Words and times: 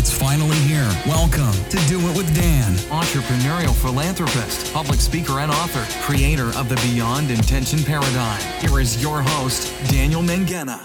It's 0.00 0.10
finally 0.10 0.56
here. 0.60 0.88
Welcome 1.06 1.52
to 1.68 1.76
Do 1.86 2.00
It 2.08 2.16
with 2.16 2.34
Dan. 2.34 2.72
entrepreneurial 2.88 3.74
philanthropist, 3.74 4.72
public 4.72 4.98
speaker, 4.98 5.40
and 5.40 5.52
author, 5.52 5.84
creator 6.02 6.46
of 6.56 6.70
the 6.70 6.76
Beyond 6.76 7.30
Intention 7.30 7.80
Paradigm. 7.82 8.40
Here 8.62 8.80
is 8.80 9.02
your 9.02 9.20
host, 9.20 9.70
Daniel 9.90 10.22
Mangena. 10.22 10.80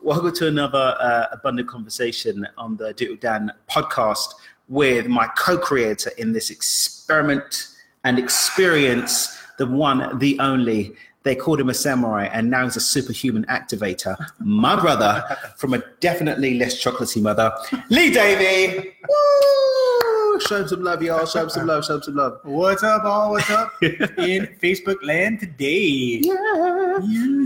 Welcome 0.00 0.32
to 0.32 0.46
another 0.46 0.94
uh, 1.00 1.26
abundant 1.32 1.66
conversation 1.66 2.46
on 2.56 2.76
the 2.76 2.92
Do 2.92 3.06
It 3.06 3.10
with 3.10 3.20
Dan 3.20 3.50
podcast 3.68 4.34
with 4.68 5.08
my 5.08 5.26
co-creator 5.36 6.12
in 6.18 6.32
this 6.32 6.50
experiment 6.50 7.66
and 8.04 8.16
experience, 8.16 9.36
the 9.58 9.66
one, 9.66 10.20
the 10.20 10.38
only. 10.38 10.94
They 11.24 11.34
called 11.34 11.58
him 11.58 11.70
a 11.70 11.74
samurai, 11.74 12.26
and 12.26 12.50
now 12.50 12.64
he's 12.64 12.76
a 12.76 12.80
superhuman 12.80 13.46
activator. 13.46 14.14
My 14.38 14.78
brother 14.78 15.24
from 15.56 15.72
a 15.72 15.82
definitely 16.00 16.58
less 16.58 16.82
chocolatey 16.82 17.22
mother, 17.22 17.50
Lee 17.88 18.12
Davey. 18.12 18.94
Woo! 19.08 20.40
Show 20.40 20.60
him 20.62 20.68
some 20.68 20.82
love, 20.84 21.02
y'all. 21.02 21.24
Show 21.24 21.44
him 21.44 21.48
some 21.48 21.66
love. 21.66 21.84
Show 21.86 21.94
him 21.96 22.02
some 22.02 22.16
love. 22.16 22.40
What's 22.42 22.82
up, 22.82 23.04
all? 23.04 23.30
What's 23.30 23.48
up 23.50 23.72
in 23.82 24.48
Facebook 24.62 24.96
land 25.02 25.40
today? 25.40 26.20
Yeah, 26.22 26.98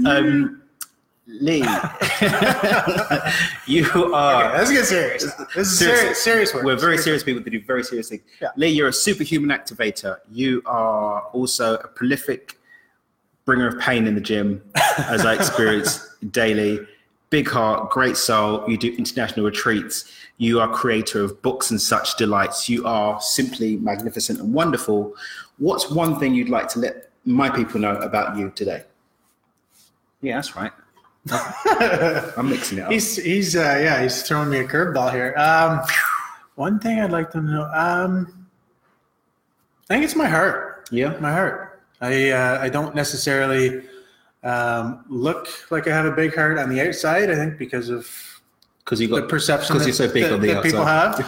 Um, 0.06 0.62
Lee, 1.29 1.59
you 3.67 3.84
are. 4.15 4.45
Okay, 4.47 4.59
let's 4.59 4.70
get 4.73 4.87
serious. 4.87 5.25
This 5.55 5.69
is 5.69 5.79
serious, 5.79 6.23
serious 6.25 6.55
work. 6.55 6.65
We're 6.65 6.77
very 6.77 6.97
serious 6.98 7.23
people 7.23 7.42
that 7.45 7.51
do 7.51 7.61
very 7.61 7.84
serious 7.84 8.09
things. 8.09 8.23
Yeah. 8.41 8.48
Lee, 8.56 8.69
you're 8.69 8.89
a 8.89 8.92
superhuman 8.92 9.51
activator. 9.56 10.17
You 10.31 10.62
are 10.67 11.20
also 11.33 11.75
a 11.77 11.89
prolific 11.89 12.58
bringer 13.48 13.66
of 13.66 13.79
pain 13.80 14.07
in 14.07 14.15
the 14.15 14.20
gym, 14.20 14.62
as 14.98 15.25
I 15.25 15.33
experience 15.33 16.06
daily. 16.33 16.80
Big 17.30 17.48
heart, 17.48 17.89
great 17.89 18.19
soul. 18.19 18.62
You 18.69 18.77
do 18.77 18.95
international 18.98 19.47
retreats. 19.47 20.05
You 20.37 20.61
are 20.61 20.69
creator 20.69 21.23
of 21.25 21.41
books 21.41 21.70
and 21.70 21.80
such 21.80 22.19
delights. 22.19 22.69
You 22.69 22.87
are 22.87 23.19
simply 23.23 23.77
magnificent 23.78 24.39
and 24.41 24.53
wonderful. 24.53 25.14
What's 25.56 25.91
one 25.91 26.20
thing 26.20 26.34
you'd 26.34 26.50
like 26.50 26.69
to 26.69 26.78
let 26.78 27.08
my 27.25 27.48
people 27.48 27.81
know 27.81 27.97
about 27.97 28.36
you 28.36 28.50
today? 28.50 28.84
Yeah, 30.20 30.34
that's 30.36 30.55
right. 30.55 30.73
I'm 32.36 32.51
mixing 32.51 32.78
it 32.78 32.83
up. 32.83 32.92
He's 32.92 33.17
he's 33.17 33.56
uh, 33.56 33.78
yeah 33.80 34.03
he's 34.03 34.23
throwing 34.23 34.51
me 34.51 34.58
a 34.58 34.64
curveball 34.69 35.11
here. 35.11 35.34
Um, 35.39 35.80
one 36.56 36.78
thing 36.80 37.01
I'd 37.01 37.12
like 37.12 37.30
them 37.30 37.47
to 37.47 37.53
know. 37.53 37.70
Um, 37.73 38.47
I 39.89 39.95
think 39.95 40.05
it's 40.05 40.17
my 40.17 40.28
heart. 40.28 40.86
yeah. 40.92 41.17
My 41.19 41.33
heart. 41.33 41.67
I 42.01 42.31
uh, 42.31 42.59
I 42.61 42.69
don't 42.69 42.95
necessarily 42.95 43.83
um, 44.45 45.05
look 45.09 45.49
like 45.71 45.87
I 45.89 45.91
have 45.91 46.07
a 46.07 46.13
big 46.13 46.35
heart 46.35 46.59
on 46.59 46.69
the 46.69 46.81
outside. 46.87 47.31
I 47.31 47.35
think 47.35 47.59
because 47.59 47.89
of 47.91 48.09
Because 48.85 49.01
you 49.01 49.09
the 49.09 49.21
got 49.21 49.29
perception 49.29 49.75
because 49.77 49.99
that, 49.99 50.03
you're 50.03 50.09
so 50.09 50.15
big 50.15 50.23
that- 50.25 50.33
on 50.33 50.41
the 50.41 50.47
that 50.55 50.63
people 50.63 50.85
have 50.85 51.19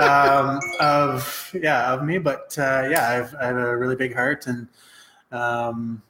um, 0.00 0.60
of 0.80 1.50
yeah 1.54 1.92
of 1.92 2.02
me 2.04 2.18
but 2.18 2.54
uh, 2.58 2.88
yeah 2.90 3.08
I've, 3.10 3.34
I 3.40 3.46
have 3.46 3.56
a 3.56 3.76
really 3.76 3.96
big 3.96 4.14
heart 4.14 4.46
and 4.46 4.66
um, 5.32 6.02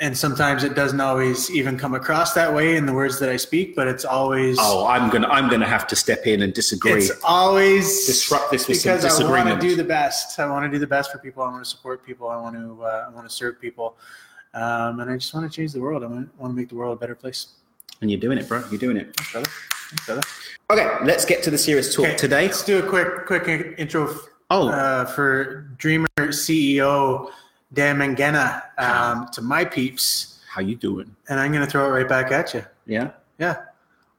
and 0.00 0.16
sometimes 0.16 0.64
it 0.64 0.74
doesn't 0.74 1.00
always 1.00 1.50
even 1.50 1.76
come 1.78 1.94
across 1.94 2.32
that 2.32 2.52
way 2.52 2.76
in 2.76 2.86
the 2.86 2.92
words 2.92 3.18
that 3.20 3.28
I 3.28 3.36
speak 3.36 3.76
but 3.76 3.86
it's 3.86 4.04
always 4.04 4.56
Oh, 4.58 4.86
I'm 4.86 5.10
gonna 5.10 5.28
I'm 5.28 5.48
gonna 5.48 5.66
have 5.68 5.86
to 5.88 5.96
step 5.96 6.26
in 6.26 6.42
and 6.42 6.52
disagree. 6.52 6.92
it's 7.04 7.12
always 7.22 8.06
Disrupt 8.06 8.50
this 8.50 8.66
with 8.66 8.80
some 8.80 8.96
because 8.96 9.20
I 9.20 9.28
want 9.30 9.60
to 9.60 9.68
do 9.68 9.76
the 9.76 9.84
best. 9.84 10.38
I 10.38 10.46
want 10.48 10.64
to 10.64 10.70
do 10.70 10.78
the 10.78 10.86
best 10.86 11.12
for 11.12 11.18
people. 11.18 11.42
I 11.42 11.50
want 11.50 11.62
to 11.64 11.70
support 11.70 12.04
people. 12.04 12.28
I 12.28 12.36
want 12.36 12.56
to 12.56 12.82
uh, 12.82 13.06
I 13.08 13.14
want 13.14 13.28
to 13.28 13.34
serve 13.34 13.60
people. 13.60 13.96
Um, 14.54 14.98
and 15.00 15.10
I 15.10 15.14
just 15.16 15.32
want 15.32 15.50
to 15.50 15.54
change 15.54 15.72
the 15.72 15.80
world. 15.80 16.02
I 16.02 16.06
want, 16.06 16.28
to 16.40 16.48
make 16.48 16.68
the 16.70 16.74
world 16.74 16.96
a 16.96 17.00
better 17.00 17.14
place. 17.14 17.48
And 18.00 18.10
you're 18.10 18.18
doing 18.18 18.36
it, 18.36 18.48
bro. 18.48 18.64
You're 18.70 18.80
doing 18.80 18.96
it. 18.96 19.14
Thanks, 19.16 19.30
brother. 19.32 19.50
Thanks, 19.90 20.06
brother. 20.06 20.22
Okay, 20.70 21.04
let's 21.04 21.24
get 21.24 21.44
to 21.44 21.50
the 21.50 21.58
serious 21.58 21.94
talk 21.94 22.06
Okay, 22.06 22.16
today. 22.16 22.46
Let's 22.46 22.64
do 22.64 22.78
a 22.84 22.88
quick 22.88 23.26
quick 23.26 23.46
in- 23.46 23.74
intro 23.74 24.12
Oh, 24.50 24.68
uh, 24.68 25.04
for 25.04 25.68
Dreamer 25.78 26.08
CEO 26.18 27.30
Dan 27.72 27.98
Mangena 27.98 28.62
um, 28.78 29.28
to 29.32 29.42
my 29.42 29.64
peeps, 29.64 30.40
how 30.48 30.60
you 30.60 30.76
doing? 30.76 31.14
and 31.28 31.38
I'm 31.38 31.52
going 31.52 31.64
to 31.64 31.70
throw 31.70 31.86
it 31.86 31.90
right 31.90 32.08
back 32.08 32.32
at 32.32 32.54
you. 32.54 32.64
Yeah. 32.86 33.10
Yeah. 33.38 33.62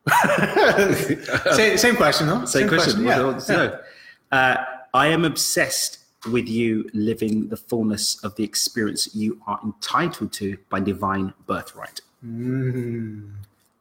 same, 1.54 1.78
same 1.78 1.96
question, 1.96 2.28
though. 2.28 2.46
Same, 2.46 2.68
question. 2.68 3.04
Yeah. 3.04 3.16
Do 3.16 3.22
you 3.22 3.28
want 3.28 3.42
to 3.42 3.54
know? 3.54 3.80
Uh, 4.32 4.64
I 4.94 5.08
am 5.08 5.26
obsessed 5.26 6.00
with 6.32 6.48
you 6.48 6.90
living 6.94 7.50
the 7.50 7.58
fullness 7.58 8.24
of 8.24 8.36
the 8.36 8.44
experience 8.44 9.14
you 9.16 9.42
are 9.48 9.60
entitled 9.64 10.32
to 10.34 10.58
by 10.70 10.80
divine 10.80 11.34
birthright. 11.48 12.02
Mm. 12.26 13.32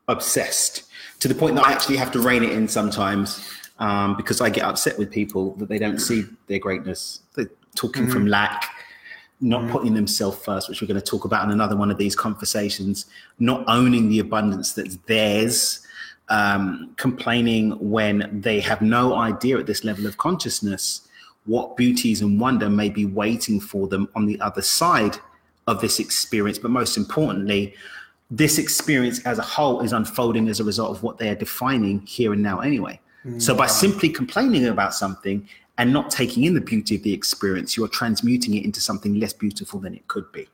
obsessed 0.08 0.84
to 1.20 1.28
the 1.28 1.34
point 1.34 1.54
that 1.56 1.66
I 1.66 1.72
actually 1.72 1.98
have 1.98 2.10
to 2.12 2.20
rein 2.20 2.42
it 2.42 2.52
in 2.52 2.66
sometimes 2.68 3.46
um, 3.78 4.16
because 4.16 4.40
I 4.40 4.48
get 4.48 4.64
upset 4.64 4.98
with 4.98 5.10
people 5.10 5.54
that 5.56 5.68
they 5.68 5.78
don't 5.78 5.98
see 5.98 6.24
their 6.46 6.58
greatness. 6.58 7.20
They're 7.34 7.50
talking 7.74 8.08
from 8.08 8.26
lack, 8.26 8.64
not 9.40 9.68
putting 9.70 9.94
themselves 9.94 10.38
first, 10.38 10.68
which 10.68 10.82
we're 10.82 10.88
going 10.88 11.00
to 11.00 11.06
talk 11.06 11.24
about 11.24 11.44
in 11.44 11.50
another 11.50 11.76
one 11.76 11.90
of 11.90 11.98
these 11.98 12.14
conversations, 12.14 13.06
not 13.38 13.64
owning 13.68 14.08
the 14.08 14.18
abundance 14.18 14.74
that's 14.74 14.96
theirs, 15.06 15.86
um, 16.28 16.92
complaining 16.96 17.72
when 17.90 18.40
they 18.40 18.60
have 18.60 18.82
no 18.82 19.14
idea 19.14 19.58
at 19.58 19.66
this 19.66 19.84
level 19.84 20.06
of 20.06 20.16
consciousness 20.16 21.08
what 21.46 21.76
beauties 21.76 22.20
and 22.20 22.38
wonder 22.38 22.68
may 22.68 22.88
be 22.88 23.06
waiting 23.06 23.60
for 23.60 23.88
them 23.88 24.08
on 24.14 24.26
the 24.26 24.38
other 24.40 24.62
side 24.62 25.16
of 25.66 25.80
this 25.80 25.98
experience. 25.98 26.58
But 26.58 26.70
most 26.70 26.96
importantly, 26.96 27.74
this 28.30 28.58
experience 28.58 29.24
as 29.26 29.38
a 29.38 29.42
whole 29.42 29.80
is 29.80 29.92
unfolding 29.92 30.48
as 30.48 30.60
a 30.60 30.64
result 30.64 30.96
of 30.96 31.02
what 31.02 31.18
they 31.18 31.28
are 31.28 31.34
defining 31.34 32.00
here 32.06 32.32
and 32.32 32.42
now 32.42 32.60
anyway. 32.60 33.00
So 33.38 33.54
by 33.54 33.66
simply 33.66 34.08
complaining 34.08 34.66
about 34.66 34.94
something 34.94 35.46
and 35.80 35.94
not 35.94 36.10
taking 36.10 36.44
in 36.44 36.52
the 36.52 36.60
beauty 36.60 36.94
of 36.96 37.02
the 37.02 37.14
experience, 37.14 37.74
you're 37.74 37.88
transmuting 37.88 38.52
it 38.54 38.64
into 38.66 38.82
something 38.82 39.18
less 39.18 39.32
beautiful 39.32 39.80
than 39.80 39.94
it 39.94 40.06
could 40.08 40.30
be. 40.30 40.46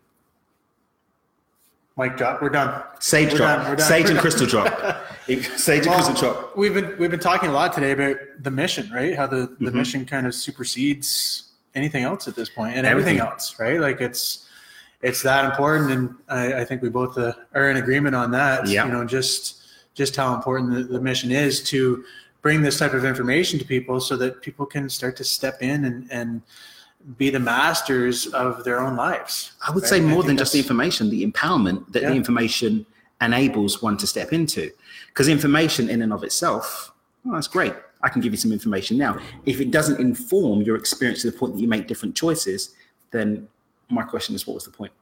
Mic 1.98 2.16
drop. 2.16 2.40
We're 2.40 2.50
done. 2.50 2.84
Sage 3.00 3.32
We're 3.32 3.38
drop, 3.38 3.58
done, 3.62 3.70
we're 3.70 3.76
done, 3.76 3.88
sage 3.88 4.04
we're 4.04 4.10
and 4.10 4.16
done. 4.16 4.22
crystal 4.22 4.46
drop, 4.46 5.58
sage 5.58 5.86
and 5.86 5.94
crystal 5.96 6.14
drop. 6.14 6.56
We've 6.56 6.74
been 6.74 6.96
we've 6.98 7.10
been 7.10 7.18
talking 7.18 7.48
a 7.48 7.52
lot 7.52 7.72
today 7.72 7.90
about 7.90 8.16
the 8.40 8.50
mission, 8.52 8.88
right? 8.92 9.16
How 9.16 9.26
the, 9.26 9.56
the 9.58 9.70
Mhm. 9.70 9.74
mission 9.74 10.04
kind 10.06 10.26
of 10.28 10.34
supersedes 10.34 11.50
anything 11.74 12.04
else 12.04 12.28
at 12.28 12.36
this 12.36 12.48
point, 12.48 12.76
and 12.76 12.86
everything, 12.86 13.16
Everything. 13.18 13.32
else, 13.32 13.58
right? 13.58 13.80
Like 13.80 14.00
it's 14.00 14.46
it's 15.02 15.22
that 15.22 15.44
important, 15.46 15.90
and 15.90 16.14
I, 16.28 16.60
I 16.60 16.64
think 16.64 16.82
we 16.82 16.88
both 16.88 17.18
uh, 17.18 17.32
are 17.54 17.68
in 17.70 17.78
agreement 17.78 18.14
on 18.14 18.30
that. 18.30 18.68
Yeah. 18.68 18.86
You 18.86 18.92
know, 18.92 19.04
just 19.04 19.62
just 19.94 20.14
how 20.14 20.34
important 20.34 20.74
the, 20.74 20.82
the 20.84 21.00
mission 21.00 21.32
is 21.32 21.62
to 21.70 22.04
bring 22.46 22.62
this 22.62 22.78
type 22.78 22.94
of 22.94 23.04
information 23.04 23.58
to 23.58 23.64
people, 23.64 23.98
so 23.98 24.16
that 24.16 24.40
people 24.40 24.64
can 24.74 24.88
start 24.88 25.16
to 25.16 25.24
step 25.24 25.56
in 25.70 25.78
and 25.88 25.98
and 26.18 26.30
be 27.22 27.28
the 27.36 27.44
masters 27.56 28.16
of 28.44 28.52
their 28.66 28.78
own 28.84 28.94
lives. 29.06 29.34
I 29.66 29.72
would 29.72 29.82
right? 29.82 29.90
say 29.94 30.00
more 30.14 30.22
than 30.28 30.36
just 30.42 30.52
the 30.52 30.60
information, 30.64 31.02
the 31.10 31.22
empowerment 31.30 31.78
that 31.92 32.02
Yeah. 32.02 32.10
the 32.10 32.16
information 32.22 32.86
enables 33.28 33.72
one 33.88 33.96
to 34.02 34.06
step 34.14 34.32
into. 34.38 34.64
Because 35.08 35.26
information 35.38 35.84
in 35.94 35.98
and 36.04 36.12
of 36.16 36.22
itself, 36.28 36.92
well, 37.24 37.34
that's 37.34 37.52
great. 37.58 37.74
I 38.06 38.08
can 38.12 38.20
give 38.24 38.32
you 38.34 38.40
some 38.44 38.52
information 38.58 38.94
now. 39.06 39.12
If 39.52 39.56
it 39.64 39.70
doesn't 39.78 39.98
inform 40.08 40.56
your 40.68 40.76
experience 40.82 41.20
to 41.22 41.30
the 41.30 41.36
point 41.40 41.50
that 41.54 41.60
you 41.64 41.70
make 41.76 41.84
different 41.92 42.14
choices, 42.24 42.60
then 43.14 43.26
my 43.98 44.04
question 44.12 44.32
is, 44.36 44.40
what 44.46 44.54
was 44.58 44.64
the 44.64 44.74
point? 44.80 44.92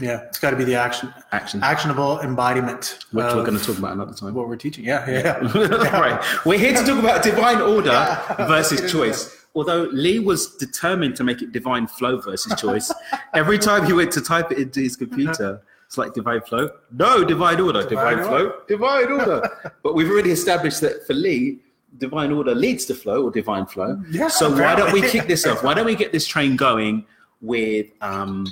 Yeah, 0.00 0.22
it's 0.22 0.38
got 0.38 0.50
to 0.50 0.56
be 0.56 0.64
the 0.64 0.76
action, 0.76 1.12
Action, 1.32 1.60
actionable 1.62 2.20
embodiment. 2.20 2.98
which 3.10 3.24
we're 3.24 3.44
going 3.44 3.58
to 3.58 3.64
talk 3.64 3.78
about 3.78 3.92
another 3.92 4.12
time. 4.14 4.32
what 4.34 4.48
we're 4.48 4.56
teaching. 4.56 4.84
Yeah, 4.84 5.08
yeah. 5.10 5.40
yeah. 5.54 6.00
right. 6.00 6.24
We're 6.46 6.58
here 6.58 6.72
to 6.74 6.84
talk 6.84 6.98
about 6.98 7.22
divine 7.22 7.60
order 7.60 7.90
Yeah. 7.90 8.46
versus 8.46 8.90
choice. 8.92 9.34
Although 9.54 9.84
Lee 9.92 10.20
was 10.20 10.54
determined 10.56 11.16
to 11.16 11.24
make 11.24 11.42
it 11.42 11.50
divine 11.52 11.86
flow 11.88 12.20
versus 12.20 12.52
choice, 12.60 12.92
every 13.34 13.58
time 13.58 13.86
he 13.86 13.92
went 13.92 14.12
to 14.12 14.20
type 14.20 14.52
it 14.52 14.58
into 14.58 14.80
his 14.80 14.94
computer, 14.94 15.62
it's 15.86 15.98
like 15.98 16.14
divine 16.14 16.42
flow. 16.42 16.70
No, 16.92 17.24
divine 17.24 17.58
order, 17.58 17.82
divine, 17.82 18.18
Divine 18.18 18.28
flow, 18.28 18.52
divine 18.68 19.10
order. 19.10 19.72
but 19.82 19.94
we've 19.94 20.08
already 20.10 20.30
established 20.30 20.80
that 20.82 21.04
for 21.06 21.14
Lee, 21.14 21.58
divine 21.96 22.30
order 22.30 22.54
leads 22.54 22.84
to 22.84 22.94
flow 22.94 23.24
or 23.24 23.30
divine 23.32 23.66
flow. 23.66 24.00
Yeah, 24.10 24.28
so 24.28 24.50
why 24.50 24.76
don't 24.76 24.92
we 24.92 25.00
kick 25.02 25.26
this 25.26 25.44
off? 25.46 25.64
Why 25.64 25.74
don't 25.74 25.86
we 25.86 25.96
get 25.96 26.12
this 26.12 26.26
train 26.26 26.54
going 26.54 27.04
with 27.40 27.86
um, 28.00 28.46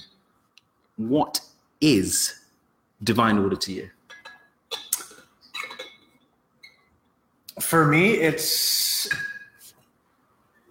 what 0.96 1.40
is 1.81 2.40
divine 3.02 3.38
order 3.38 3.56
to 3.56 3.72
you? 3.72 3.90
For 7.60 7.87
me, 7.87 8.14
it's 8.14 9.08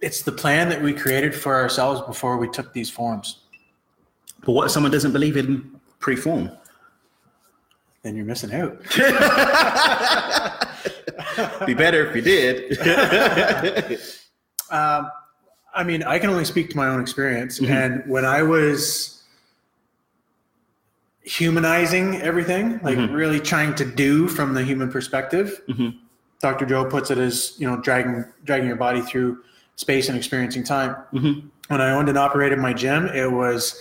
it's 0.00 0.22
the 0.22 0.32
plan 0.32 0.68
that 0.68 0.80
we 0.82 0.92
created 0.92 1.34
for 1.34 1.56
ourselves 1.56 2.00
before 2.06 2.36
we 2.36 2.48
took 2.48 2.72
these 2.72 2.90
forms. 2.90 3.40
But 4.44 4.52
what 4.52 4.66
if 4.66 4.70
someone 4.70 4.92
doesn't 4.92 5.12
believe 5.12 5.36
in 5.36 5.80
pre-form? 5.98 6.50
Then 8.02 8.14
you're 8.14 8.24
missing 8.24 8.54
out. 8.54 8.80
Be 11.66 11.74
better 11.74 12.06
if 12.08 12.14
you 12.16 12.22
did. 12.22 14.00
Um, 14.68 15.12
I 15.76 15.84
mean, 15.84 16.02
I 16.02 16.18
can 16.18 16.28
only 16.28 16.44
speak 16.44 16.70
to 16.70 16.76
my 16.76 16.88
own 16.88 17.00
experience, 17.00 17.60
Mhm. 17.60 17.70
and 17.70 18.02
when 18.10 18.24
I 18.24 18.42
was 18.42 19.15
humanizing 21.26 22.22
everything, 22.22 22.80
like 22.82 22.96
Mhm. 22.96 23.12
really 23.14 23.40
trying 23.40 23.74
to 23.74 23.84
do 23.84 24.28
from 24.28 24.54
the 24.54 24.62
human 24.62 24.90
perspective, 24.90 25.60
Mhm. 25.68 25.96
Dr. 26.40 26.64
Joe 26.66 26.84
puts 26.84 27.10
it 27.10 27.18
as 27.18 27.54
you 27.58 27.68
know 27.68 27.76
dragging 27.78 28.24
dragging 28.44 28.68
your 28.68 28.76
body 28.76 29.00
through 29.02 29.38
space 29.74 30.08
and 30.08 30.16
experiencing 30.16 30.62
time. 30.64 30.94
When 31.68 31.80
I 31.80 31.90
owned 31.90 32.08
and 32.08 32.16
operated 32.16 32.58
my 32.60 32.72
gym, 32.72 33.06
it 33.08 33.30
was 33.30 33.74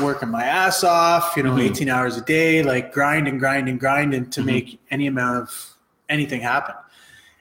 working 0.00 0.30
my 0.30 0.42
ass 0.44 0.82
off, 0.82 1.34
you 1.36 1.42
know, 1.42 1.58
18 1.58 1.88
hours 1.90 2.16
a 2.16 2.22
day, 2.22 2.62
like 2.62 2.92
grind 2.92 3.28
and 3.28 3.38
grind 3.38 3.68
and 3.68 3.78
grind 3.78 4.14
and 4.14 4.32
to 4.32 4.42
make 4.42 4.80
any 4.90 5.06
amount 5.06 5.36
of 5.42 5.74
anything 6.08 6.40
happen. 6.40 6.74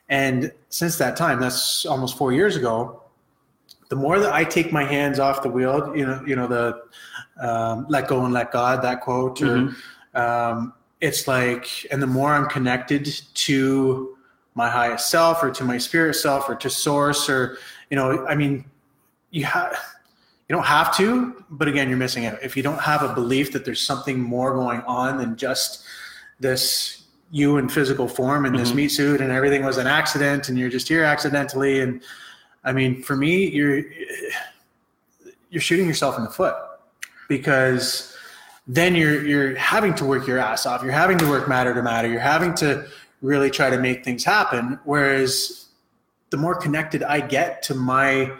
And 0.09 0.51
since 0.69 0.97
that 0.97 1.15
time, 1.15 1.39
that's 1.39 1.85
almost 1.85 2.17
four 2.17 2.33
years 2.33 2.55
ago, 2.57 3.01
the 3.89 3.95
more 3.95 4.19
that 4.19 4.33
I 4.33 4.43
take 4.43 4.71
my 4.71 4.83
hands 4.83 5.19
off 5.19 5.43
the 5.43 5.49
wheel, 5.49 5.95
you 5.95 6.05
know, 6.05 6.23
you 6.25 6.35
know, 6.35 6.47
the 6.47 6.81
um, 7.39 7.85
let 7.89 8.07
go 8.07 8.23
and 8.25 8.33
let 8.33 8.51
God, 8.51 8.81
that 8.81 9.01
quote, 9.01 9.41
or 9.41 9.75
um, 10.13 10.73
it's 11.01 11.27
like, 11.27 11.85
and 11.91 12.01
the 12.01 12.07
more 12.07 12.33
I'm 12.33 12.47
connected 12.47 13.05
to 13.33 14.17
my 14.55 14.69
highest 14.69 15.09
self 15.09 15.43
or 15.43 15.51
to 15.51 15.63
my 15.63 15.77
spirit 15.77 16.15
self 16.15 16.49
or 16.49 16.55
to 16.55 16.69
source 16.69 17.29
or, 17.29 17.57
you 17.89 17.97
know, 17.97 18.25
I 18.25 18.35
mean, 18.35 18.65
you 19.29 19.43
have, 19.43 19.77
you 20.47 20.55
don't 20.55 20.65
have 20.65 20.95
to, 20.97 21.43
but 21.49 21.67
again, 21.67 21.89
you're 21.89 21.97
missing 21.97 22.25
out. 22.25 22.41
If 22.41 22.55
you 22.55 22.63
don't 22.63 22.79
have 22.79 23.03
a 23.03 23.13
belief 23.13 23.51
that 23.51 23.65
there's 23.65 23.81
something 23.81 24.19
more 24.19 24.53
going 24.53 24.81
on 24.81 25.17
than 25.17 25.35
just 25.35 25.83
this 26.39 27.03
you 27.31 27.57
in 27.57 27.67
physical 27.67 28.07
form 28.07 28.45
and 28.45 28.57
this 28.57 28.73
meat 28.73 28.89
suit 28.89 29.19
and 29.19 29.31
everything 29.31 29.65
was 29.65 29.77
an 29.77 29.87
accident 29.87 30.47
and 30.47 30.57
you're 30.57 30.69
just 30.69 30.87
here 30.87 31.03
accidentally. 31.03 31.81
And 31.81 32.01
I 32.65 32.73
mean, 32.73 33.01
for 33.01 33.15
me, 33.15 33.47
you're, 33.47 33.83
you're 35.49 35.61
shooting 35.61 35.87
yourself 35.87 36.17
in 36.17 36.23
the 36.23 36.29
foot 36.29 36.55
because 37.29 38.17
then 38.67 38.95
you're, 38.95 39.23
you're 39.23 39.55
having 39.55 39.93
to 39.95 40.05
work 40.05 40.27
your 40.27 40.39
ass 40.39 40.65
off. 40.65 40.81
You're 40.83 40.91
having 40.91 41.19
to 41.19 41.29
work 41.29 41.47
matter 41.47 41.73
to 41.73 41.83
matter. 41.83 42.09
You're 42.09 42.19
having 42.19 42.55
to 42.55 42.87
really 43.21 43.51
try 43.51 43.69
to 43.69 43.77
make 43.77 44.03
things 44.03 44.23
happen. 44.23 44.79
Whereas 44.83 45.67
the 46.31 46.37
more 46.37 46.55
connected 46.55 47.03
I 47.03 47.21
get 47.21 47.61
to 47.63 47.75
my, 47.75 48.31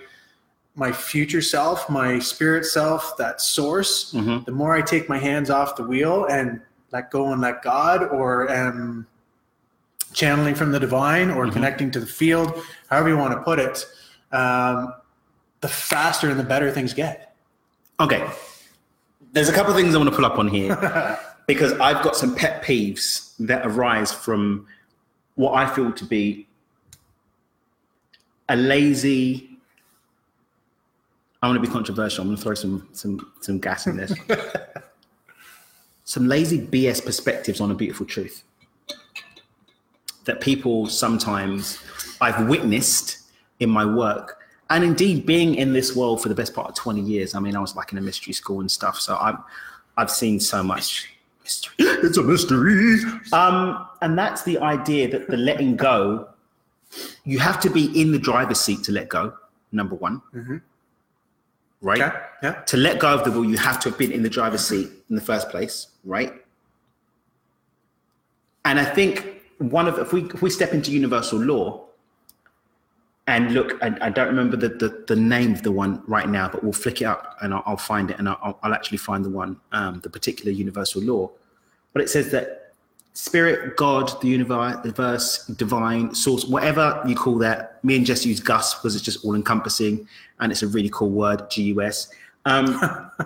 my 0.76 0.92
future 0.92 1.42
self, 1.42 1.90
my 1.90 2.20
spirit 2.20 2.66
self, 2.66 3.16
that 3.18 3.40
source, 3.42 4.12
mm-hmm. 4.12 4.44
the 4.44 4.52
more 4.52 4.76
I 4.76 4.82
take 4.82 5.08
my 5.08 5.20
hands 5.20 5.50
off 5.52 5.76
the 5.76 5.84
wheel 5.84 6.26
and 6.26 6.60
let 6.92 7.12
go 7.12 7.32
and 7.32 7.42
let 7.42 7.62
God, 7.62 8.04
or 8.04 8.50
am 8.50 9.06
channeling 10.14 10.56
from 10.56 10.72
the 10.72 10.80
divine, 10.80 11.30
or 11.30 11.44
mm-hmm. 11.44 11.54
connecting 11.54 11.92
to 11.92 12.00
the 12.00 12.08
field, 12.08 12.64
however 12.90 13.10
you 13.10 13.18
want 13.18 13.34
to 13.34 13.42
put 13.42 13.60
it, 13.60 13.86
um, 14.36 14.94
the 15.62 15.68
faster 15.68 16.30
and 16.30 16.40
the 16.40 16.44
better 16.44 16.72
things 16.72 16.94
get. 16.94 17.36
Okay. 18.00 18.28
There's 19.32 19.50
a 19.50 19.54
couple 19.54 19.72
of 19.72 19.78
things 19.78 19.96
I 19.96 19.98
want 19.98 20.10
to 20.10 20.16
pull 20.16 20.26
up 20.26 20.38
on 20.38 20.48
here 20.48 21.20
because 21.48 21.74
I've 21.74 22.04
got 22.04 22.16
some 22.16 22.36
pet 22.36 22.64
peeves 22.64 23.34
that 23.40 23.66
arise 23.66 24.12
from 24.12 24.68
what 25.36 25.54
I 25.54 25.74
feel 25.74 25.92
to 25.92 26.06
be 26.06 26.48
a 28.50 28.56
lazy. 28.56 29.50
I 31.42 31.48
want 31.48 31.62
to 31.62 31.68
be 31.68 31.72
controversial. 31.72 32.22
I'm 32.22 32.28
going 32.30 32.38
to 32.38 32.44
throw 32.44 32.54
some 32.54 32.88
some 32.94 33.32
some 33.42 33.60
gas 33.60 33.88
in 33.88 33.98
this. 33.98 34.14
some 36.06 36.28
lazy 36.28 36.66
BS 36.66 37.04
perspectives 37.04 37.60
on 37.60 37.72
a 37.72 37.76
beautiful 37.76 38.06
truth 38.06 38.44
that 40.26 40.42
people 40.42 40.88
sometimes 40.88 41.80
I've 42.22 42.48
witnessed 42.48 43.25
in 43.60 43.70
my 43.70 43.86
work 43.86 44.40
and 44.70 44.84
indeed 44.84 45.26
being 45.26 45.56
in 45.56 45.74
this 45.74 45.96
world 45.96 46.22
for 46.22 46.30
the 46.30 46.36
best 46.36 46.54
part 46.54 46.70
of 46.70 46.76
20 46.76 47.02
years. 47.02 47.36
I 47.36 47.40
mean, 47.40 47.56
I 47.56 47.60
was 47.60 47.76
like 47.76 47.92
in 47.92 47.98
a 47.98 48.02
mystery 48.02 48.34
school 48.34 48.62
and 48.62 48.70
stuff. 48.70 49.00
So 49.00 49.18
I've, 49.18 49.38
I've 49.98 50.12
seen 50.12 50.40
so 50.40 50.64
much 50.64 51.10
mystery. 51.44 51.76
It's 51.80 52.18
a 52.18 52.24
mystery. 52.24 53.00
Um, 53.32 53.88
and 54.02 54.18
that's 54.18 54.44
the 54.44 54.58
idea 54.60 55.10
that 55.10 55.28
the 55.28 55.38
letting 55.38 55.76
go, 55.76 56.30
you 57.24 57.40
have 57.40 57.60
to 57.62 57.70
be 57.70 58.00
in 58.00 58.12
the 58.12 58.20
driver's 58.20 58.60
seat 58.60 58.84
to 58.86 58.92
let 58.92 59.10
go. 59.10 59.34
Number 59.72 59.96
one. 59.96 60.22
Right. 61.82 62.02
Okay. 62.02 62.18
Yeah. 62.42 62.54
To 62.54 62.78
let 62.78 63.00
go 63.00 63.14
of 63.14 63.24
the 63.24 63.32
wheel, 63.32 63.46
you 63.46 63.58
have 63.58 63.80
to 63.82 63.90
have 63.90 64.00
been 64.00 64.12
in 64.12 64.24
the 64.24 64.30
driver's 64.30 64.66
seat 64.66 64.90
in 65.10 65.16
the 65.16 65.22
first 65.22 65.50
place, 65.50 65.88
right? 66.04 66.34
And 68.64 68.80
I 68.80 68.86
think 68.86 69.44
one 69.60 69.88
of 69.88 70.00
if 70.00 70.12
we 70.12 70.24
if 70.24 70.42
we 70.42 70.50
step 70.50 70.74
into 70.74 70.92
universal 70.92 71.40
law 71.40 71.85
and 73.28 73.54
look, 73.54 73.82
I, 73.82 73.98
I 74.02 74.10
don't 74.10 74.28
remember 74.28 74.56
the, 74.56 74.70
the 74.70 75.04
the 75.08 75.16
name 75.16 75.54
of 75.54 75.64
the 75.64 75.72
one 75.72 76.04
right 76.06 76.30
now, 76.30 76.48
but 76.48 76.64
we'll 76.64 76.74
flick 76.74 77.02
it 77.02 77.06
up 77.06 77.38
and 77.42 77.54
I'll, 77.54 77.64
I'll 77.66 77.78
find 77.78 78.12
it 78.12 78.20
and 78.20 78.30
I'll, 78.30 78.60
I'll 78.62 78.74
actually 78.74 79.00
find 79.00 79.26
the 79.26 79.30
one, 79.30 79.60
um, 79.72 80.00
the 80.02 80.10
particular 80.10 80.52
universal 80.52 81.02
law. 81.02 81.32
But 81.94 82.04
it 82.04 82.10
says 82.10 82.30
that 82.32 82.74
spirit, 83.14 83.78
God, 83.78 84.22
the 84.22 84.28
universe, 84.28 85.48
divine, 85.48 86.14
source, 86.14 86.46
whatever 86.46 87.02
you 87.08 87.16
call 87.16 87.38
that. 87.40 87.84
Me 87.84 87.96
and 87.96 88.06
Jess 88.06 88.26
use 88.26 88.40
Gus 88.40 88.76
because 88.76 88.96
it's 88.96 89.04
just 89.04 89.26
all 89.26 89.34
encompassing 89.34 90.08
and 90.40 90.52
it's 90.52 90.62
a 90.62 90.68
really 90.68 90.90
cool 90.90 91.10
word, 91.10 91.50
G 91.50 91.64
U 91.64 91.82
S. 91.82 92.10
Um, 92.46 92.80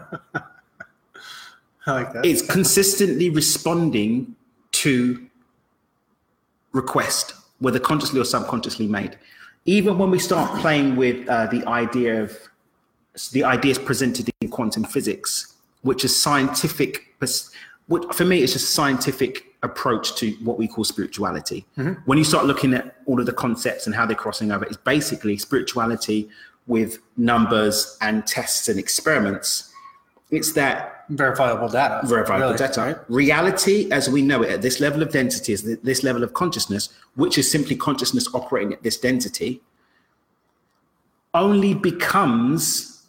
I 1.85 1.91
like 1.91 2.13
that. 2.13 2.25
it's 2.25 2.43
consistently 2.43 3.29
responding 3.29 4.35
to 4.73 5.27
request, 6.71 7.33
whether 7.57 7.79
consciously 7.79 8.21
or 8.21 8.25
subconsciously 8.25 8.87
made. 8.87 9.17
Even 9.69 9.99
when 9.99 10.09
we 10.09 10.17
start 10.17 10.59
playing 10.61 10.95
with 10.95 11.29
uh, 11.29 11.45
the 11.45 11.63
idea 11.67 12.23
of 12.23 12.35
the 13.33 13.43
ideas 13.43 13.77
presented 13.77 14.27
in 14.41 14.49
quantum 14.49 14.83
physics, 14.83 15.53
which 15.83 16.03
is 16.03 16.19
scientific, 16.19 17.13
which 17.85 18.03
for 18.13 18.25
me 18.25 18.41
it's 18.41 18.53
just 18.53 18.73
scientific 18.73 19.45
approach 19.61 20.15
to 20.15 20.31
what 20.43 20.57
we 20.57 20.67
call 20.67 20.83
spirituality. 20.83 21.67
When 22.05 22.17
you 22.17 22.23
start 22.23 22.45
looking 22.47 22.73
at 22.73 22.95
all 23.05 23.19
of 23.19 23.27
the 23.27 23.33
concepts 23.33 23.85
and 23.85 23.93
how 23.93 24.07
they're 24.07 24.15
crossing 24.15 24.51
over, 24.51 24.65
it's 24.65 24.77
basically 24.77 25.37
spirituality 25.37 26.29
with 26.65 26.97
numbers 27.15 27.95
and 28.01 28.25
tests 28.25 28.69
and 28.69 28.79
experiments. 28.79 29.68
It's 30.31 30.53
that 30.53 31.05
verifiable 31.09 31.69
data. 31.69 32.01
verifiable 32.05 32.47
really, 32.47 32.57
data. 32.57 32.81
right? 32.81 32.97
Reality, 33.09 33.91
as 33.91 34.09
we 34.09 34.21
know 34.21 34.43
it, 34.43 34.51
at 34.51 34.61
this 34.61 34.79
level 34.79 35.01
of 35.01 35.11
density, 35.11 35.53
is 35.53 35.63
this 35.63 36.03
level 36.03 36.23
of 36.23 36.33
consciousness, 36.33 36.89
which 37.15 37.37
is 37.37 37.49
simply 37.49 37.75
consciousness 37.75 38.27
operating 38.33 38.73
at 38.73 38.83
this 38.83 38.97
density, 38.97 39.61
only 41.33 41.73
becomes 41.73 43.07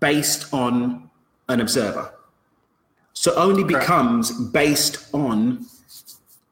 based 0.00 0.52
on 0.52 1.08
an 1.48 1.60
observer. 1.60 2.12
So 3.12 3.34
only 3.34 3.64
becomes 3.64 4.32
based 4.32 5.12
on 5.12 5.66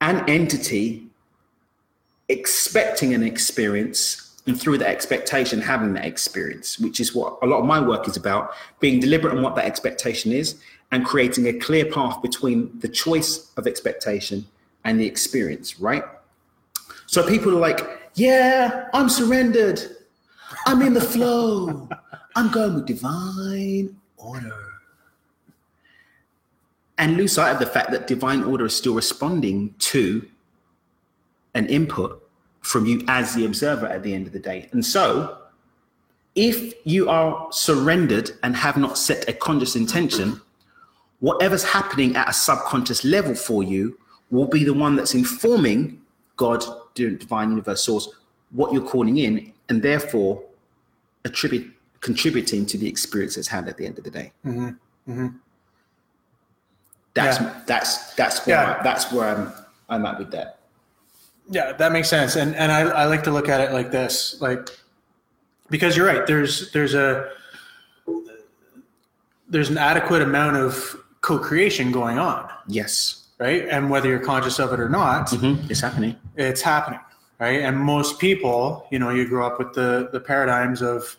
an 0.00 0.28
entity 0.28 1.06
expecting 2.28 3.14
an 3.14 3.22
experience 3.22 4.27
and 4.48 4.60
through 4.60 4.78
that 4.78 4.88
expectation 4.88 5.60
having 5.60 5.92
that 5.92 6.04
experience 6.04 6.78
which 6.78 6.98
is 6.98 7.14
what 7.14 7.38
a 7.42 7.46
lot 7.46 7.60
of 7.60 7.66
my 7.66 7.78
work 7.80 8.08
is 8.08 8.16
about 8.16 8.52
being 8.80 8.98
deliberate 8.98 9.36
on 9.36 9.42
what 9.42 9.54
that 9.54 9.66
expectation 9.66 10.32
is 10.32 10.56
and 10.90 11.04
creating 11.04 11.46
a 11.46 11.52
clear 11.52 11.84
path 11.84 12.20
between 12.22 12.76
the 12.80 12.88
choice 12.88 13.52
of 13.56 13.66
expectation 13.66 14.46
and 14.84 14.98
the 14.98 15.06
experience 15.06 15.78
right? 15.78 16.02
So 17.06 17.26
people 17.26 17.52
are 17.52 17.60
like 17.60 17.80
yeah 18.14 18.88
i'm 18.92 19.08
surrendered. 19.08 19.80
I'm 20.66 20.82
in 20.82 20.94
the 20.94 21.00
flow. 21.00 21.88
I'm 22.36 22.50
going 22.50 22.74
with 22.74 22.86
divine 22.86 23.96
order. 24.16 24.64
And 26.96 27.16
lose 27.16 27.34
sight 27.34 27.52
of 27.52 27.58
the 27.58 27.66
fact 27.66 27.90
that 27.92 28.06
divine 28.06 28.42
order 28.42 28.66
is 28.66 28.74
still 28.74 28.94
responding 28.94 29.74
to 29.78 30.26
an 31.54 31.66
input 31.66 32.27
from 32.60 32.86
you 32.86 33.02
as 33.08 33.34
the 33.34 33.44
observer 33.44 33.86
at 33.86 34.02
the 34.02 34.14
end 34.14 34.26
of 34.26 34.32
the 34.32 34.38
day. 34.38 34.68
And 34.72 34.84
so, 34.84 35.38
if 36.34 36.74
you 36.84 37.08
are 37.08 37.48
surrendered 37.50 38.30
and 38.42 38.54
have 38.56 38.76
not 38.76 38.96
set 38.98 39.28
a 39.28 39.32
conscious 39.32 39.74
intention, 39.76 40.40
whatever's 41.20 41.64
happening 41.64 42.14
at 42.16 42.28
a 42.28 42.32
subconscious 42.32 43.04
level 43.04 43.34
for 43.34 43.62
you 43.62 43.98
will 44.30 44.46
be 44.46 44.62
the 44.64 44.74
one 44.74 44.94
that's 44.96 45.14
informing 45.14 46.00
God, 46.36 46.64
divine 46.94 47.50
universe 47.50 47.82
source, 47.82 48.08
what 48.50 48.72
you're 48.72 48.86
calling 48.86 49.16
in, 49.18 49.52
and 49.68 49.82
therefore 49.82 50.42
attribute 51.24 51.72
contributing 52.00 52.64
to 52.66 52.78
the 52.78 52.86
experience 52.88 53.34
that's 53.34 53.48
had 53.48 53.68
at 53.68 53.76
the 53.76 53.84
end 53.84 53.98
of 53.98 54.04
the 54.04 54.10
day. 54.10 54.32
Mm-hmm. 54.46 54.68
Mm-hmm. 55.10 55.28
That's 57.14 57.40
Yeah. 57.40 57.62
that's 57.66 58.14
that's 58.14 58.46
where 58.46 58.56
Yeah. 58.56 58.76
I, 58.78 58.82
that's 58.82 59.10
where 59.12 59.28
I'm 59.36 59.52
I'm 59.88 60.06
at 60.06 60.18
with 60.18 60.30
that. 60.30 60.57
Yeah, 61.50 61.72
that 61.72 61.92
makes 61.92 62.08
sense. 62.08 62.36
And 62.36 62.54
and 62.56 62.70
I, 62.70 62.80
I 62.80 63.04
like 63.06 63.22
to 63.24 63.30
look 63.30 63.48
at 63.48 63.60
it 63.60 63.72
like 63.72 63.90
this, 63.90 64.40
like 64.40 64.68
because 65.70 65.96
you're 65.96 66.06
right. 66.06 66.26
There's 66.26 66.70
there's 66.72 66.94
a 66.94 67.30
there's 69.48 69.70
an 69.70 69.78
adequate 69.78 70.22
amount 70.22 70.56
of 70.56 70.96
co-creation 71.22 71.90
going 71.90 72.18
on, 72.18 72.48
Yes, 72.68 73.26
right? 73.38 73.66
And 73.68 73.90
whether 73.90 74.08
you're 74.08 74.18
conscious 74.18 74.58
of 74.58 74.72
it 74.72 74.80
or 74.80 74.88
not, 74.88 75.28
Mhm. 75.28 75.70
it's 75.70 75.80
happening. 75.80 76.16
it's 76.36 76.60
happening, 76.60 77.00
right? 77.40 77.60
And 77.62 77.78
most 77.78 78.18
people, 78.18 78.86
you 78.90 78.98
know, 78.98 79.10
you 79.10 79.26
grow 79.26 79.46
up 79.46 79.58
with 79.58 79.72
the 79.72 80.08
the 80.12 80.20
paradigms 80.20 80.82
of 80.82 81.16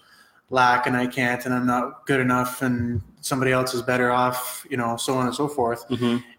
lack 0.51 0.87
and 0.87 0.95
I 0.95 1.07
can't 1.07 1.43
and 1.45 1.53
I'm 1.53 1.65
not 1.65 2.05
good 2.05 2.19
enough 2.19 2.61
and 2.61 3.01
somebody 3.21 3.51
else 3.51 3.73
is 3.73 3.81
better 3.81 4.11
off, 4.11 4.65
you 4.69 4.77
know, 4.77 4.95
so 4.97 5.15
on 5.15 5.25
and 5.25 5.35
so 5.35 5.47
forth. 5.47 5.85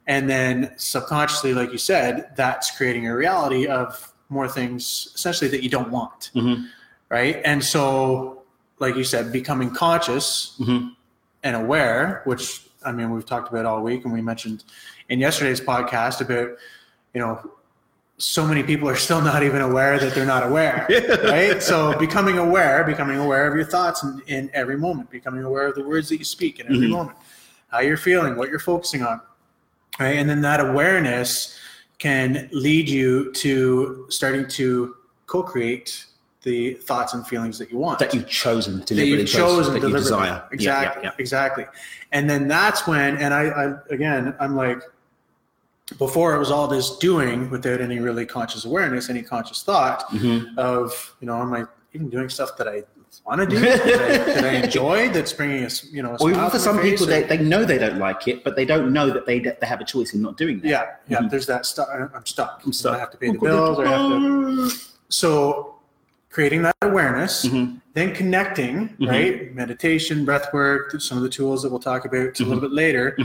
And 0.06 0.28
then 0.30 0.72
subconsciously, 0.76 1.54
like 1.54 1.72
you 1.72 1.78
said, 1.78 2.30
that's 2.36 2.70
creating 2.76 3.06
a 3.06 3.14
reality 3.14 3.66
of 3.66 4.12
more 4.28 4.48
things 4.48 5.12
essentially 5.14 5.50
that 5.50 5.62
you 5.62 5.68
don't 5.68 5.90
want, 5.90 6.30
Mhm. 6.34 6.66
right? 7.10 7.40
And 7.44 7.62
so, 7.64 8.42
like 8.78 8.96
you 8.96 9.04
said, 9.04 9.30
becoming 9.32 9.70
conscious 9.74 10.56
Mhm. 10.60 10.94
and 11.42 11.56
aware, 11.56 12.22
which 12.24 12.66
I 12.84 12.92
mean 12.92 13.10
we've 13.10 13.26
talked 13.26 13.52
about 13.52 13.66
all 13.66 13.82
week, 13.82 14.04
and 14.04 14.12
we 14.12 14.22
mentioned 14.22 14.64
in 15.08 15.20
yesterday's 15.20 15.60
podcast 15.60 16.20
about 16.20 16.50
you 17.14 17.20
know 17.20 17.38
so 18.20 18.46
many 18.46 18.62
people 18.62 18.86
are 18.88 18.96
still 18.96 19.20
not 19.22 19.42
even 19.42 19.62
aware 19.62 19.98
that 19.98 20.14
they're 20.14 20.26
not 20.26 20.42
aware 20.46 20.86
right 21.24 21.62
so 21.62 21.98
becoming 21.98 22.36
aware 22.38 22.84
becoming 22.84 23.16
aware 23.16 23.46
of 23.48 23.54
your 23.54 23.64
thoughts 23.64 24.02
in, 24.02 24.20
in 24.26 24.50
every 24.52 24.76
moment 24.76 25.10
becoming 25.10 25.42
aware 25.42 25.66
of 25.68 25.74
the 25.74 25.82
words 25.82 26.08
that 26.10 26.18
you 26.18 26.24
speak 26.24 26.60
in 26.60 26.66
every 26.66 26.86
Mhm. 26.86 26.90
moment 26.90 27.16
how 27.68 27.80
you're 27.80 27.96
feeling 27.96 28.36
what 28.36 28.50
you're 28.50 28.58
focusing 28.58 29.02
on 29.02 29.20
right 29.98 30.16
and 30.18 30.28
then 30.28 30.42
that 30.42 30.60
awareness 30.60 31.58
can 31.98 32.48
lead 32.52 32.88
you 32.88 33.32
to 33.32 34.06
starting 34.10 34.46
to 34.48 34.96
co-create 35.26 36.04
the 36.42 36.74
thoughts 36.74 37.12
and 37.14 37.26
feelings 37.26 37.58
that 37.58 37.70
you 37.70 37.78
want 37.78 37.98
that 37.98 38.12
you've 38.14 38.28
chosen 38.28 38.78
that 38.80 38.86
deliberately 38.86 39.20
you've 39.20 39.28
chosen 39.30 39.74
that 39.74 39.82
you 39.86 39.94
desire. 39.94 40.26
Yeah, 40.26 40.42
Exactly. 40.52 41.02
yeah, 41.04 41.10
yeah. 41.10 41.14
Exactly. 41.18 41.66
And 42.12 42.28
then 42.30 42.48
that's 42.48 42.86
when, 42.86 43.18
and 43.18 43.34
I, 43.34 43.42
I, 43.48 43.74
again, 43.90 44.34
I'm 44.40 44.56
like, 44.56 44.80
before 45.98 46.34
it 46.34 46.38
was 46.38 46.50
all 46.50 46.68
this 46.68 46.96
doing 46.98 47.50
without 47.50 47.80
any 47.80 47.98
really 47.98 48.26
conscious 48.26 48.64
awareness, 48.64 49.10
any 49.10 49.22
conscious 49.22 49.62
thought 49.62 50.08
Mhm. 50.10 50.56
of, 50.58 51.14
you 51.20 51.26
know, 51.26 51.36
am 51.40 51.52
I 51.52 51.64
even 51.92 52.08
doing 52.08 52.28
stuff 52.28 52.56
that 52.58 52.68
I 52.68 52.84
want 53.26 53.40
to 53.40 53.46
do? 53.46 53.58
that, 53.60 54.44
I, 54.44 54.48
I 54.48 54.52
enjoy? 54.62 55.08
That's 55.12 55.32
bringing 55.32 55.64
us, 55.64 55.84
you 55.92 56.02
know, 56.02 56.12
a 56.14 56.22
Or 56.22 56.30
even 56.30 56.48
for 56.50 56.58
some 56.58 56.80
people, 56.80 57.04
or- 57.04 57.08
they, 57.10 57.22
they 57.24 57.38
know 57.38 57.64
they 57.64 57.78
don't 57.78 57.98
like 57.98 58.28
it, 58.28 58.44
but 58.44 58.56
they 58.56 58.64
don't 58.64 58.92
know 58.92 59.10
that 59.10 59.26
they 59.26 59.40
they 59.40 59.66
have 59.66 59.80
a 59.80 59.84
choice 59.84 60.14
in 60.14 60.22
not 60.22 60.36
doing 60.36 60.60
that. 60.60 60.68
yeah, 60.68 60.86
yeah. 61.08 61.18
Mhm. 61.18 61.30
There's 61.30 61.46
that 61.46 61.66
stuff. 61.66 61.88
I'm 61.92 62.26
stuck. 62.26 62.62
I'm 62.64 62.72
stuck. 62.72 62.94
I 62.96 62.98
have 62.98 63.10
to 63.10 63.16
pay 63.18 63.30
the 63.32 63.38
bills. 63.38 63.78
Or 63.78 63.86
I 63.86 63.90
have 63.90 64.08
to. 64.10 64.70
So 65.08 65.74
creating 66.30 66.62
that 66.62 66.76
awareness, 66.82 67.44
Mhm. 67.44 67.80
then 67.94 68.14
connecting, 68.14 68.90
Mhm. 69.00 69.08
right? 69.08 69.54
Meditation, 69.54 70.24
breath 70.24 70.52
work, 70.52 70.94
some 71.00 71.16
of 71.18 71.24
the 71.24 71.28
tools 71.28 71.62
that 71.64 71.70
we'll 71.70 71.80
talk 71.80 72.04
about 72.04 72.38
a 72.38 72.44
little 72.44 72.60
bit 72.60 72.70
later. 72.70 73.16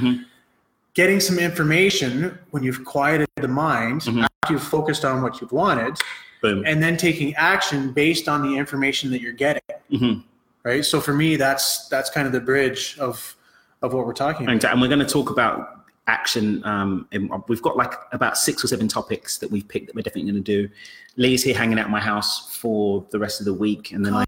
Getting 0.95 1.19
some 1.19 1.37
information 1.37 2.39
when 2.51 2.63
you've 2.63 2.85
quieted 2.85 3.27
the 3.35 3.49
mind, 3.49 4.01
Mhm. 4.03 4.23
after 4.23 4.53
you've 4.53 4.63
focused 4.63 5.03
on 5.03 5.21
what 5.21 5.41
you've 5.41 5.51
wanted, 5.51 5.99
Boom. 6.41 6.63
and 6.65 6.81
then 6.81 6.95
taking 6.95 7.35
action 7.35 7.91
based 7.91 8.29
on 8.29 8.41
the 8.41 8.57
information 8.57 9.11
that 9.11 9.19
you're 9.21 9.33
getting. 9.33 9.61
Mhm. 9.91 10.23
Right. 10.63 10.83
So 10.85 11.01
for 11.01 11.13
me, 11.13 11.35
that's 11.35 11.87
that's 11.89 12.09
kind 12.09 12.25
of 12.25 12.31
the 12.33 12.39
bridge 12.39 12.95
of 12.97 13.35
of 13.81 13.93
what 13.93 14.07
we're 14.07 14.13
talking 14.13 14.47
about. 14.49 14.63
And 14.71 14.81
we're 14.81 14.87
going 14.87 14.99
to 14.99 15.05
talk 15.05 15.29
about 15.29 15.74
action. 16.07 16.63
Um, 16.65 17.07
we've 17.47 17.61
got 17.61 17.77
like 17.77 17.93
about 18.11 18.37
six 18.37 18.63
or 18.63 18.67
seven 18.67 18.87
topics 18.87 19.37
that 19.39 19.49
we've 19.49 19.67
picked 19.67 19.87
that 19.87 19.95
we're 19.95 20.01
definitely 20.01 20.31
going 20.31 20.43
to 20.43 20.63
do. 20.63 20.69
Lee's 21.17 21.43
here 21.43 21.55
hanging 21.55 21.79
out 21.79 21.85
at 21.85 21.91
my 21.91 21.99
house 21.99 22.55
for 22.57 23.05
the 23.11 23.19
rest 23.19 23.39
of 23.39 23.45
the 23.45 23.53
week, 23.53 23.91
and 23.91 24.05
then 24.05 24.13
I 24.13 24.25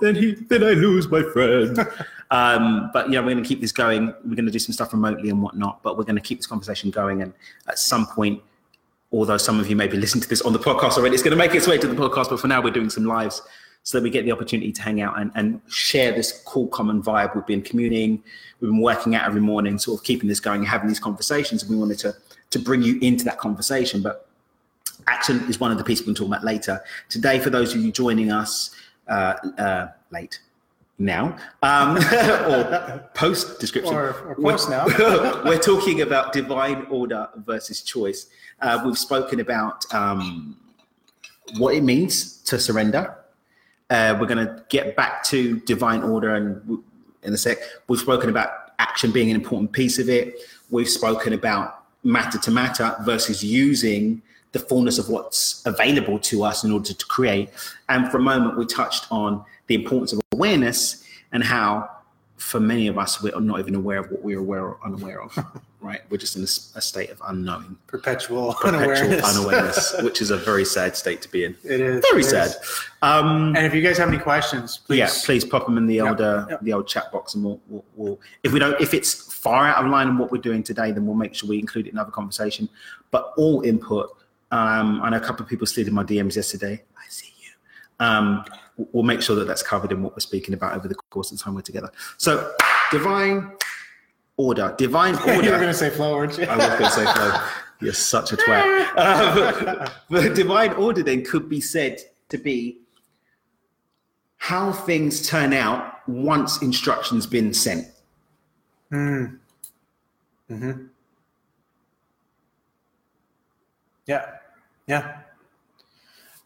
then 0.00 0.14
he 0.14 0.34
then 0.34 0.62
I 0.62 0.70
lose 0.70 1.08
my 1.08 1.22
friend. 1.22 1.78
um, 2.30 2.90
but 2.92 3.10
yeah, 3.10 3.18
we're 3.20 3.32
going 3.32 3.42
to 3.42 3.48
keep 3.48 3.60
this 3.60 3.72
going. 3.72 4.14
We're 4.24 4.36
going 4.36 4.46
to 4.46 4.52
do 4.52 4.58
some 4.58 4.72
stuff 4.72 4.92
remotely 4.92 5.30
and 5.30 5.42
whatnot, 5.42 5.82
but 5.82 5.98
we're 5.98 6.04
going 6.04 6.16
to 6.16 6.22
keep 6.22 6.38
this 6.38 6.46
conversation 6.46 6.90
going. 6.90 7.22
And 7.22 7.32
at 7.68 7.78
some 7.78 8.06
point, 8.06 8.40
although 9.10 9.36
some 9.36 9.58
of 9.58 9.68
you 9.68 9.76
may 9.76 9.88
be 9.88 9.96
listening 9.96 10.22
to 10.22 10.28
this 10.28 10.42
on 10.42 10.52
the 10.52 10.60
podcast 10.60 10.96
already, 10.96 11.14
it's 11.14 11.22
going 11.22 11.36
to 11.36 11.36
make 11.36 11.54
its 11.54 11.66
way 11.66 11.76
to 11.76 11.86
the 11.88 11.94
podcast. 11.94 12.30
But 12.30 12.40
for 12.40 12.48
now, 12.48 12.62
we're 12.62 12.70
doing 12.70 12.90
some 12.90 13.04
lives 13.04 13.42
so 13.84 13.98
that 13.98 14.02
we 14.02 14.10
get 14.10 14.24
the 14.24 14.32
opportunity 14.32 14.70
to 14.72 14.82
hang 14.82 15.00
out 15.00 15.20
and, 15.20 15.30
and 15.34 15.60
share 15.68 16.12
this 16.12 16.42
cool 16.46 16.68
common 16.68 17.02
vibe. 17.02 17.34
We've 17.34 17.46
been 17.46 17.62
communing, 17.62 18.22
we've 18.60 18.70
been 18.70 18.80
working 18.80 19.14
out 19.14 19.26
every 19.26 19.40
morning, 19.40 19.78
sort 19.78 20.00
of 20.00 20.04
keeping 20.04 20.28
this 20.28 20.40
going, 20.40 20.62
having 20.62 20.88
these 20.88 21.00
conversations, 21.00 21.62
and 21.62 21.70
we 21.70 21.76
wanted 21.76 21.98
to 22.00 22.14
to 22.50 22.58
bring 22.58 22.82
you 22.82 22.98
into 23.00 23.24
that 23.24 23.38
conversation. 23.38 24.02
But 24.02 24.28
action 25.06 25.40
is 25.48 25.58
one 25.58 25.72
of 25.72 25.78
the 25.78 25.84
pieces 25.84 26.02
we're 26.02 26.06
going 26.08 26.14
to 26.16 26.20
talk 26.20 26.28
about 26.28 26.44
later. 26.44 26.82
Today, 27.08 27.38
for 27.40 27.50
those 27.50 27.74
of 27.74 27.80
you 27.80 27.90
joining 27.90 28.30
us 28.30 28.74
uh, 29.08 29.34
uh, 29.58 29.88
late 30.10 30.38
now 30.98 31.36
um, 31.62 31.96
or 32.12 33.10
post 33.14 33.58
description, 33.58 33.94
Or- 33.94 34.12
or 34.24 34.34
post 34.36 34.70
now. 34.70 34.86
we're 35.44 35.58
talking 35.58 36.02
about 36.02 36.32
divine 36.32 36.86
order 36.90 37.28
versus 37.36 37.82
choice. 37.82 38.26
Uh, 38.60 38.80
we've 38.84 38.98
spoken 38.98 39.40
about 39.40 39.92
um, 39.92 40.56
what 41.56 41.74
it 41.74 41.82
means 41.82 42.36
to 42.42 42.60
surrender. 42.60 43.16
Uh, 43.92 44.16
we're 44.18 44.26
going 44.26 44.46
to 44.46 44.64
get 44.70 44.96
back 44.96 45.22
to 45.22 45.60
divine 45.60 46.02
order 46.02 46.34
and 46.34 46.82
in 47.24 47.34
a 47.34 47.36
sec. 47.36 47.58
We've 47.88 48.00
spoken 48.00 48.30
about 48.30 48.72
action 48.78 49.12
being 49.12 49.28
an 49.28 49.36
important 49.36 49.72
piece 49.72 49.98
of 49.98 50.08
it. 50.08 50.40
We've 50.70 50.88
spoken 50.88 51.34
about 51.34 51.84
matter 52.02 52.38
to 52.38 52.50
matter 52.50 52.96
versus 53.02 53.44
using 53.44 54.22
the 54.52 54.60
fullness 54.60 54.98
of 54.98 55.10
what's 55.10 55.62
available 55.66 56.18
to 56.20 56.42
us 56.42 56.64
in 56.64 56.72
order 56.72 56.94
to 56.94 57.06
create. 57.06 57.50
And 57.90 58.10
for 58.10 58.16
a 58.16 58.22
moment, 58.22 58.56
we 58.56 58.64
touched 58.64 59.12
on 59.12 59.44
the 59.66 59.74
importance 59.74 60.14
of 60.14 60.22
awareness 60.32 61.04
and 61.32 61.44
how, 61.44 61.90
for 62.42 62.60
many 62.60 62.86
of 62.88 62.98
us, 62.98 63.22
we're 63.22 63.38
not 63.40 63.60
even 63.60 63.74
aware 63.74 63.98
of 63.98 64.10
what 64.10 64.22
we're 64.22 64.38
aware 64.40 64.62
or 64.64 64.78
unaware 64.84 65.22
of. 65.22 65.36
right? 65.80 66.00
We're 66.10 66.16
just 66.18 66.36
in 66.36 66.42
a 66.42 66.46
state 66.80 67.10
of 67.10 67.20
unknowing, 67.26 67.76
Perpetual, 67.86 68.54
perpetual 68.54 68.80
unawareness. 68.80 69.36
unawareness, 69.36 69.94
which 70.02 70.20
is 70.20 70.30
a 70.30 70.36
very 70.36 70.64
sad 70.64 70.96
state 70.96 71.22
to 71.22 71.28
be 71.30 71.44
in. 71.44 71.56
it 71.64 71.80
is 71.80 72.04
Very 72.10 72.20
it 72.22 72.24
sad. 72.24 72.48
is. 72.50 72.80
Um, 73.02 73.54
And 73.56 73.64
if 73.66 73.74
you 73.74 73.82
guys 73.82 73.96
have 73.98 74.08
any 74.08 74.18
questions, 74.18 74.78
please. 74.78 74.98
yeah, 74.98 75.10
please 75.24 75.44
pop 75.44 75.66
them 75.66 75.76
in 75.78 75.86
the 75.86 76.00
old 76.00 76.20
uh, 76.20 76.46
yep. 76.50 76.60
the 76.62 76.72
old 76.72 76.86
chat 76.86 77.10
box, 77.12 77.34
and 77.34 77.44
we'll, 77.44 77.60
we'll, 77.68 77.84
we'll 77.96 78.20
if 78.42 78.52
we 78.52 78.58
don't 78.58 78.80
if 78.80 78.92
it's 78.94 79.32
far 79.32 79.66
out 79.66 79.84
of 79.84 79.90
line 79.90 80.08
in 80.08 80.18
what 80.18 80.30
we're 80.30 80.40
doing 80.40 80.62
today, 80.62 80.92
then 80.92 81.04
we'll 81.06 81.16
make 81.16 81.34
sure 81.34 81.48
we 81.48 81.58
include 81.58 81.86
it 81.86 81.92
in 81.92 81.98
other 81.98 82.12
conversation. 82.12 82.68
But 83.10 83.32
all 83.36 83.62
input. 83.62 84.16
Um, 84.52 85.00
I 85.02 85.08
know 85.10 85.16
a 85.16 85.20
couple 85.20 85.42
of 85.42 85.48
people 85.48 85.66
slid 85.66 85.88
in 85.88 85.94
my 85.94 86.04
DMs 86.04 86.36
yesterday. 86.36 86.82
I 86.96 87.08
see. 87.08 87.31
Um, 88.02 88.44
we'll- 88.76 89.04
make 89.04 89.22
sure 89.22 89.36
that 89.36 89.46
that's 89.46 89.62
covered 89.62 89.92
in 89.92 90.02
what 90.02 90.12
we're 90.14 90.20
speaking 90.20 90.54
about 90.54 90.74
over 90.74 90.88
the 90.88 90.94
course 90.94 91.30
of 91.30 91.38
the 91.38 91.44
time 91.44 91.54
we're 91.54 91.60
together. 91.60 91.90
So, 92.16 92.52
divine 92.90 93.52
order, 94.36 94.74
divine 94.76 95.14
order. 95.16 95.32
you 95.44 95.50
were 95.50 95.58
going 95.58 95.68
to 95.68 95.74
say 95.74 95.90
flow, 95.90 96.16
weren't 96.16 96.36
you? 96.38 96.44
I 96.44 96.56
was 96.56 96.66
going 96.66 96.82
to 96.82 96.90
say 96.90 97.04
flow. 97.04 97.40
You're 97.80 97.92
such 97.92 98.32
a 98.32 98.36
twat. 98.36 98.96
Um, 98.96 99.88
the 100.22 100.30
divine 100.30 100.72
order 100.74 101.02
then 101.02 101.24
could 101.24 101.48
be 101.48 101.60
said 101.60 102.00
to 102.28 102.38
be 102.38 102.78
how 104.36 104.72
things 104.72 105.28
turn 105.28 105.52
out 105.52 106.08
once 106.08 106.62
instructions 106.62 107.26
been 107.26 107.52
sent. 107.52 107.86
Mm. 108.92 109.38
hmm 110.48 110.72
Yeah. 114.06 114.26
Yeah. 114.86 115.18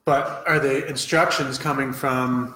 But 0.07 0.45
are 0.47 0.61
the 0.61 0.87
instructions 0.87 1.59
coming 1.59 1.93
from 1.93 2.55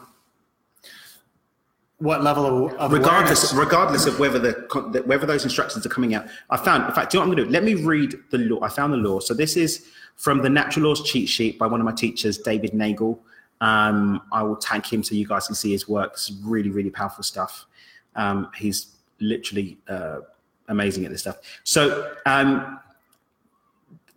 what 1.98 2.22
level 2.22 2.46
of, 2.46 2.72
of 2.74 2.92
regardless 2.92 3.52
awareness? 3.52 3.66
regardless 3.66 4.06
of 4.06 4.20
whether 4.20 4.38
the 4.38 5.02
whether 5.04 5.26
those 5.26 5.44
instructions 5.44 5.84
are 5.84 5.90
coming 5.90 6.14
out 6.14 6.24
i 6.48 6.56
found 6.56 6.86
in 6.86 6.92
fact 6.92 7.12
do 7.12 7.18
you 7.18 7.20
know 7.22 7.28
what 7.28 7.32
i'm 7.32 7.36
going 7.36 7.48
to 7.48 7.50
do? 7.50 7.50
Let 7.50 7.62
me 7.62 7.74
read 7.74 8.14
the 8.30 8.38
law. 8.38 8.62
I 8.62 8.70
found 8.70 8.94
the 8.94 8.96
law. 8.96 9.20
So 9.20 9.34
this 9.34 9.54
is 9.56 9.86
from 10.16 10.40
the 10.40 10.48
natural 10.48 10.86
laws 10.86 11.02
cheat 11.02 11.28
sheet 11.28 11.58
by 11.58 11.66
one 11.66 11.80
of 11.80 11.84
my 11.84 11.92
teachers 11.92 12.38
david 12.38 12.72
nagel. 12.72 13.20
Um, 13.60 14.22
i 14.32 14.42
will 14.44 14.56
tag 14.56 14.86
him 14.86 15.02
so 15.02 15.14
you 15.16 15.26
guys 15.26 15.46
can 15.46 15.56
see 15.56 15.72
his 15.72 15.88
work. 15.88 16.12
It's 16.12 16.32
really 16.44 16.70
really 16.70 16.90
powerful 16.90 17.24
stuff. 17.24 17.66
Um, 18.14 18.48
he's 18.56 18.96
literally 19.18 19.76
uh, 19.88 20.20
amazing 20.68 21.04
at 21.04 21.10
this 21.10 21.22
stuff. 21.22 21.38
So 21.64 22.14
um, 22.26 22.78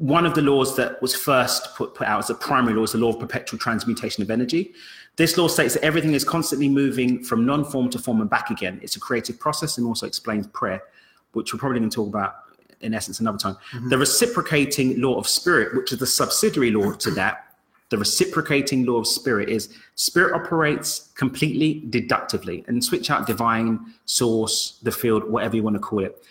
one 0.04 0.26
of 0.26 0.34
the 0.34 0.42
laws 0.42 0.76
that 0.76 1.02
was 1.02 1.16
first 1.16 1.76
put, 1.76 1.96
put 1.96 2.06
out 2.06 2.20
as 2.20 2.30
a 2.30 2.36
primary 2.36 2.76
law 2.76 2.84
is 2.84 2.92
the 2.92 2.98
law 2.98 3.12
of 3.12 3.20
perpetual 3.22 3.58
transmutation 3.58 4.22
of 4.22 4.30
energy. 4.30 4.74
This 5.16 5.38
law 5.38 5.48
states 5.48 5.76
that 5.76 5.84
everything 5.84 6.14
is 6.14 6.26
constantly 6.26 6.68
moving 6.68 7.24
from 7.24 7.46
non-form 7.46 7.90
to 7.92 8.00
form 8.00 8.20
and 8.20 8.30
back 8.30 8.50
again. 8.50 8.82
It's 8.84 8.98
a 8.98 9.00
creative 9.00 9.40
process 9.40 9.78
and 9.78 9.88
also 9.88 10.06
explains 10.06 10.46
prayer, 10.48 10.84
which 11.32 11.54
we're 11.54 11.60
probably 11.60 11.80
going 11.80 11.90
to 11.90 11.96
talk 11.96 12.10
about 12.10 12.36
in 12.82 12.94
essence 12.94 13.22
another 13.22 13.38
time. 13.38 13.56
Mm-hmm. 13.72 13.90
The 13.90 13.98
reciprocating 13.98 15.00
law 15.00 15.18
of 15.18 15.26
spirit, 15.26 15.74
which 15.74 15.94
is 15.94 16.00
the 16.00 16.08
subsidiary 16.08 16.72
law 16.72 16.92
to 16.92 17.12
that, 17.12 17.56
the 17.90 17.98
reciprocating 17.98 18.86
law 18.86 18.98
of 18.98 19.08
spirit 19.08 19.48
is 19.48 19.74
spirit 19.96 20.34
operates 20.34 21.12
completely 21.16 21.82
deductively 21.90 22.66
and 22.68 22.84
switch 22.84 23.10
out 23.10 23.26
divine, 23.26 23.94
source, 24.04 24.80
the 24.84 24.92
field, 24.92 25.24
whatever 25.32 25.56
you 25.56 25.64
want 25.64 25.78
to 25.78 25.80
call 25.80 26.04
it. 26.04 26.22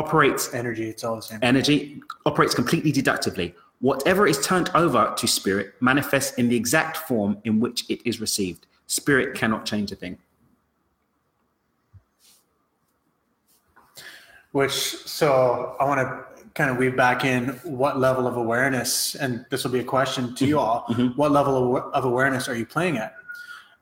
Operates 0.00 0.54
energy, 0.54 0.88
it's 0.88 1.04
all 1.04 1.16
the 1.16 1.22
same. 1.22 1.38
energy 1.42 2.00
operates 2.24 2.54
completely 2.54 2.90
deductively. 2.90 3.54
Whatever 3.80 4.26
is 4.26 4.38
turned 4.40 4.70
over 4.74 5.12
to 5.16 5.26
spirit 5.26 5.74
manifests 5.80 6.32
in 6.38 6.48
the 6.48 6.56
exact 6.56 6.96
form 7.08 7.36
in 7.44 7.60
which 7.60 7.84
it 7.90 8.00
is 8.06 8.20
received. 8.20 8.66
Spirit 8.86 9.36
cannot 9.36 9.66
change 9.66 9.92
a 9.92 9.96
thing. 9.96 10.16
Which, 14.52 14.72
so 14.72 15.76
I 15.78 15.84
want 15.84 16.00
to 16.00 16.24
kind 16.54 16.70
of 16.70 16.78
weave 16.78 16.96
back 16.96 17.24
in 17.24 17.48
what 17.62 17.98
level 17.98 18.26
of 18.26 18.36
awareness, 18.36 19.14
and 19.14 19.44
this 19.50 19.64
will 19.64 19.70
be 19.70 19.80
a 19.80 19.84
question 19.84 20.34
to 20.34 20.46
you 20.46 20.56
mm-hmm. 20.56 20.64
all. 20.64 20.84
Mm-hmm. 20.88 21.18
What 21.18 21.30
level 21.30 21.76
of, 21.76 21.92
of 21.92 22.04
awareness 22.04 22.48
are 22.48 22.56
you 22.56 22.66
playing 22.66 22.96
at? 22.96 23.14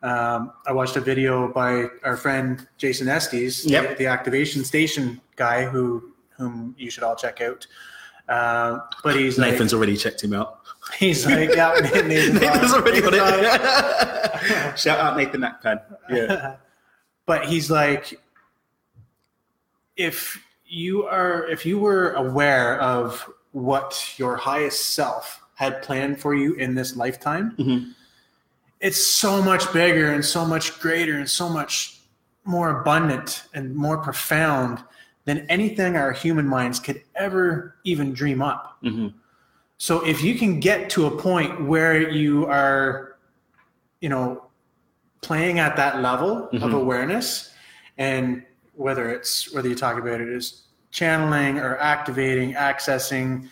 Um, 0.02 0.52
I 0.66 0.72
watched 0.72 0.96
a 0.96 1.00
video 1.00 1.52
by 1.52 1.86
our 2.04 2.16
friend 2.16 2.66
Jason 2.76 3.08
Estes, 3.08 3.64
Yep. 3.66 3.90
the, 3.90 3.94
the 4.04 4.06
activation 4.06 4.64
station 4.64 5.20
guy, 5.36 5.64
who 5.64 6.12
whom 6.36 6.74
you 6.78 6.88
should 6.90 7.02
all 7.02 7.16
check 7.16 7.40
out. 7.40 7.66
Uh, 8.28 8.78
but 9.02 9.16
he's 9.16 9.38
like- 9.38 9.52
Nathan's 9.52 9.74
already 9.74 9.96
checked 9.96 10.22
him 10.22 10.32
out. 10.34 10.60
He's 10.98 11.26
like, 11.26 11.50
yeah, 11.54 11.74
Nathan, 11.82 12.34
Nathan's 12.36 12.72
already 12.72 13.00
got 13.00 13.12
Nathan 13.12 13.44
it. 14.70 14.78
Shout 14.78 14.98
out 15.00 15.16
Nathan 15.16 15.40
Nakpan. 15.40 15.80
Yeah. 16.08 16.56
but 17.26 17.46
he's 17.46 17.70
like 17.70 18.20
if 19.96 20.40
you 20.64 21.04
are 21.04 21.46
if 21.48 21.66
you 21.66 21.78
were 21.78 22.12
aware 22.12 22.80
of 22.80 23.28
what 23.52 24.14
your 24.16 24.36
highest 24.36 24.94
self 24.94 25.42
had 25.56 25.82
planned 25.82 26.20
for 26.20 26.34
you 26.34 26.54
in 26.54 26.74
this 26.74 26.94
lifetime 26.96 27.54
Mhm. 27.58 27.92
It's 28.80 29.02
so 29.04 29.42
much 29.42 29.72
bigger 29.72 30.12
and 30.12 30.24
so 30.24 30.44
much 30.44 30.78
greater 30.80 31.18
and 31.18 31.28
so 31.28 31.48
much 31.48 32.00
more 32.44 32.80
abundant 32.80 33.44
and 33.54 33.74
more 33.74 33.98
profound 33.98 34.82
than 35.24 35.44
anything 35.50 35.96
our 35.96 36.12
human 36.12 36.46
minds 36.46 36.80
could 36.80 37.02
ever 37.16 37.74
even 37.84 38.12
dream 38.14 38.40
up 38.40 38.78
Mhm. 38.82 39.12
so 39.76 40.04
if 40.06 40.22
you 40.22 40.38
can 40.38 40.60
get 40.60 40.88
to 40.90 41.06
a 41.06 41.10
point 41.10 41.64
where 41.66 42.08
you 42.10 42.46
are, 42.46 43.16
you 44.00 44.08
know, 44.08 44.44
playing 45.20 45.58
at 45.58 45.76
that 45.76 46.00
level 46.00 46.48
of 46.48 46.62
Mhm. 46.62 46.74
awareness, 46.74 47.52
and 47.98 48.44
whether 48.74 49.10
it's 49.10 49.52
whether 49.52 49.68
you 49.68 49.74
talk 49.74 49.98
about 49.98 50.20
it 50.20 50.28
as 50.28 50.62
channeling 50.92 51.58
or 51.58 51.76
activating, 51.78 52.54
accessing, 52.54 53.48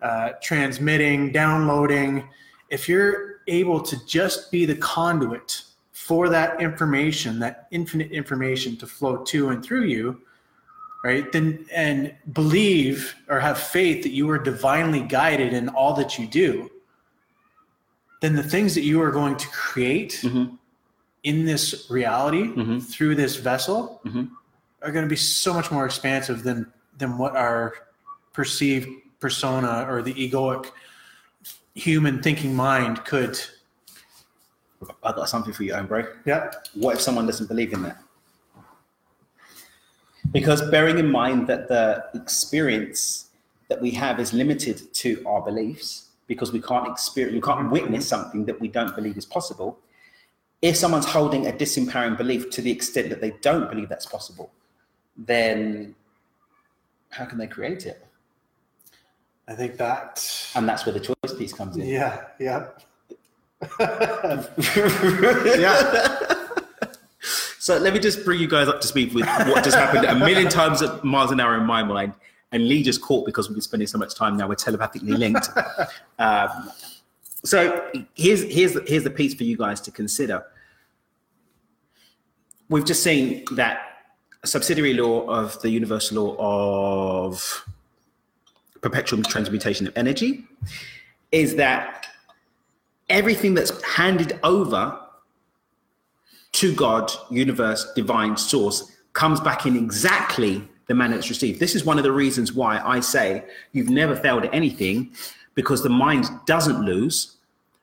uh, 0.00 0.30
transmitting, 0.42 1.30
downloading, 1.30 2.26
if 2.70 2.88
you're 2.88 3.31
able 3.46 3.80
to 3.80 4.06
just 4.06 4.50
be 4.50 4.64
the 4.64 4.76
conduit 4.76 5.62
for 5.92 6.28
that 6.28 6.60
information, 6.60 7.38
that 7.38 7.68
infinite 7.70 8.10
information 8.10 8.76
to 8.78 8.86
flow 8.86 9.18
to 9.24 9.50
and 9.50 9.64
through 9.64 9.84
you, 9.84 10.20
right 11.04 11.32
then 11.32 11.64
and 11.72 12.14
believe 12.32 13.14
or 13.28 13.40
have 13.40 13.58
faith 13.58 14.02
that 14.04 14.10
you 14.12 14.28
are 14.30 14.38
divinely 14.38 15.00
guided 15.00 15.52
in 15.52 15.68
all 15.70 15.94
that 15.94 16.16
you 16.18 16.26
do 16.28 16.70
then 18.20 18.36
the 18.36 18.42
things 18.42 18.72
that 18.76 18.82
you 18.82 19.02
are 19.02 19.10
going 19.10 19.34
to 19.36 19.48
create 19.48 20.20
Mhm. 20.22 20.56
in 21.24 21.44
this 21.44 21.90
reality 21.90 22.44
Mhm. 22.54 22.80
through 22.80 23.16
this 23.16 23.34
vessel 23.34 24.00
Mhm. 24.04 24.30
are 24.80 24.92
going 24.92 25.04
to 25.04 25.08
be 25.08 25.16
so 25.16 25.52
much 25.52 25.72
more 25.72 25.84
expansive 25.84 26.44
than 26.44 26.72
than 26.98 27.18
what 27.18 27.34
our 27.34 27.74
perceived 28.32 28.88
persona 29.18 29.84
or 29.88 30.02
the 30.02 30.14
egoic 30.14 30.70
human 31.74 32.22
thinking 32.22 32.54
mind 32.54 33.04
could 33.04 33.38
I've 35.04 35.14
got 35.14 35.28
something 35.28 35.52
for 35.52 35.62
you, 35.62 35.74
Ombre. 35.74 36.08
yeah 36.24 36.50
What 36.74 36.96
if 36.96 37.00
someone 37.00 37.26
doesn't 37.26 37.46
believe 37.46 37.72
in 37.72 37.82
that? 37.82 37.98
Because 40.32 40.62
bearing 40.70 40.98
in 40.98 41.10
mind 41.10 41.46
that 41.48 41.68
the 41.68 42.04
experience 42.14 43.30
that 43.68 43.80
we 43.80 43.90
have 43.92 44.18
is 44.20 44.32
limited 44.32 44.92
to 44.94 45.22
our 45.26 45.42
beliefs, 45.42 46.08
because 46.26 46.52
we 46.52 46.60
can't 46.60 46.88
experience, 46.88 47.34
we 47.34 47.40
can't 47.40 47.70
witness 47.70 48.08
something 48.08 48.44
that 48.46 48.60
we 48.60 48.68
don't 48.68 48.94
believe 48.94 49.16
is 49.16 49.26
possible. 49.26 49.78
If 50.62 50.76
someone's 50.76 51.06
holding 51.06 51.46
a 51.48 51.52
disempowering 51.52 52.16
belief 52.16 52.50
to 52.50 52.62
the 52.62 52.70
extent 52.70 53.08
that 53.10 53.20
they 53.20 53.32
don't 53.40 53.68
believe 53.68 53.88
that's 53.88 54.06
possible, 54.06 54.50
then 55.16 55.94
how 57.10 57.24
can 57.24 57.38
they 57.38 57.46
create 57.46 57.86
it? 57.86 58.06
I 59.52 59.54
think 59.54 59.76
that 59.76 60.50
And 60.54 60.68
that's 60.68 60.84
where 60.86 60.92
the 60.92 61.00
choice 61.00 61.34
piece 61.38 61.52
comes 61.52 61.76
in. 61.76 61.86
yeah 61.86 62.24
yeah 62.40 62.66
yeah. 65.58 66.34
so 67.58 67.78
let 67.78 67.92
me 67.94 68.00
just 68.00 68.24
bring 68.24 68.40
you 68.40 68.48
guys 68.48 68.66
up 68.68 68.80
to 68.80 68.88
speed 68.88 69.14
with 69.14 69.24
what 69.26 69.62
just 69.62 69.76
happened 69.76 70.04
a 70.04 70.14
million 70.16 70.48
times 70.48 70.82
at 70.82 71.04
miles 71.04 71.30
an 71.30 71.38
hour 71.40 71.56
in 71.56 71.64
my 71.64 71.82
mind. 71.82 72.12
And 72.50 72.68
Lee 72.68 72.82
just 72.82 73.00
caught 73.00 73.24
because 73.24 73.48
we've 73.48 73.54
been 73.54 73.62
spending 73.62 73.86
so 73.86 73.98
much 73.98 74.14
time 74.14 74.36
now. 74.36 74.48
We're 74.48 74.56
telepathically 74.56 75.12
linked. 75.12 75.48
um, 76.18 76.70
so 77.44 77.88
here's 78.14 78.42
here's 78.42 78.76
here's 78.88 79.04
the 79.04 79.10
piece 79.10 79.32
for 79.34 79.44
you 79.44 79.56
guys 79.56 79.80
to 79.82 79.90
consider. 79.92 80.44
We've 82.68 82.84
just 82.84 83.02
seen 83.02 83.44
that 83.52 83.78
a 84.42 84.46
subsidiary 84.46 84.94
law 84.94 85.26
of 85.28 85.60
the 85.62 85.70
universal 85.70 86.24
law 86.24 87.26
of 87.26 87.64
perpetual 88.82 89.22
transmutation 89.22 89.86
of 89.86 89.96
energy 89.96 90.44
is 91.30 91.56
that 91.56 92.06
everything 93.08 93.54
that's 93.54 93.82
handed 93.82 94.38
over 94.42 94.98
to 96.52 96.74
God, 96.74 97.10
universe, 97.30 97.90
divine 97.94 98.36
source 98.36 98.92
comes 99.14 99.40
back 99.40 99.64
in 99.64 99.76
exactly 99.76 100.68
the 100.88 100.94
manner 100.94 101.16
it's 101.16 101.30
received. 101.30 101.60
This 101.60 101.74
is 101.74 101.84
one 101.84 101.96
of 101.96 102.04
the 102.04 102.12
reasons 102.12 102.52
why 102.52 102.78
I 102.78 103.00
say 103.00 103.44
you've 103.72 103.88
never 103.88 104.14
failed 104.14 104.44
at 104.44 104.52
anything 104.52 105.12
because 105.54 105.82
the 105.82 105.88
mind 105.88 106.26
doesn't 106.46 106.84
lose, 106.84 107.36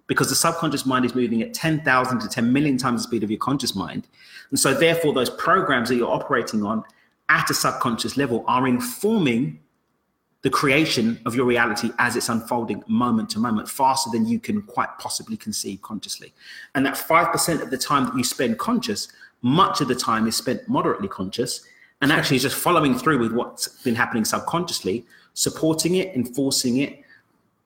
because 0.08 0.30
the 0.30 0.36
subconscious 0.36 0.86
mind 0.86 1.06
is 1.06 1.16
moving 1.16 1.42
at 1.42 1.54
10,000 1.54 2.20
to 2.20 2.28
10 2.28 2.52
million 2.52 2.78
times 2.78 3.02
the 3.02 3.08
speed 3.08 3.24
of 3.24 3.32
your 3.32 3.40
conscious 3.40 3.76
mind. 3.76 4.08
And 4.50 4.60
so, 4.60 4.74
therefore, 4.74 5.14
those 5.14 5.30
programs 5.30 5.90
that 5.90 5.96
you're 5.96 6.12
operating 6.12 6.64
on 6.64 6.84
at 7.30 7.50
a 7.50 7.54
subconscious 7.54 8.18
level 8.18 8.44
are 8.48 8.68
informing 8.68 9.60
the 10.42 10.50
creation 10.50 11.20
of 11.26 11.36
your 11.36 11.46
reality 11.46 11.92
as 12.00 12.16
it's 12.16 12.30
unfolding 12.30 12.82
moment 12.88 13.30
to 13.32 13.40
moment 13.40 13.68
faster 13.68 14.10
than 14.10 14.26
you 14.26 14.40
can 14.40 14.62
quite 14.62 14.90
possibly 14.98 15.36
conceive 15.36 15.82
consciously. 15.82 16.34
And 16.76 16.86
that 16.86 16.96
5% 16.96 17.62
of 17.62 17.70
the 17.70 17.78
time 17.78 18.06
that 18.06 18.16
you 18.16 18.24
spend 18.24 18.58
conscious, 18.58 19.10
much 19.42 19.82
of 19.82 19.90
the 19.90 19.96
time 19.96 20.28
is 20.28 20.38
spent 20.38 20.68
moderately 20.70 21.10
conscious 21.10 21.66
and 22.02 22.12
actually 22.12 22.40
just 22.40 22.56
following 22.56 22.98
through 22.98 23.20
with 23.20 23.34
what's 23.34 23.68
been 23.84 23.96
happening 23.96 24.24
subconsciously, 24.24 25.06
supporting 25.34 25.96
it, 25.96 26.16
enforcing 26.16 26.78
it, 26.78 27.02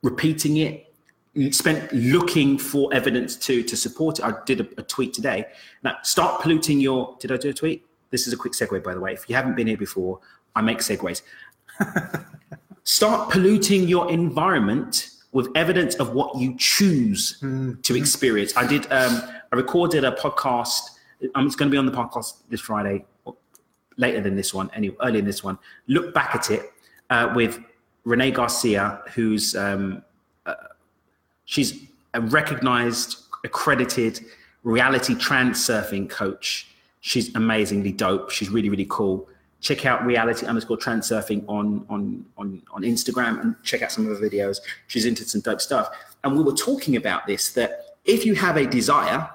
repeating 0.01 0.57
it. 0.57 0.89
Spent 1.51 1.91
looking 1.93 2.59
for 2.59 2.93
evidence 2.93 3.35
to 3.37 3.63
to 3.63 3.75
support 3.75 4.19
it. 4.19 4.25
I 4.25 4.33
did 4.45 4.61
a, 4.61 4.67
a 4.77 4.83
tweet 4.83 5.15
today. 5.15 5.45
Now 5.81 5.97
start 6.03 6.43
polluting 6.43 6.79
your. 6.79 7.17
Did 7.19 7.31
I 7.31 7.37
do 7.37 7.49
a 7.49 7.53
tweet? 7.53 7.83
This 8.11 8.27
is 8.27 8.33
a 8.33 8.37
quick 8.37 8.53
segue, 8.53 8.83
by 8.83 8.93
the 8.93 8.99
way. 8.99 9.13
If 9.13 9.27
you 9.27 9.35
haven't 9.35 9.55
been 9.55 9.65
here 9.65 9.75
before, 9.75 10.19
I 10.55 10.61
make 10.61 10.77
segues 10.77 11.23
start 12.83 13.29
polluting 13.29 13.87
your 13.87 14.11
environment 14.11 15.09
with 15.31 15.47
evidence 15.55 15.95
of 15.95 16.13
what 16.13 16.37
you 16.37 16.55
choose 16.57 17.39
to 17.81 17.95
experience. 17.95 18.55
I 18.55 18.67
did. 18.67 18.91
Um, 18.91 19.21
I 19.51 19.55
recorded 19.55 20.03
a 20.03 20.11
podcast. 20.11 20.81
Um, 21.35 21.47
it's 21.47 21.55
going 21.55 21.69
to 21.69 21.73
be 21.73 21.77
on 21.77 21.85
the 21.85 21.91
podcast 21.91 22.35
this 22.49 22.61
Friday, 22.61 23.05
or 23.25 23.35
later 23.97 24.21
than 24.21 24.35
this 24.35 24.53
one. 24.53 24.69
Anyway, 24.73 24.95
early 25.01 25.19
in 25.19 25.25
this 25.25 25.43
one. 25.43 25.57
Look 25.87 26.13
back 26.13 26.35
at 26.35 26.51
it 26.51 26.71
uh, 27.09 27.31
with 27.35 27.59
Renee 28.03 28.31
Garcia, 28.31 29.01
who's 29.13 29.55
um, 29.55 30.03
uh, 30.45 30.53
she's 31.45 31.87
a 32.13 32.21
recognized, 32.21 33.23
accredited 33.43 34.19
reality 34.63 35.15
Transurfing 35.15 36.09
coach. 36.09 36.67
She's 36.99 37.33
amazingly 37.35 37.91
dope. 37.91 38.29
She's 38.29 38.49
really, 38.49 38.69
really 38.69 38.87
cool 38.89 39.27
check 39.63 39.85
out 39.85 40.05
reality 40.05 40.45
underscore 40.45 40.77
transurfing 40.77 41.43
on, 41.47 41.85
on, 41.89 42.23
on, 42.37 42.61
on 42.71 42.81
Instagram 42.83 43.41
and 43.41 43.55
check 43.63 43.81
out 43.81 43.91
some 43.91 44.07
of 44.07 44.19
her 44.19 44.29
videos. 44.29 44.57
She's 44.87 45.05
into 45.05 45.23
some 45.23 45.41
dope 45.41 45.61
stuff. 45.61 45.89
And 46.23 46.37
we 46.37 46.43
were 46.43 46.53
talking 46.53 46.97
about 46.97 47.25
this 47.25 47.53
that 47.53 47.95
if 48.03 48.25
you 48.25 48.35
have 48.35 48.57
a 48.57 48.67
desire, 48.67 49.29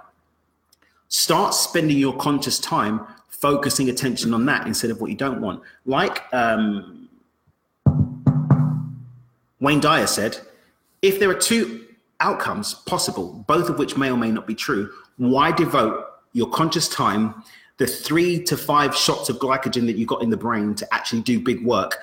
start 1.08 1.54
spending 1.54 1.96
your 1.96 2.14
conscious 2.16 2.60
time 2.60 3.06
focusing 3.30 3.88
attention 3.88 4.34
on 4.34 4.44
that 4.46 4.66
instead 4.66 4.90
of 4.90 5.00
what 5.00 5.10
you 5.10 5.16
don't 5.16 5.40
want. 5.40 5.62
Like 5.86 6.22
um, 6.34 7.08
Wayne 9.60 9.80
Dyer 9.80 10.06
said, 10.06 10.38
if 11.00 11.18
there 11.18 11.30
are 11.30 11.34
two 11.34 11.86
outcomes 12.20 12.74
possible, 12.74 13.44
both 13.46 13.70
of 13.70 13.78
which 13.78 13.96
may 13.96 14.10
or 14.10 14.18
may 14.18 14.30
not 14.30 14.46
be 14.46 14.54
true, 14.54 14.92
why 15.16 15.52
devote 15.52 16.04
your 16.34 16.50
conscious 16.50 16.86
time 16.88 17.42
the 17.78 17.86
three 17.86 18.42
to 18.44 18.56
five 18.56 18.94
shots 18.94 19.28
of 19.28 19.38
glycogen 19.38 19.86
that 19.86 19.96
you've 19.96 20.08
got 20.08 20.22
in 20.22 20.30
the 20.30 20.36
brain 20.36 20.74
to 20.74 20.94
actually 20.94 21.22
do 21.22 21.40
big 21.40 21.64
work. 21.64 21.96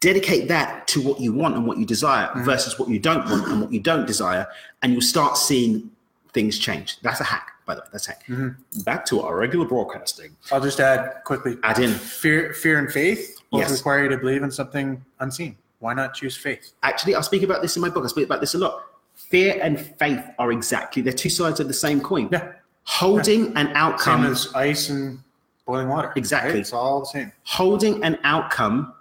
Dedicate 0.00 0.48
that 0.48 0.88
to 0.88 1.00
what 1.00 1.20
you 1.20 1.32
want 1.32 1.54
and 1.54 1.64
what 1.64 1.78
you 1.78 1.86
desire 1.86 2.28
versus 2.42 2.76
what 2.78 2.88
you 2.88 2.98
don't 2.98 3.24
want 3.30 3.46
and 3.46 3.60
what 3.60 3.72
you 3.72 3.78
don't 3.78 4.04
desire 4.04 4.46
and 4.82 4.90
you'll 4.92 5.00
start 5.00 5.36
seeing 5.38 5.88
things 6.32 6.58
change. 6.58 6.98
That's 7.02 7.20
a 7.20 7.24
hack 7.24 7.50
by 7.66 7.76
the 7.76 7.82
way. 7.82 7.86
That's 7.92 8.08
a 8.08 8.10
hack. 8.10 8.24
Mm-hmm. 8.26 8.80
Back 8.80 9.04
to 9.06 9.20
our 9.20 9.36
regular 9.36 9.64
broadcasting. 9.64 10.34
I'll 10.50 10.60
just 10.60 10.80
add 10.80 11.22
quickly. 11.24 11.56
Add 11.62 11.78
in. 11.78 11.90
fear, 11.92 12.52
fear 12.52 12.78
and 12.80 12.90
faith 12.90 13.38
both 13.52 13.60
Yes. 13.60 13.70
require 13.70 14.02
you 14.04 14.08
to 14.08 14.16
believe 14.18 14.42
in 14.42 14.50
something 14.50 15.04
unseen. 15.20 15.56
Why 15.78 15.94
not 15.94 16.14
choose 16.14 16.36
faith? 16.36 16.72
actually 16.82 17.14
i'll 17.14 17.22
speak 17.22 17.42
about 17.44 17.62
this 17.62 17.76
in 17.76 17.82
my 17.82 17.88
book. 17.88 18.02
I 18.04 18.08
speak 18.08 18.24
about 18.24 18.40
this 18.40 18.54
a 18.54 18.58
lot. 18.58 18.82
Fear 19.14 19.60
and 19.62 19.78
faith 19.98 20.24
are 20.40 20.50
exactly 20.50 21.00
they're 21.02 21.12
two 21.12 21.30
sides 21.30 21.60
of 21.60 21.68
the 21.68 21.74
same 21.74 22.00
coin. 22.00 22.28
Yeah, 22.32 22.54
holding 22.84 23.56
an 23.56 23.66
same 23.66 23.76
outcome 23.76 24.24
as 24.24 24.52
ice 24.54 24.88
and 24.88 25.18
boiling 25.66 25.88
water. 25.88 26.12
Exactly. 26.16 26.52
right? 26.52 26.60
It's 26.60 26.72
all 26.72 27.00
the 27.00 27.06
same. 27.06 27.32
holding 27.44 28.02
an 28.04 28.18
outcome 28.24 28.94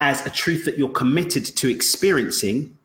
as 0.00 0.26
a 0.26 0.30
truth 0.30 0.64
that 0.64 0.76
you're 0.76 0.88
committed 0.88 1.44
to 1.44 1.68
experiencing 1.70 2.76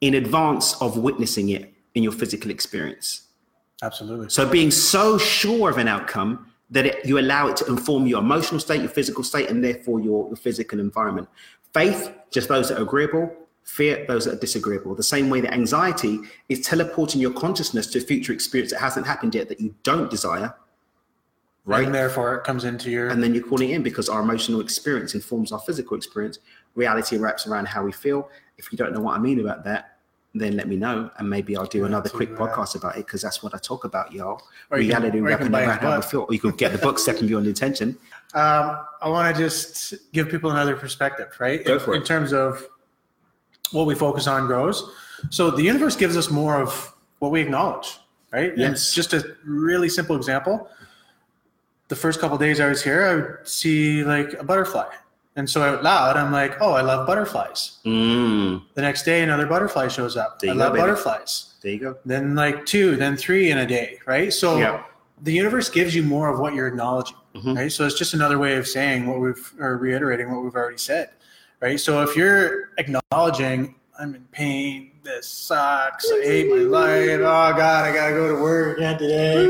in 0.00 0.14
advance 0.14 0.80
of 0.80 0.98
witnessing 0.98 1.50
it 1.50 1.72
in 1.94 2.02
your 2.02 2.12
physical 2.12 2.50
experience. 2.50 3.24
Absolutely. 3.82 4.30
So 4.30 4.48
being 4.48 4.70
so 4.70 5.18
sure 5.18 5.70
of 5.70 5.78
an 5.78 5.88
outcome 5.88 6.50
that 6.70 6.86
it, 6.86 7.04
you 7.04 7.18
allow 7.18 7.48
it 7.48 7.56
to 7.58 7.66
inform 7.66 8.06
your 8.06 8.20
emotional 8.20 8.58
state, 8.58 8.80
your 8.80 8.88
physical 8.88 9.22
state, 9.22 9.50
and 9.50 9.62
therefore 9.62 10.00
your, 10.00 10.26
your 10.28 10.36
physical 10.36 10.80
environment. 10.80 11.28
Faith, 11.72 12.10
just 12.30 12.48
those 12.48 12.68
that 12.68 12.78
are 12.78 12.82
agreeable. 12.82 13.30
Fear, 13.64 14.04
those 14.06 14.26
that 14.26 14.34
are 14.34 14.40
disagreeable. 14.40 14.94
The 14.94 15.02
same 15.02 15.30
way 15.30 15.40
that 15.40 15.52
anxiety 15.52 16.20
is 16.48 16.60
teleporting 16.60 17.20
your 17.20 17.32
consciousness 17.32 17.86
to 17.88 17.98
a 17.98 18.02
future 18.02 18.32
experience 18.32 18.72
that 18.72 18.80
hasn't 18.80 19.06
happened 19.06 19.34
yet 19.34 19.48
that 19.48 19.58
you 19.60 19.74
don't 19.82 20.10
desire, 20.10 20.54
right? 21.64 21.84
And 21.86 21.94
therefore, 21.94 22.34
it 22.36 22.44
comes 22.44 22.64
into 22.64 22.90
your. 22.90 23.08
and 23.08 23.22
then 23.22 23.34
you're 23.34 23.42
calling 23.46 23.70
it 23.70 23.74
in 23.74 23.82
because 23.82 24.08
our 24.08 24.20
emotional 24.20 24.60
experience 24.60 25.14
informs 25.14 25.50
our 25.50 25.60
physical 25.60 25.96
experience. 25.96 26.38
Reality 26.74 27.16
wraps 27.16 27.46
around 27.46 27.66
how 27.66 27.82
we 27.82 27.90
feel. 27.92 28.28
If 28.58 28.70
you 28.70 28.78
don't 28.78 28.92
know 28.92 29.00
what 29.00 29.16
I 29.16 29.18
mean 29.18 29.40
about 29.40 29.64
that, 29.64 29.98
then 30.36 30.56
let 30.56 30.66
me 30.68 30.76
know, 30.76 31.10
and 31.18 31.30
maybe 31.30 31.56
I'll 31.56 31.64
do 31.64 31.78
Yeah, 31.78 31.86
another 31.86 32.10
quick 32.10 32.30
podcast 32.34 32.74
about 32.74 32.96
it 32.96 33.06
because 33.06 33.22
that's 33.22 33.42
what 33.42 33.54
I 33.54 33.58
talk 33.58 33.84
about, 33.84 34.12
y'all. 34.12 34.42
Or 34.70 34.78
can- 34.78 34.88
Reality 34.88 35.20
wrapping 35.20 35.46
can 35.46 35.52
buy 35.52 35.64
around 35.64 35.78
how 35.78 35.96
we 35.96 36.02
feel. 36.02 36.26
Or 36.28 36.34
you 36.34 36.40
could 36.40 36.58
get 36.58 36.72
the 36.72 36.78
book 36.78 36.98
Stepping 36.98 37.26
Beyond 37.28 37.46
Intention. 37.46 37.96
Um, 38.34 38.78
I 39.00 39.08
want 39.10 39.32
to 39.36 39.40
just 39.40 39.94
give 40.12 40.28
people 40.28 40.50
another 40.50 40.74
perspective, 40.74 41.28
right? 41.38 41.64
Go 41.64 41.74
in, 41.74 41.78
for 41.78 41.94
it. 41.94 41.98
in 41.98 42.02
terms 42.02 42.32
of 42.32 42.66
what 43.72 43.86
we 43.86 43.94
focus 43.94 44.26
on 44.26 44.46
grows. 44.46 44.90
So 45.30 45.50
the 45.50 45.62
universe 45.62 45.96
gives 45.96 46.16
us 46.16 46.30
more 46.30 46.60
of 46.60 46.92
what 47.18 47.30
we 47.30 47.40
acknowledge, 47.40 47.98
right? 48.32 48.50
And 48.50 48.58
Yes. 48.58 48.92
just 48.92 49.12
a 49.14 49.36
really 49.44 49.88
simple 49.88 50.16
example. 50.16 50.68
The 51.88 51.96
first 51.96 52.20
couple 52.20 52.36
days 52.38 52.60
I 52.60 52.68
was 52.68 52.82
here, 52.82 53.04
I 53.06 53.14
would 53.14 53.48
see 53.48 54.04
like 54.04 54.34
a 54.34 54.44
butterfly. 54.44 54.86
And 55.36 55.50
so 55.50 55.62
out 55.62 55.82
loud, 55.82 56.16
I'm 56.16 56.30
like, 56.30 56.56
oh, 56.60 56.72
I 56.74 56.80
love 56.82 57.06
butterflies. 57.06 57.78
Mm, 57.84 58.62
The 58.74 58.82
next 58.82 59.02
day, 59.04 59.22
another 59.22 59.46
butterfly 59.46 59.88
shows 59.88 60.16
up. 60.16 60.38
There 60.38 60.50
I 60.50 60.52
you 60.52 60.58
go, 60.58 60.64
love 60.66 60.76
butterflies. 60.76 61.54
there 61.60 61.72
you 61.72 61.80
go. 61.80 61.96
Then 62.06 62.34
like 62.36 62.64
two, 62.66 62.94
then 62.96 63.16
three 63.16 63.50
in 63.50 63.58
a 63.58 63.66
day, 63.66 63.98
right? 64.06 64.32
So 64.32 64.56
Yeah. 64.58 64.82
the 65.22 65.32
universe 65.32 65.68
gives 65.68 65.94
you 65.94 66.04
more 66.04 66.28
of 66.28 66.38
what 66.38 66.54
you're 66.54 66.68
acknowledging, 66.68 67.16
Mhm. 67.34 67.56
right? 67.56 67.72
So 67.72 67.84
it's 67.84 67.98
just 67.98 68.14
another 68.14 68.38
way 68.38 68.56
of 68.56 68.68
saying 68.68 69.06
what 69.08 69.18
we've 69.20 69.52
or 69.58 69.76
reiterating 69.76 70.30
what 70.32 70.44
we've 70.44 70.54
already 70.54 70.78
said, 70.78 71.10
right? 71.64 71.80
So 71.80 72.02
if 72.02 72.14
you're 72.14 72.70
acknowledging, 72.76 73.74
I'm 73.98 74.14
in 74.14 74.24
pain, 74.32 74.90
this 75.02 75.26
sucks, 75.26 76.10
I 76.12 76.22
hate 76.22 76.50
my 76.50 76.56
life, 76.56 77.20
oh 77.20 77.56
god, 77.56 77.84
I 77.86 77.92
gotta 77.94 78.12
go 78.12 78.36
to 78.36 78.42
work 78.42 78.76
again 78.76 78.98
today. 78.98 79.44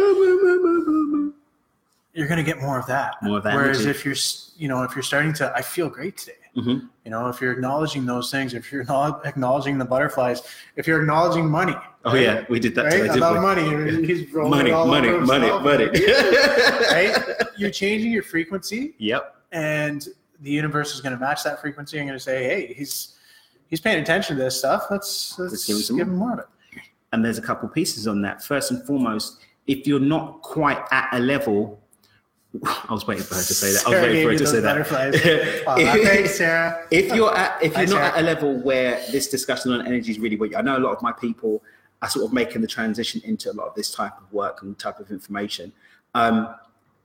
You're 2.16 2.28
gonna 2.28 2.44
get 2.44 2.60
more 2.60 2.78
of 2.78 2.86
that. 2.86 3.16
More 3.22 3.38
of 3.38 3.42
that 3.44 3.56
Whereas 3.56 3.80
energy. 3.80 3.90
if 3.90 4.04
you're, 4.04 4.14
you 4.56 4.68
know, 4.68 4.84
if 4.84 4.94
you're 4.94 5.02
starting 5.02 5.32
to, 5.34 5.52
I 5.56 5.62
feel 5.62 5.88
great 5.88 6.16
today. 6.16 6.36
Mhm. 6.56 6.88
You 7.04 7.10
know, 7.10 7.26
if 7.28 7.40
you're 7.40 7.50
acknowledging 7.50 8.06
those 8.06 8.30
things, 8.30 8.54
if 8.54 8.70
you're 8.70 8.84
not 8.84 9.26
acknowledging 9.30 9.78
the 9.78 9.84
butterflies, 9.84 10.42
if 10.76 10.86
you're 10.86 11.00
acknowledging 11.00 11.50
money. 11.50 11.74
Oh 12.04 12.12
right? 12.12 12.22
yeah, 12.22 12.44
we 12.48 12.60
did 12.60 12.76
that 12.76 12.84
right? 12.84 13.02
didn't 13.12 13.18
money. 13.42 14.06
He's 14.06 14.32
rolling 14.32 14.50
Money, 14.58 14.70
all 14.70 14.86
money, 14.86 15.08
over 15.08 15.26
money, 15.26 15.48
himself. 15.48 15.64
money. 15.64 15.86
right? 16.92 17.36
You're 17.56 17.70
changing 17.70 18.12
your 18.12 18.22
frequency, 18.22 18.94
Yep. 18.98 19.34
and 19.50 20.06
the 20.40 20.50
universe 20.50 20.94
is 20.94 21.00
going 21.00 21.14
to 21.14 21.18
match 21.18 21.44
that 21.44 21.60
frequency. 21.60 21.98
and 21.98 22.08
going 22.08 22.18
to 22.18 22.22
say, 22.22 22.44
"Hey, 22.44 22.74
he's 22.74 23.16
he's 23.68 23.80
paying 23.80 24.00
attention 24.00 24.36
to 24.36 24.42
this 24.42 24.58
stuff. 24.58 24.86
Let's 24.90 25.38
let's, 25.38 25.52
Let's 25.52 25.66
give 25.66 25.76
him 25.76 25.82
some 25.82 25.96
give 25.96 26.08
him 26.08 26.16
more 26.16 26.32
of 26.32 26.38
it." 26.40 26.46
and 27.14 27.24
there's 27.24 27.38
a 27.38 27.42
couple 27.42 27.68
pieces 27.68 28.08
on 28.08 28.20
that. 28.22 28.42
First 28.42 28.72
and 28.72 28.84
foremost, 28.84 29.40
if 29.68 29.86
you're 29.86 30.00
not 30.00 30.42
quite 30.42 30.82
at 30.90 31.08
a 31.12 31.20
level, 31.20 31.80
I 32.64 32.92
was 32.92 33.06
waiting 33.06 33.22
for 33.24 33.36
her 33.36 33.42
to 33.42 33.54
say 33.54 33.72
that. 33.72 33.86
I 33.86 33.90
was 33.90 34.00
waiting 34.00 34.24
for 34.26 34.32
her 34.32 34.38
to 34.38 34.46
say 34.46 34.60
that. 34.60 35.66
Aw, 35.66 35.74
thanks, 36.04 36.36
Sarah. 36.36 36.86
if 36.90 37.14
you're 37.14 37.34
at 37.34 37.62
if 37.62 37.72
you're 37.76 37.86
not 37.86 37.88
Sarah. 37.88 38.06
at 38.08 38.18
a 38.18 38.22
level 38.22 38.60
where 38.60 39.00
this 39.12 39.28
discussion 39.28 39.72
on 39.72 39.86
energy 39.86 40.10
is 40.10 40.18
really 40.18 40.36
what 40.36 40.56
I 40.56 40.60
know 40.60 40.76
a 40.76 40.78
lot 40.78 40.94
of 40.96 41.02
my 41.02 41.12
people 41.12 41.62
are 42.02 42.08
sort 42.10 42.26
of 42.26 42.32
making 42.32 42.60
the 42.60 42.66
transition 42.66 43.20
into 43.24 43.50
a 43.50 43.54
lot 43.54 43.68
of 43.68 43.74
this 43.74 43.94
type 43.94 44.12
of 44.18 44.32
work 44.32 44.62
and 44.62 44.76
type 44.78 44.98
of 44.98 45.10
information. 45.10 45.72
Um, 46.14 46.54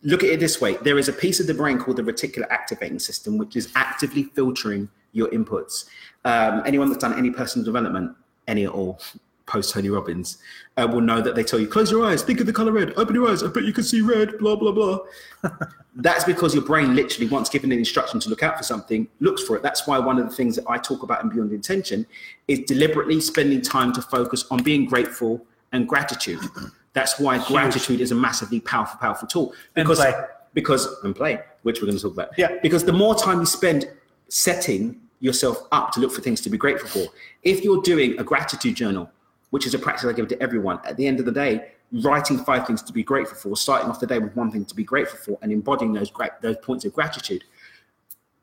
look 0.03 0.23
at 0.23 0.29
it 0.29 0.39
this 0.39 0.61
way: 0.61 0.77
there 0.77 0.97
is 0.97 1.09
a 1.09 1.13
piece 1.13 1.39
of 1.39 1.47
the 1.47 1.53
brain 1.53 1.77
called 1.77 1.97
the 1.97 2.03
reticular 2.03 2.47
activating 2.49 2.99
system, 2.99 3.37
which 3.37 3.55
is 3.55 3.71
actively 3.75 4.23
filtering 4.23 4.89
your 5.11 5.29
inputs. 5.29 5.85
Um, 6.25 6.63
anyone 6.65 6.89
that's 6.89 7.01
done 7.01 7.17
any 7.17 7.31
personal 7.31 7.65
development, 7.65 8.15
any 8.47 8.65
at 8.65 8.71
all, 8.71 8.99
post 9.45 9.73
Tony 9.73 9.89
Robbins, 9.89 10.37
uh, 10.77 10.87
will 10.89 11.01
know 11.01 11.21
that 11.21 11.35
they 11.35 11.43
tell 11.43 11.59
you 11.59 11.67
close 11.67 11.91
your 11.91 12.05
eyes, 12.05 12.21
think 12.21 12.39
of 12.39 12.45
the 12.45 12.53
color 12.53 12.71
red, 12.71 12.93
open 12.95 13.15
your 13.15 13.29
eyes, 13.29 13.43
I 13.43 13.47
bet 13.47 13.63
you 13.63 13.73
can 13.73 13.83
see 13.83 14.01
red, 14.01 14.37
blah 14.37 14.55
blah 14.55 14.71
blah. 14.71 14.99
That's 15.95 16.23
because 16.23 16.53
your 16.53 16.63
brain 16.63 16.95
literally, 16.95 17.27
once 17.29 17.49
given 17.49 17.71
an 17.71 17.79
instruction 17.79 18.19
to 18.21 18.29
look 18.29 18.43
out 18.43 18.57
for 18.57 18.63
something, 18.63 19.07
looks 19.19 19.43
for 19.43 19.57
it. 19.57 19.63
That's 19.63 19.85
why 19.85 19.99
one 19.99 20.17
of 20.17 20.29
the 20.29 20.35
things 20.35 20.55
that 20.55 20.65
I 20.69 20.77
talk 20.77 21.03
about 21.03 21.23
in 21.23 21.29
Beyond 21.29 21.51
Intention 21.51 22.05
is 22.47 22.59
deliberately 22.59 23.19
spending 23.19 23.61
time 23.61 23.91
to 23.93 24.01
focus 24.01 24.45
on 24.49 24.63
being 24.63 24.85
grateful 24.85 25.45
and 25.73 25.87
gratitude. 25.87 26.39
That's 26.93 27.19
why 27.19 27.43
gratitude 27.45 28.01
is 28.01 28.11
a 28.11 28.15
massively 28.15 28.59
powerful, 28.59 28.99
powerful 28.99 29.27
tool. 29.27 29.53
And 29.75 29.85
Because, 29.85 29.99
play. 29.99 30.13
because 30.53 30.87
and 31.03 31.15
play, 31.15 31.39
which 31.63 31.81
we're 31.81 31.87
going 31.87 31.97
to 31.97 32.03
talk 32.03 32.13
about. 32.13 32.29
Yeah. 32.37 32.57
Because 32.61 32.83
the 32.83 32.93
more 32.93 33.15
time 33.15 33.39
you 33.39 33.45
spend 33.45 33.89
setting 34.27 34.99
yourself 35.19 35.67
up 35.71 35.91
to 35.91 35.99
look 35.99 36.11
for 36.11 36.21
things 36.21 36.41
to 36.41 36.49
be 36.49 36.57
grateful 36.57 36.89
for, 36.89 37.11
if 37.43 37.63
you're 37.63 37.81
doing 37.81 38.19
a 38.19 38.23
gratitude 38.23 38.75
journal, 38.75 39.09
which 39.51 39.65
is 39.65 39.73
a 39.73 39.79
practice 39.79 40.05
I 40.05 40.13
give 40.13 40.27
to 40.29 40.41
everyone, 40.41 40.79
at 40.83 40.97
the 40.97 41.05
end 41.07 41.19
of 41.19 41.25
the 41.25 41.31
day, 41.31 41.71
writing 42.03 42.37
five 42.37 42.67
things 42.67 42.81
to 42.83 42.93
be 42.93 43.03
grateful 43.03 43.35
for, 43.35 43.57
starting 43.57 43.89
off 43.89 43.99
the 43.99 44.07
day 44.07 44.19
with 44.19 44.35
one 44.35 44.51
thing 44.51 44.65
to 44.65 44.75
be 44.75 44.83
grateful 44.83 45.17
for, 45.17 45.39
and 45.41 45.51
embodying 45.51 45.93
those 45.93 46.11
gra- 46.11 46.35
those 46.41 46.57
points 46.57 46.85
of 46.85 46.93
gratitude. 46.93 47.43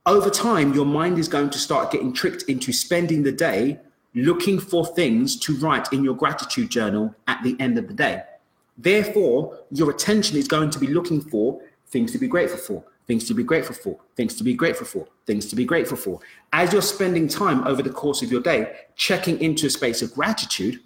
Over 0.05 0.31
time, 0.31 0.73
your 0.75 0.87
mind 0.87 1.19
is 1.19 1.29
going 1.29 1.51
to 1.51 1.59
start 1.59 1.91
getting 1.91 2.13
tricked 2.13 2.45
into 2.45 2.73
spending 2.73 3.23
the 3.23 3.33
day 3.33 3.79
looking 4.15 4.59
for 4.59 4.87
things 4.87 5.37
to 5.41 5.57
write 5.57 5.93
in 5.93 6.03
your 6.03 6.15
gratitude 6.15 6.71
journal 6.71 7.15
at 7.27 7.43
the 7.43 7.57
end 7.61 7.77
of 7.77 7.87
the 7.87 7.95
day. 7.95 8.23
Therefore, 8.79 9.59
your 9.71 9.91
attention 9.91 10.37
is 10.37 10.49
going 10.49 10.71
to 10.71 10.79
be 10.79 10.89
looking 10.89 11.21
for 11.21 11.61
things 11.89 12.13
to 12.13 12.19
be 12.19 12.29
grateful 12.29 12.59
for, 12.59 12.85
things 13.07 13.27
to 13.29 13.35
be 13.35 13.43
grateful 13.43 13.75
for, 13.75 13.99
things 14.17 14.35
to 14.37 14.45
be 14.45 14.55
grateful 14.55 14.87
for, 14.87 15.07
things 15.27 15.47
to 15.47 15.57
be 15.57 15.65
grateful 15.65 15.97
for. 15.97 16.21
As 16.53 16.73
you're 16.73 16.83
spending 16.83 17.29
time 17.29 17.67
over 17.67 17.83
the 17.83 17.91
course 17.91 18.23
of 18.23 18.31
your 18.31 18.41
day 18.41 18.73
checking 18.97 19.41
into 19.41 19.67
a 19.67 19.71
space 19.71 20.03
of 20.03 20.13
gratitude, 20.13 20.81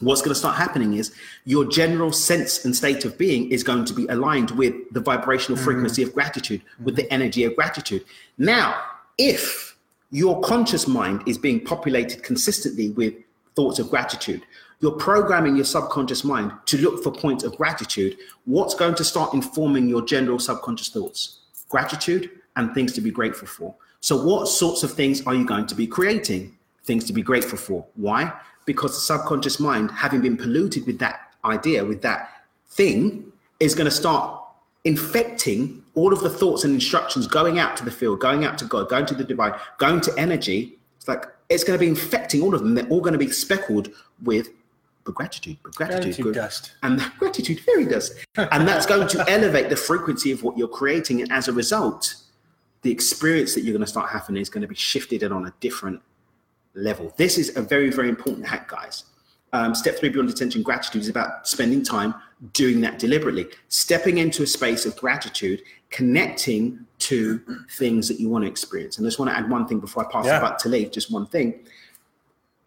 what's 0.00 0.20
going 0.20 0.32
to 0.32 0.38
start 0.38 0.56
happening 0.56 0.94
is 0.94 1.14
your 1.44 1.64
general 1.64 2.12
sense 2.12 2.64
and 2.64 2.74
state 2.74 3.04
of 3.04 3.16
being 3.16 3.50
is 3.50 3.62
going 3.62 3.84
to 3.84 3.94
be 3.94 4.06
aligned 4.06 4.50
with 4.52 4.74
the 4.92 5.00
vibrational 5.00 5.56
mm-hmm. 5.56 5.64
frequency 5.64 6.02
of 6.02 6.12
gratitude, 6.12 6.62
with 6.82 6.96
the 6.96 7.02
mm-hmm. 7.02 7.14
energy 7.14 7.44
of 7.44 7.54
gratitude. 7.54 8.04
Now, 8.38 8.82
if 9.16 9.76
your 10.10 10.40
conscious 10.40 10.88
mind 10.88 11.22
is 11.26 11.38
being 11.38 11.64
populated 11.64 12.22
consistently 12.22 12.90
with 12.90 13.14
thoughts 13.54 13.78
of 13.78 13.88
gratitude, 13.90 14.42
you're 14.82 14.90
programming 14.90 15.54
your 15.54 15.64
subconscious 15.64 16.24
mind 16.24 16.52
to 16.66 16.76
look 16.78 17.04
for 17.04 17.12
points 17.12 17.44
of 17.44 17.56
gratitude. 17.56 18.18
What's 18.46 18.74
going 18.74 18.96
to 18.96 19.04
start 19.04 19.32
informing 19.32 19.88
your 19.88 20.02
general 20.02 20.40
subconscious 20.40 20.88
thoughts? 20.88 21.38
Gratitude 21.68 22.30
and 22.56 22.74
things 22.74 22.92
to 22.94 23.00
be 23.00 23.12
grateful 23.12 23.46
for. 23.46 23.74
So, 24.00 24.22
what 24.26 24.48
sorts 24.48 24.82
of 24.82 24.92
things 24.92 25.24
are 25.24 25.34
you 25.34 25.46
going 25.46 25.66
to 25.66 25.76
be 25.76 25.86
creating? 25.86 26.58
Things 26.82 27.04
to 27.04 27.12
be 27.12 27.22
grateful 27.22 27.56
for. 27.56 27.86
Why? 27.94 28.32
Because 28.66 28.94
the 28.94 29.00
subconscious 29.00 29.60
mind, 29.60 29.92
having 29.92 30.20
been 30.20 30.36
polluted 30.36 30.84
with 30.84 30.98
that 30.98 31.32
idea, 31.44 31.84
with 31.84 32.02
that 32.02 32.42
thing, 32.70 33.32
is 33.60 33.76
going 33.76 33.84
to 33.84 33.90
start 33.92 34.40
infecting 34.82 35.80
all 35.94 36.12
of 36.12 36.20
the 36.20 36.30
thoughts 36.30 36.64
and 36.64 36.74
instructions 36.74 37.28
going 37.28 37.60
out 37.60 37.76
to 37.76 37.84
the 37.84 37.90
field, 37.92 38.18
going 38.18 38.44
out 38.44 38.58
to 38.58 38.64
God, 38.64 38.88
going 38.88 39.06
to 39.06 39.14
the 39.14 39.22
divine, 39.22 39.54
going 39.78 40.00
to 40.00 40.12
energy. 40.18 40.76
It's 40.96 41.06
like 41.06 41.26
it's 41.48 41.62
going 41.62 41.78
to 41.78 41.80
be 41.80 41.88
infecting 41.88 42.42
all 42.42 42.52
of 42.52 42.62
them. 42.62 42.74
They're 42.74 42.88
all 42.88 43.00
going 43.00 43.12
to 43.12 43.18
be 43.18 43.30
speckled 43.30 43.88
with 44.24 44.48
but 45.04 45.14
gratitude, 45.14 45.56
but 45.62 45.74
gratitude, 45.74 46.02
Gratitude 46.02 46.24
good. 46.24 46.34
dust. 46.34 46.72
and 46.82 46.98
that 46.98 47.18
gratitude 47.18 47.60
fairy 47.60 47.86
dust, 47.86 48.14
and 48.36 48.66
that's 48.68 48.86
going 48.86 49.08
to 49.08 49.24
elevate 49.30 49.68
the 49.68 49.76
frequency 49.76 50.30
of 50.32 50.42
what 50.42 50.56
you're 50.56 50.68
creating. 50.68 51.20
And 51.22 51.32
as 51.32 51.48
a 51.48 51.52
result, 51.52 52.14
the 52.82 52.90
experience 52.90 53.54
that 53.54 53.62
you're 53.62 53.72
going 53.72 53.84
to 53.84 53.86
start 53.90 54.10
having 54.10 54.36
is 54.36 54.48
going 54.48 54.62
to 54.62 54.68
be 54.68 54.74
shifted 54.74 55.22
and 55.22 55.32
on 55.32 55.46
a 55.46 55.54
different 55.60 56.00
level. 56.74 57.12
This 57.16 57.38
is 57.38 57.56
a 57.56 57.62
very, 57.62 57.90
very 57.90 58.08
important 58.08 58.46
hack, 58.46 58.68
guys. 58.68 59.04
Um, 59.54 59.74
step 59.74 59.98
three 59.98 60.08
Beyond 60.08 60.30
Intention 60.30 60.62
gratitude 60.62 61.02
is 61.02 61.08
about 61.08 61.46
spending 61.46 61.84
time 61.84 62.14
doing 62.54 62.80
that 62.80 62.98
deliberately, 62.98 63.46
stepping 63.68 64.16
into 64.18 64.42
a 64.42 64.46
space 64.46 64.86
of 64.86 64.96
gratitude, 64.96 65.62
connecting 65.90 66.86
to 67.00 67.38
things 67.72 68.08
that 68.08 68.18
you 68.18 68.30
want 68.30 68.44
to 68.44 68.50
experience. 68.50 68.96
And 68.96 69.06
I 69.06 69.08
just 69.08 69.18
want 69.18 69.30
to 69.30 69.36
add 69.36 69.50
one 69.50 69.66
thing 69.68 69.78
before 69.78 70.06
I 70.06 70.10
pass 70.10 70.24
Yeah. 70.24 70.38
it 70.38 70.40
back 70.40 70.56
to 70.58 70.68
Lee, 70.70 70.86
just 70.86 71.10
one 71.12 71.26
thing. 71.26 71.66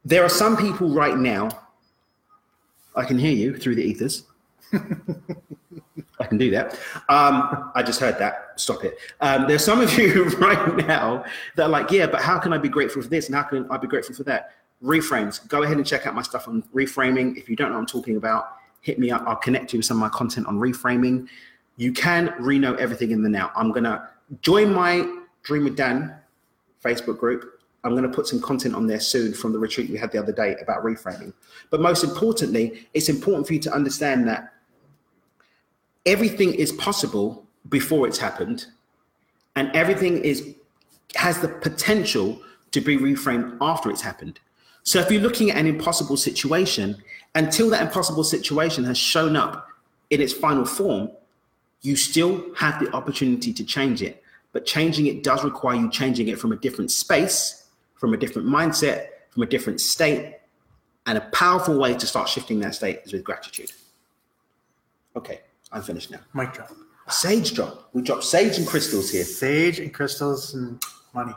There 0.04 0.24
are 0.24 0.30
some 0.30 0.56
people 0.56 0.90
right 0.94 1.18
now, 1.18 1.50
I 2.96 3.06
can 3.06 3.18
hear 3.18 3.32
you 3.32 3.58
through 3.58 3.76
the 3.76 3.84
ethers. 3.84 4.24
I 6.20 6.26
can 6.26 6.38
do 6.38 6.50
that. 6.52 6.74
Um, 7.10 7.72
I 7.76 7.84
just 7.84 8.00
heard 8.00 8.18
that. 8.20 8.54
Stop 8.56 8.84
it. 8.84 8.98
Um, 9.22 9.48
there's 9.48 9.64
some 9.64 9.82
of 9.82 9.98
you 9.98 10.26
right 10.40 10.76
now 10.88 11.26
that 11.56 11.64
are 11.64 11.70
like, 11.70 11.92
yeah, 11.92 12.08
but 12.08 12.22
how 12.22 12.40
can 12.40 12.54
I 12.54 12.58
be 12.58 12.70
grateful 12.70 13.02
for 13.02 13.08
this 13.08 13.28
and 13.28 13.36
how 13.36 13.44
can 13.44 13.70
I 13.70 13.78
be 13.78 13.88
grateful 13.88 14.16
for 14.16 14.24
that? 14.24 14.52
Reframes. 14.84 15.46
Go 15.48 15.64
ahead 15.64 15.78
and 15.78 15.86
check 15.86 16.08
out 16.08 16.16
my 16.16 16.22
stuff 16.22 16.48
on 16.48 16.64
reframing. 16.74 17.38
If 17.38 17.50
you 17.50 17.56
don't 17.56 17.70
know 17.70 17.76
what 17.76 17.82
I'm 17.82 17.86
talking 17.88 18.18
about, 18.18 18.58
hit 18.82 19.00
me 19.00 19.12
up. 19.12 19.24
I'll 19.26 19.36
connect 19.36 19.74
you 19.74 19.80
with 19.80 19.86
some 19.86 19.98
of 19.98 20.02
my 20.02 20.18
content 20.18 20.48
on 20.48 20.58
reframing. 20.58 21.28
You 21.78 21.92
can 21.92 22.34
re-know 22.40 22.76
everything 22.76 23.12
in 23.12 23.22
the 23.22 23.30
now. 23.30 23.52
I'm 23.56 23.72
gonna 23.72 24.10
join 24.42 24.74
my 24.74 25.06
Dream 25.46 25.64
with 25.64 25.78
Dan 25.78 26.16
Facebook 26.84 27.20
group. 27.20 27.55
I'm 27.86 27.92
going 27.92 28.04
to 28.04 28.10
put 28.10 28.28
some 28.28 28.42
content 28.42 28.74
on 28.74 28.88
there 28.88 29.00
soon 29.00 29.34
from 29.34 29.54
the 29.54 29.60
retreat 29.60 29.92
we 29.92 29.98
had 29.98 30.12
the 30.12 30.18
other 30.18 30.32
day 30.32 30.56
about 30.60 30.84
reframing. 30.84 31.32
But 31.70 31.82
most 31.82 32.04
importantly, 32.04 32.88
it's 32.96 33.10
important 33.10 33.46
for 33.46 33.54
you 33.54 33.60
to 33.60 33.72
understand 33.72 34.28
that 34.28 34.52
everything 36.06 36.54
is 36.54 36.72
possible 36.74 37.46
before 37.70 38.08
it's 38.08 38.18
happened, 38.18 38.66
and 39.56 39.72
everything 39.76 40.18
is 40.18 40.56
has 41.16 41.40
the 41.40 41.48
potential 41.48 42.42
to 42.72 42.82
be 42.82 42.98
reframed 42.98 43.58
after 43.62 43.90
it's 43.90 44.02
happened. 44.02 44.40
So 44.84 45.00
if 45.00 45.10
you're 45.10 45.22
looking 45.22 45.50
at 45.52 45.58
an 45.58 45.68
impossible 45.68 46.18
situation, 46.18 47.02
until 47.36 47.70
that 47.70 47.82
impossible 47.82 48.24
situation 48.24 48.84
has 48.84 48.98
shown 48.98 49.36
up 49.36 49.68
in 50.10 50.22
its 50.22 50.34
final 50.34 50.66
form, 50.66 51.10
you 51.82 51.96
still 51.96 52.54
have 52.56 52.80
the 52.80 52.92
opportunity 52.94 53.54
to 53.54 53.64
change 53.64 54.02
it. 54.02 54.24
But 54.52 54.66
changing 54.66 55.08
it 55.08 55.24
does 55.24 55.44
require 55.44 55.76
you 55.76 55.90
changing 55.90 56.28
it 56.28 56.40
from 56.40 56.52
a 56.52 56.56
different 56.56 56.92
space, 56.92 57.65
from 57.96 58.14
a 58.14 58.18
different 58.18 58.48
mindset, 58.48 59.08
from 59.32 59.44
a 59.44 59.46
different 59.46 59.82
state. 59.82 60.36
And 61.08 61.20
a 61.20 61.22
powerful 61.22 61.78
way 61.78 61.94
to 61.94 62.08
start 62.08 62.28
shifting 62.28 62.60
that 62.62 62.74
state 62.74 63.02
is 63.06 63.14
with 63.14 63.24
gratitude. 63.24 63.72
Okay, 65.16 65.42
I'm 65.72 65.84
finished 65.84 66.10
now. 66.10 66.18
Mic 66.34 66.52
drop. 66.54 66.72
Sage 67.10 67.54
drop. 67.54 67.90
We 67.94 68.02
drop 68.02 68.24
sage 68.24 68.58
and 68.58 68.66
crystals 68.68 69.12
here. 69.12 69.24
Sage 69.24 69.80
and 69.80 69.94
crystals 69.94 70.56
and 70.56 70.82
money. 71.14 71.34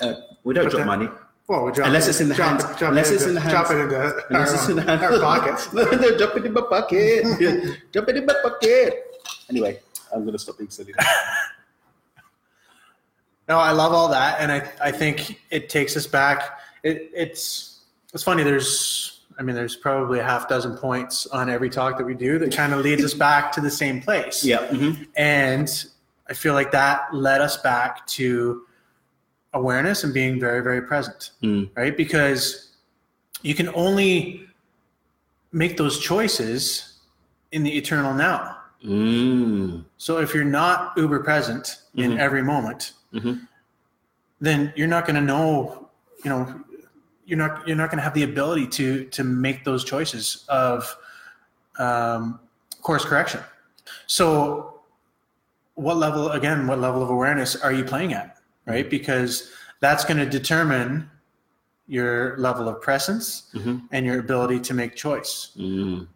Uh, 0.00 0.14
we 0.42 0.52
don't 0.52 0.64
Put 0.64 0.70
drop 0.72 0.80
that- 0.80 0.86
money. 0.86 1.08
Well, 1.46 1.64
we 1.66 1.72
drop 1.72 1.86
Unless 1.88 2.06
it- 2.06 2.10
it's 2.10 2.20
in 2.22 2.28
the 2.30 2.34
drop 2.34 2.48
hands. 2.60 2.64
it- 2.64 2.78
drop 2.78 2.90
Unless 2.90 3.10
it 3.10 3.14
it's 3.14 3.24
in 3.26 3.34
the 3.34 3.40
hands. 3.40 3.52
Drop 3.52 3.70
it 3.70 3.76
into 3.78 4.26
Unless 4.30 4.48
our, 4.48 4.54
it's 4.56 4.68
in 4.68 4.76
the 4.76 4.82
hands. 4.82 5.02
our 5.02 5.18
pockets. 5.20 5.66
They're 5.68 6.18
jumping 6.18 6.46
in 6.46 6.52
my 6.52 6.62
pocket. 6.62 7.24
Yeah, 7.40 7.74
jumping 7.92 8.16
in 8.16 8.26
my 8.26 8.34
pocket. 8.42 9.22
Anyway, 9.48 9.78
I'm 10.12 10.24
gonna 10.24 10.38
stop 10.38 10.58
being 10.58 10.70
silly. 10.70 10.92
No, 13.48 13.58
I 13.58 13.72
love 13.72 13.92
all 13.92 14.08
that, 14.08 14.40
and 14.40 14.50
I 14.50 14.70
I 14.82 14.90
think 14.90 15.40
it 15.50 15.68
takes 15.68 15.96
us 15.96 16.06
back. 16.06 16.58
It, 16.82 17.10
it's 17.14 17.80
it's 18.12 18.22
funny. 18.22 18.42
There's 18.42 19.20
I 19.38 19.42
mean, 19.42 19.56
there's 19.56 19.76
probably 19.76 20.20
a 20.20 20.24
half 20.24 20.48
dozen 20.48 20.76
points 20.76 21.26
on 21.26 21.50
every 21.50 21.68
talk 21.68 21.98
that 21.98 22.04
we 22.04 22.14
do 22.14 22.38
that 22.38 22.54
kind 22.54 22.72
of 22.72 22.80
leads 22.80 23.02
us 23.04 23.14
back 23.14 23.50
to 23.52 23.60
the 23.60 23.70
same 23.70 24.00
place. 24.00 24.44
Yeah. 24.44 24.66
mhm. 24.68 25.06
and 25.16 25.68
I 26.30 26.34
feel 26.34 26.54
like 26.54 26.70
that 26.72 27.12
led 27.12 27.40
us 27.40 27.56
back 27.58 28.06
to 28.18 28.62
awareness 29.52 30.04
and 30.04 30.14
being 30.14 30.38
very 30.40 30.62
very 30.62 30.82
present, 30.82 31.30
Mm. 31.42 31.68
right? 31.76 31.96
Because 31.96 32.70
you 33.42 33.54
can 33.54 33.68
only 33.74 34.46
make 35.52 35.76
those 35.76 35.98
choices 35.98 36.98
in 37.52 37.62
the 37.62 37.76
eternal 37.76 38.14
now. 38.14 38.56
Mm. 38.84 39.84
So 39.98 40.18
if 40.18 40.32
you're 40.34 40.44
not 40.44 40.92
uber 40.96 41.20
present 41.24 41.78
in 41.94 42.12
Mhm. 42.12 42.18
every 42.18 42.42
moment, 42.42 42.92
Mhm. 43.14 43.46
then 44.40 44.72
you're 44.76 44.88
not 44.88 45.06
going 45.06 45.14
to 45.16 45.22
know, 45.22 45.88
you 46.24 46.28
know, 46.30 46.60
you're 47.26 47.38
not 47.38 47.66
you're 47.66 47.76
not 47.76 47.88
going 47.90 47.98
to 47.98 48.02
have 48.02 48.14
the 48.14 48.24
ability 48.24 48.66
to 48.66 49.04
to 49.06 49.24
make 49.24 49.64
those 49.64 49.84
choices 49.84 50.44
of 50.48 50.94
um, 51.78 52.40
course 52.82 53.04
correction. 53.04 53.40
So, 54.06 54.80
what 55.74 55.96
level 55.96 56.30
again? 56.32 56.66
What 56.66 56.78
level 56.80 57.02
of 57.02 57.10
awareness 57.10 57.56
are 57.56 57.72
you 57.72 57.84
playing 57.84 58.12
at? 58.12 58.38
Right, 58.66 58.88
because 58.88 59.50
that's 59.80 60.04
going 60.04 60.16
to 60.18 60.26
determine 60.26 61.10
your 61.86 62.36
level 62.38 62.66
of 62.68 62.80
presence 62.80 63.50
Mhm. 63.54 63.82
and 63.92 64.06
your 64.06 64.18
ability 64.18 64.58
to 64.60 64.72
make 64.74 64.94
choice 64.94 65.50
Mm. 65.58 66.06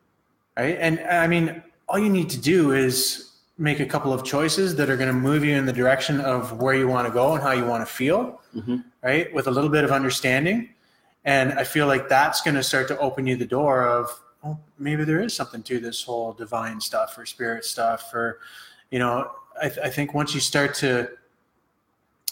right? 0.56 0.78
And 0.80 0.98
I 1.00 1.26
mean, 1.26 1.62
all 1.88 1.98
you 1.98 2.08
need 2.08 2.30
to 2.30 2.40
do 2.40 2.72
is 2.72 3.27
make 3.58 3.80
a 3.80 3.86
couple 3.86 4.12
of 4.12 4.22
choices 4.24 4.76
that 4.76 4.88
are 4.88 4.96
going 4.96 5.08
to 5.08 5.12
move 5.12 5.44
you 5.44 5.54
in 5.56 5.66
the 5.66 5.72
direction 5.72 6.20
of 6.20 6.60
where 6.60 6.74
you 6.74 6.86
want 6.86 7.06
to 7.08 7.12
go 7.12 7.34
and 7.34 7.42
how 7.42 7.50
you 7.50 7.64
want 7.64 7.86
to 7.86 7.92
feel, 7.92 8.40
Mhm. 8.54 8.84
right? 9.02 9.32
With 9.34 9.48
a 9.48 9.50
little 9.50 9.68
bit 9.70 9.82
of 9.84 9.90
understanding. 9.90 10.70
And 11.24 11.52
I 11.54 11.64
feel 11.64 11.88
like 11.88 12.08
that's 12.08 12.40
going 12.40 12.54
to 12.54 12.62
start 12.62 12.86
to 12.88 12.98
open 12.98 13.26
you 13.26 13.34
the 13.36 13.44
door 13.46 13.86
of, 13.86 14.08
oh, 14.44 14.58
maybe 14.78 15.02
there 15.04 15.20
is 15.20 15.34
something 15.34 15.62
to 15.64 15.80
this 15.80 16.04
whole 16.04 16.32
divine 16.32 16.80
stuff 16.80 17.18
or 17.18 17.26
spirit 17.26 17.64
stuff. 17.64 18.14
Or, 18.14 18.38
you 18.92 19.00
know, 19.00 19.28
I, 19.60 19.66
I 19.66 19.90
think 19.90 20.14
once 20.14 20.32
you 20.34 20.40
start 20.40 20.74
to 20.76 21.10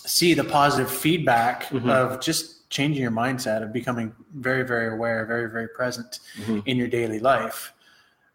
see 0.05 0.33
the 0.35 0.45
positive 0.45 0.91
feedback 0.91 1.65
Mhm. 1.65 1.91
of 1.91 2.21
just 2.21 2.71
changing 2.71 3.03
your 3.03 3.11
mindset, 3.11 3.63
of 3.65 3.73
becoming 3.73 4.15
very, 4.37 4.63
very 4.63 4.89
aware, 4.95 5.25
very, 5.27 5.51
very 5.51 5.69
present 5.69 6.21
Mhm. 6.39 6.63
in 6.67 6.77
your 6.77 6.87
daily 6.87 7.19
life, 7.19 7.73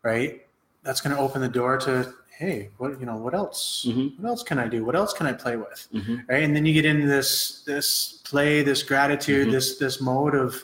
right? 0.03 0.45
That's 0.83 0.99
going 0.99 1.15
to 1.15 1.21
open 1.21 1.41
the 1.41 1.47
door 1.47 1.77
to, 1.77 2.13
hey, 2.41 2.69
what 2.79 2.99
you 2.99 3.05
know, 3.05 3.17
what 3.17 3.35
else? 3.35 3.85
Mhm. 3.87 4.19
What 4.19 4.27
else 4.29 4.41
can 4.41 4.57
I 4.57 4.67
do? 4.67 4.83
What 4.83 4.95
else 4.95 5.13
can 5.13 5.27
I 5.27 5.33
play 5.33 5.55
with? 5.57 5.87
Mhm. 5.93 6.27
Right? 6.27 6.43
And 6.43 6.55
then 6.55 6.65
you 6.65 6.73
get 6.73 6.85
into 6.85 7.05
this 7.05 7.61
this 7.71 8.19
play, 8.29 8.63
this 8.63 8.81
gratitude, 8.81 9.47
Mhm. 9.47 9.51
this 9.51 9.77
this 9.77 10.01
mode 10.01 10.33
of, 10.33 10.63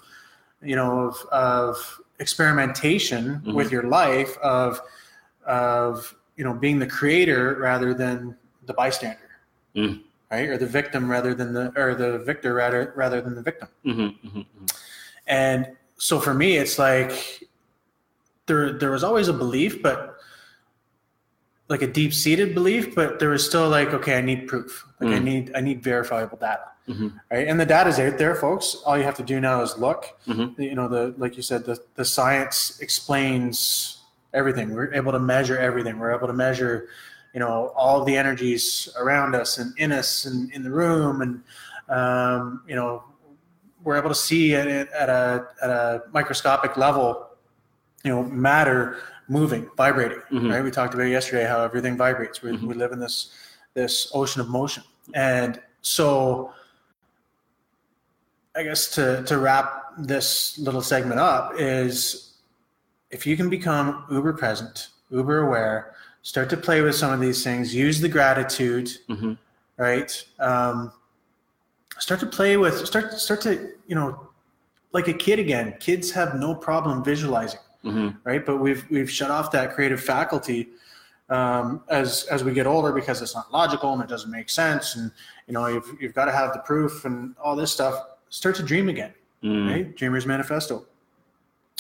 you 0.72 0.76
know, 0.76 0.92
of 1.08 1.16
of 1.32 2.02
experimentation 2.20 3.24
Mhm. 3.46 3.54
with 3.54 3.72
your 3.72 3.84
life 3.84 4.38
of 4.40 4.82
of 5.46 6.16
you 6.36 6.44
know 6.44 6.54
being 6.54 6.80
the 6.80 6.88
creator 6.88 7.56
rather 7.60 7.94
than 7.94 8.36
the 8.66 8.74
bystander. 8.74 9.30
Mm. 9.76 10.02
Right? 10.32 10.50
Or 10.50 10.58
the 10.58 10.66
victim 10.80 11.10
rather 11.16 11.34
than 11.36 11.54
the 11.54 11.72
or 11.82 11.94
the 11.94 12.18
victor 12.30 12.56
rather 12.56 12.92
rather 12.96 13.22
than 13.22 13.36
the 13.36 13.44
victim. 13.44 13.70
Mhm. 13.86 14.16
Mhm. 14.26 14.46
Mhm. 14.46 14.72
And 15.28 15.60
so 15.98 16.20
for 16.20 16.34
me, 16.34 16.58
it's 16.58 16.80
like 16.80 17.13
there 18.48 18.74
there 18.74 18.92
was 18.98 19.04
always 19.04 19.28
a 19.28 19.34
belief, 19.34 19.84
but 19.84 20.16
like 21.69 21.82
a 21.82 21.88
deep 21.88 22.13
seated 22.13 22.53
belief, 22.53 22.95
but 22.95 23.19
there 23.19 23.30
was 23.30 23.45
still 23.45 23.67
like, 23.69 23.89
okay, 23.93 24.17
I 24.17 24.21
need 24.21 24.47
proof. 24.47 24.86
Like 24.99 25.10
I 25.15 25.19
Mm. 25.19 25.23
need 25.23 25.51
I 25.56 25.62
need 25.62 25.84
verifiable 25.84 26.38
data. 26.38 26.67
Mhm. 26.88 27.13
Right. 27.30 27.47
And 27.47 27.60
the 27.60 27.65
data's 27.65 27.99
out 27.99 28.17
there, 28.17 28.36
folks. 28.36 28.77
All 28.86 28.97
you 28.97 29.03
have 29.03 29.17
to 29.17 29.23
do 29.23 29.39
now 29.41 29.62
is 29.62 29.77
look. 29.77 30.17
Mhm. 30.27 30.58
You 30.58 30.75
know, 30.75 30.88
the 30.88 31.13
like 31.17 31.36
you 31.36 31.43
said, 31.43 31.65
the, 31.65 31.77
the 31.95 32.06
science 32.06 32.80
explains 32.80 33.97
everything. 34.34 34.73
We're 34.73 34.93
able 34.93 35.12
to 35.12 35.19
measure 35.19 35.58
everything. 35.58 35.99
We're 35.99 36.15
able 36.15 36.27
to 36.27 36.34
measure, 36.34 36.88
you 37.34 37.39
know, 37.41 37.73
all 37.75 38.06
the 38.06 38.15
energies 38.15 38.88
around 38.97 39.36
us 39.36 39.58
and 39.58 39.73
in 39.77 39.91
us 39.91 40.25
and 40.25 40.49
in 40.53 40.63
the 40.63 40.71
room 40.71 41.21
and 41.21 41.41
um, 41.89 42.62
you 42.67 42.75
know, 42.75 43.03
we're 43.84 43.95
able 43.97 44.10
to 44.10 44.15
see 44.15 44.56
at, 44.56 44.67
it 44.67 44.89
at 44.91 45.10
a 45.10 45.47
at 45.62 45.69
a 45.69 46.03
microscopic 46.13 46.75
level, 46.77 47.27
you 48.03 48.12
know, 48.12 48.23
matter 48.23 48.97
moving, 49.28 49.70
vibrating. 49.78 50.22
Mhm. 50.32 50.52
Right? 50.52 50.63
We 50.63 50.72
talked 50.72 50.94
about 50.94 51.06
it 51.08 51.12
yesterday 51.12 51.46
how 51.46 51.62
everything 51.63 51.98
vibrates. 51.98 52.42
We, 52.42 52.52
Mhm. 52.52 52.63
we 52.63 52.74
live 52.76 52.92
in 52.92 53.00
this 53.00 53.32
this 53.74 54.10
ocean 54.13 54.42
of 54.42 54.50
motion, 54.50 54.84
and 55.13 55.62
so 55.82 56.52
I 58.56 58.63
guess 58.63 58.88
to 58.96 59.24
to 59.24 59.38
wrap 59.38 59.94
this 59.98 60.58
little 60.58 60.82
segment 60.82 61.20
up 61.20 61.54
is 61.60 62.34
if 63.12 63.26
you 63.28 63.38
can 63.38 63.50
become 63.50 64.06
uber 64.10 64.34
present, 64.34 64.90
uber 65.12 65.40
aware, 65.48 65.96
start 66.24 66.50
to 66.50 66.58
play 66.58 66.82
with 66.82 66.96
some 66.96 67.12
of 67.13 67.20
these 67.20 67.44
things, 67.44 67.74
use 67.74 68.02
the 68.02 68.10
gratitude, 68.10 68.90
Mhm. 69.10 69.38
right? 69.78 70.26
Um, 70.40 70.92
start 72.00 72.20
to 72.20 72.26
play 72.26 72.58
with 72.58 72.86
start 72.86 73.13
start 73.13 73.42
to 73.42 73.72
you 73.88 73.96
know 73.96 74.28
like 74.94 75.08
a 75.08 75.13
kid 75.13 75.40
again 75.40 75.76
kids 75.80 76.12
have 76.12 76.36
no 76.36 76.54
problem 76.56 77.04
visualizing 77.04 77.60
Mhm. 77.84 78.18
right 78.24 78.46
but 78.46 78.58
we've 78.58 78.86
we've 78.90 79.10
shut 79.10 79.30
off 79.32 79.52
that 79.52 79.74
creative 79.76 80.02
faculty 80.02 80.70
um, 81.30 81.82
as 81.90 82.24
as 82.32 82.44
we 82.44 82.54
get 82.54 82.66
older 82.66 82.92
because 82.92 83.22
it's 83.22 83.36
not 83.36 83.52
logical 83.52 83.94
and 83.94 84.02
it 84.02 84.08
doesn't 84.10 84.32
make 84.32 84.50
sense 84.50 84.96
and 84.96 85.12
you 85.48 85.54
know 85.54 85.68
you've, 85.68 85.90
you've 86.00 86.13
got 86.13 86.26
to 86.26 86.32
have 86.32 86.54
the 86.54 86.60
proof 86.60 87.06
and 87.06 87.36
all 87.44 87.56
this 87.56 87.72
stuff 87.72 87.96
start 88.30 88.56
to 88.56 88.63
dream 88.63 88.90
again 88.90 89.13
Mm. 89.44 89.70
right 89.72 89.96
dreamers 89.96 90.26
manifesto 90.26 90.84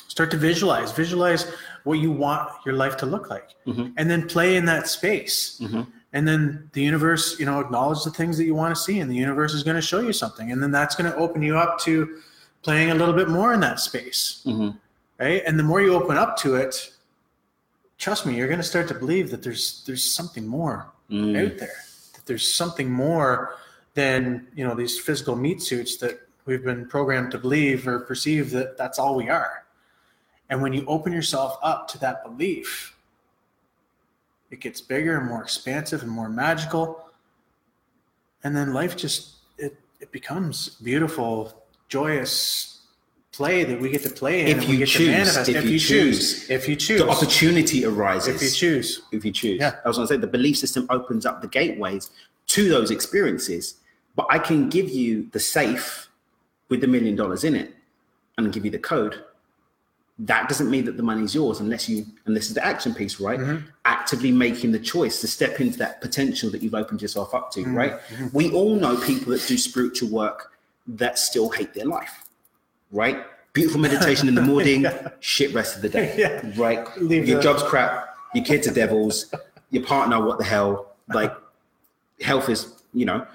start 0.07 0.29
to 0.31 0.37
visualize 0.37 0.91
visualize 0.91 1.51
what 1.85 1.95
you 1.99 2.11
want 2.11 2.49
your 2.65 2.75
life 2.75 2.95
to 2.97 3.05
look 3.07 3.29
like 3.31 3.49
Mhm. 3.65 3.93
and 3.97 4.09
then 4.11 4.27
play 4.27 4.55
in 4.57 4.65
that 4.65 4.87
space 4.87 5.59
Mhm. 5.63 5.87
and 6.13 6.27
then 6.27 6.69
the 6.73 6.81
universe 6.83 7.39
you 7.39 7.45
know 7.47 7.59
acknowledge 7.59 8.03
the 8.03 8.11
things 8.11 8.37
that 8.37 8.45
you 8.45 8.53
want 8.53 8.75
to 8.75 8.79
see 8.81 8.99
and 8.99 9.09
the 9.09 9.15
universe 9.15 9.53
is 9.55 9.63
going 9.63 9.75
to 9.75 9.81
show 9.81 9.99
you 10.01 10.13
something 10.13 10.51
and 10.51 10.61
then 10.61 10.69
that's 10.71 10.95
going 10.95 11.11
to 11.11 11.17
open 11.17 11.41
you 11.41 11.57
up 11.57 11.79
to 11.79 12.19
playing 12.61 12.91
a 12.91 12.95
little 12.95 13.13
bit 13.15 13.27
more 13.27 13.53
in 13.53 13.59
that 13.61 13.79
space 13.79 14.43
Mhm. 14.45 14.77
Right? 15.19 15.43
And 15.45 15.57
the 15.59 15.63
more 15.63 15.81
you 15.81 15.93
open 15.93 16.17
up 16.17 16.37
to 16.37 16.55
it 16.55 16.91
trust 17.97 18.25
me 18.27 18.35
you're 18.35 18.47
going 18.47 18.59
to 18.59 18.63
start 18.63 18.87
to 18.87 18.93
believe 18.93 19.31
that 19.31 19.41
there's 19.41 19.83
there's 19.85 20.03
something 20.03 20.45
more 20.47 20.91
Mm. 21.09 21.51
out 21.51 21.57
there 21.57 21.71
that 22.15 22.25
there's 22.25 22.53
something 22.53 22.91
more 22.91 23.55
than 23.93 24.45
you 24.53 24.67
know 24.67 24.75
these 24.75 24.99
physical 24.99 25.37
meat 25.37 25.61
suits 25.61 25.95
that 25.97 26.19
we've 26.45 26.63
been 26.65 26.85
programmed 26.85 27.31
to 27.31 27.37
believe 27.37 27.87
or 27.87 28.01
perceive 28.01 28.51
that 28.51 28.77
that's 28.77 28.99
all 28.99 29.15
we 29.15 29.29
are. 29.29 29.63
And 30.49 30.61
when 30.61 30.73
you 30.73 30.85
open 30.85 31.13
yourself 31.13 31.57
up 31.63 31.87
to 31.89 31.99
that 31.99 32.23
belief 32.23 32.93
it 34.51 34.59
gets 34.59 34.79
bigger 34.81 35.17
and 35.17 35.27
more 35.27 35.41
expansive 35.41 36.01
and 36.03 36.11
more 36.11 36.29
magical. 36.29 37.09
And 38.43 38.55
then 38.55 38.73
life 38.73 38.95
just 38.97 39.35
it 39.57 39.77
it 40.01 40.11
becomes 40.11 40.69
beautiful 40.83 41.63
joyous 41.89 42.76
play 43.37 43.63
that 43.63 43.79
we 43.79 43.89
get 43.89 44.01
to 44.03 44.09
play 44.09 44.41
in 44.41 44.47
If 44.47 44.57
and 44.59 44.65
we 44.67 44.73
you 44.73 44.79
get 44.79 44.87
choose, 44.87 45.07
to 45.07 45.11
manifest 45.11 45.49
if 45.49 45.65
you 45.65 45.79
choose. 45.79 46.49
if 46.49 46.67
you 46.69 46.75
choose 46.75 46.99
The 47.01 47.09
opportunity 47.09 47.85
arises. 47.85 48.27
if 48.35 48.41
you 48.41 48.49
choose 48.49 49.01
if 49.11 49.23
you 49.25 49.31
choose. 49.31 49.59
Yeah. 49.59 49.75
I 49.85 49.87
was 49.87 49.97
going 49.97 50.07
to 50.07 50.13
say 50.13 50.19
the 50.19 50.27
belief 50.27 50.57
system 50.57 50.87
opens 50.89 51.25
up 51.25 51.41
the 51.41 51.47
gateways 51.47 52.09
to 52.55 52.61
those 52.69 52.89
experiences, 52.91 53.75
but 54.15 54.25
I 54.29 54.39
can 54.39 54.69
give 54.69 54.89
you 54.89 55.27
the 55.31 55.39
safe 55.39 56.09
with 56.69 56.81
the 56.81 56.87
million 56.87 57.15
dollars 57.15 57.43
in 57.43 57.55
it 57.55 57.69
and 58.37 58.51
give 58.51 58.65
you 58.65 58.71
the 58.71 58.79
code. 58.79 59.23
That 60.19 60.49
doesn't 60.49 60.71
mean 60.71 60.85
that 60.85 60.97
the 60.97 61.03
money's 61.03 61.35
yours 61.35 61.59
unless 61.59 61.87
you, 61.87 62.03
and 62.25 62.35
this 62.35 62.47
is 62.47 62.55
the 62.55 62.65
action 62.65 62.91
piece, 62.95 63.19
right? 63.19 63.39
Mm-hmm. 63.39 63.67
Actively 63.85 64.31
making 64.31 64.71
the 64.71 64.79
choice 64.79 65.21
to 65.21 65.27
step 65.27 65.61
into 65.61 65.77
that 65.77 66.01
potential 66.01 66.49
that 66.51 66.63
you've 66.63 66.73
opened 66.73 67.01
yourself 67.03 67.35
up 67.35 67.53
Mm-hmm. 67.53 67.71
to, 67.71 67.77
right? 67.77 67.93
We 68.33 68.49
all 68.51 68.75
know 68.75 68.97
people 68.97 69.31
that 69.33 69.45
do 69.47 69.57
spiritual 69.59 70.09
work 70.09 70.53
that 70.87 71.19
still 71.19 71.49
hate 71.49 71.73
their 71.75 71.85
life, 71.85 72.23
right? 72.91 73.25
Beautiful 73.53 73.79
meditation 73.79 74.27
in 74.27 74.35
the 74.35 74.41
morning, 74.41 74.85
shit 75.19 75.53
rest 75.53 75.75
of 75.75 75.81
the 75.81 75.89
day, 75.89 76.13
Yeah. 76.17 76.51
right? 76.55 76.85
Leave 77.01 77.27
your 77.27 77.37
the- 77.37 77.43
job's 77.43 77.63
crap, 77.63 78.15
your 78.33 78.43
kids 78.43 78.67
are 78.67 78.73
devils, 78.73 79.33
your 79.71 79.83
partner, 79.83 80.23
what 80.23 80.37
the 80.37 80.43
hell? 80.43 80.95
Like, 81.13 81.33
health 82.21 82.49
is, 82.49 82.73
you 82.93 83.05
know. 83.05 83.25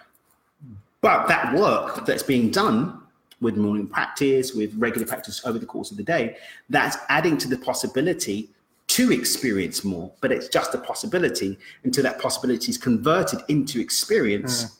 But 1.00 1.26
that 1.28 1.54
work 1.54 2.06
that's 2.06 2.22
being 2.22 2.50
done 2.50 3.02
with 3.40 3.56
morning 3.56 3.88
practice, 3.88 4.54
with 4.54 4.72
regular 4.76 5.06
practice 5.06 5.44
over 5.44 5.58
the 5.58 5.66
course 5.66 5.90
of 5.90 5.96
the 5.96 6.02
day, 6.02 6.36
that's 6.70 6.96
adding 7.08 7.36
to 7.38 7.48
the 7.48 7.58
possibility 7.58 8.48
to 8.86 9.10
experience 9.10 9.84
more. 9.84 10.12
But 10.20 10.30
it's 10.30 10.48
just 10.48 10.74
a 10.74 10.78
possibility 10.78 11.58
until 11.82 12.04
that 12.04 12.20
possibility 12.20 12.70
is 12.70 12.78
converted 12.78 13.40
into 13.48 13.80
experience 13.80 14.64
mm. 14.64 14.76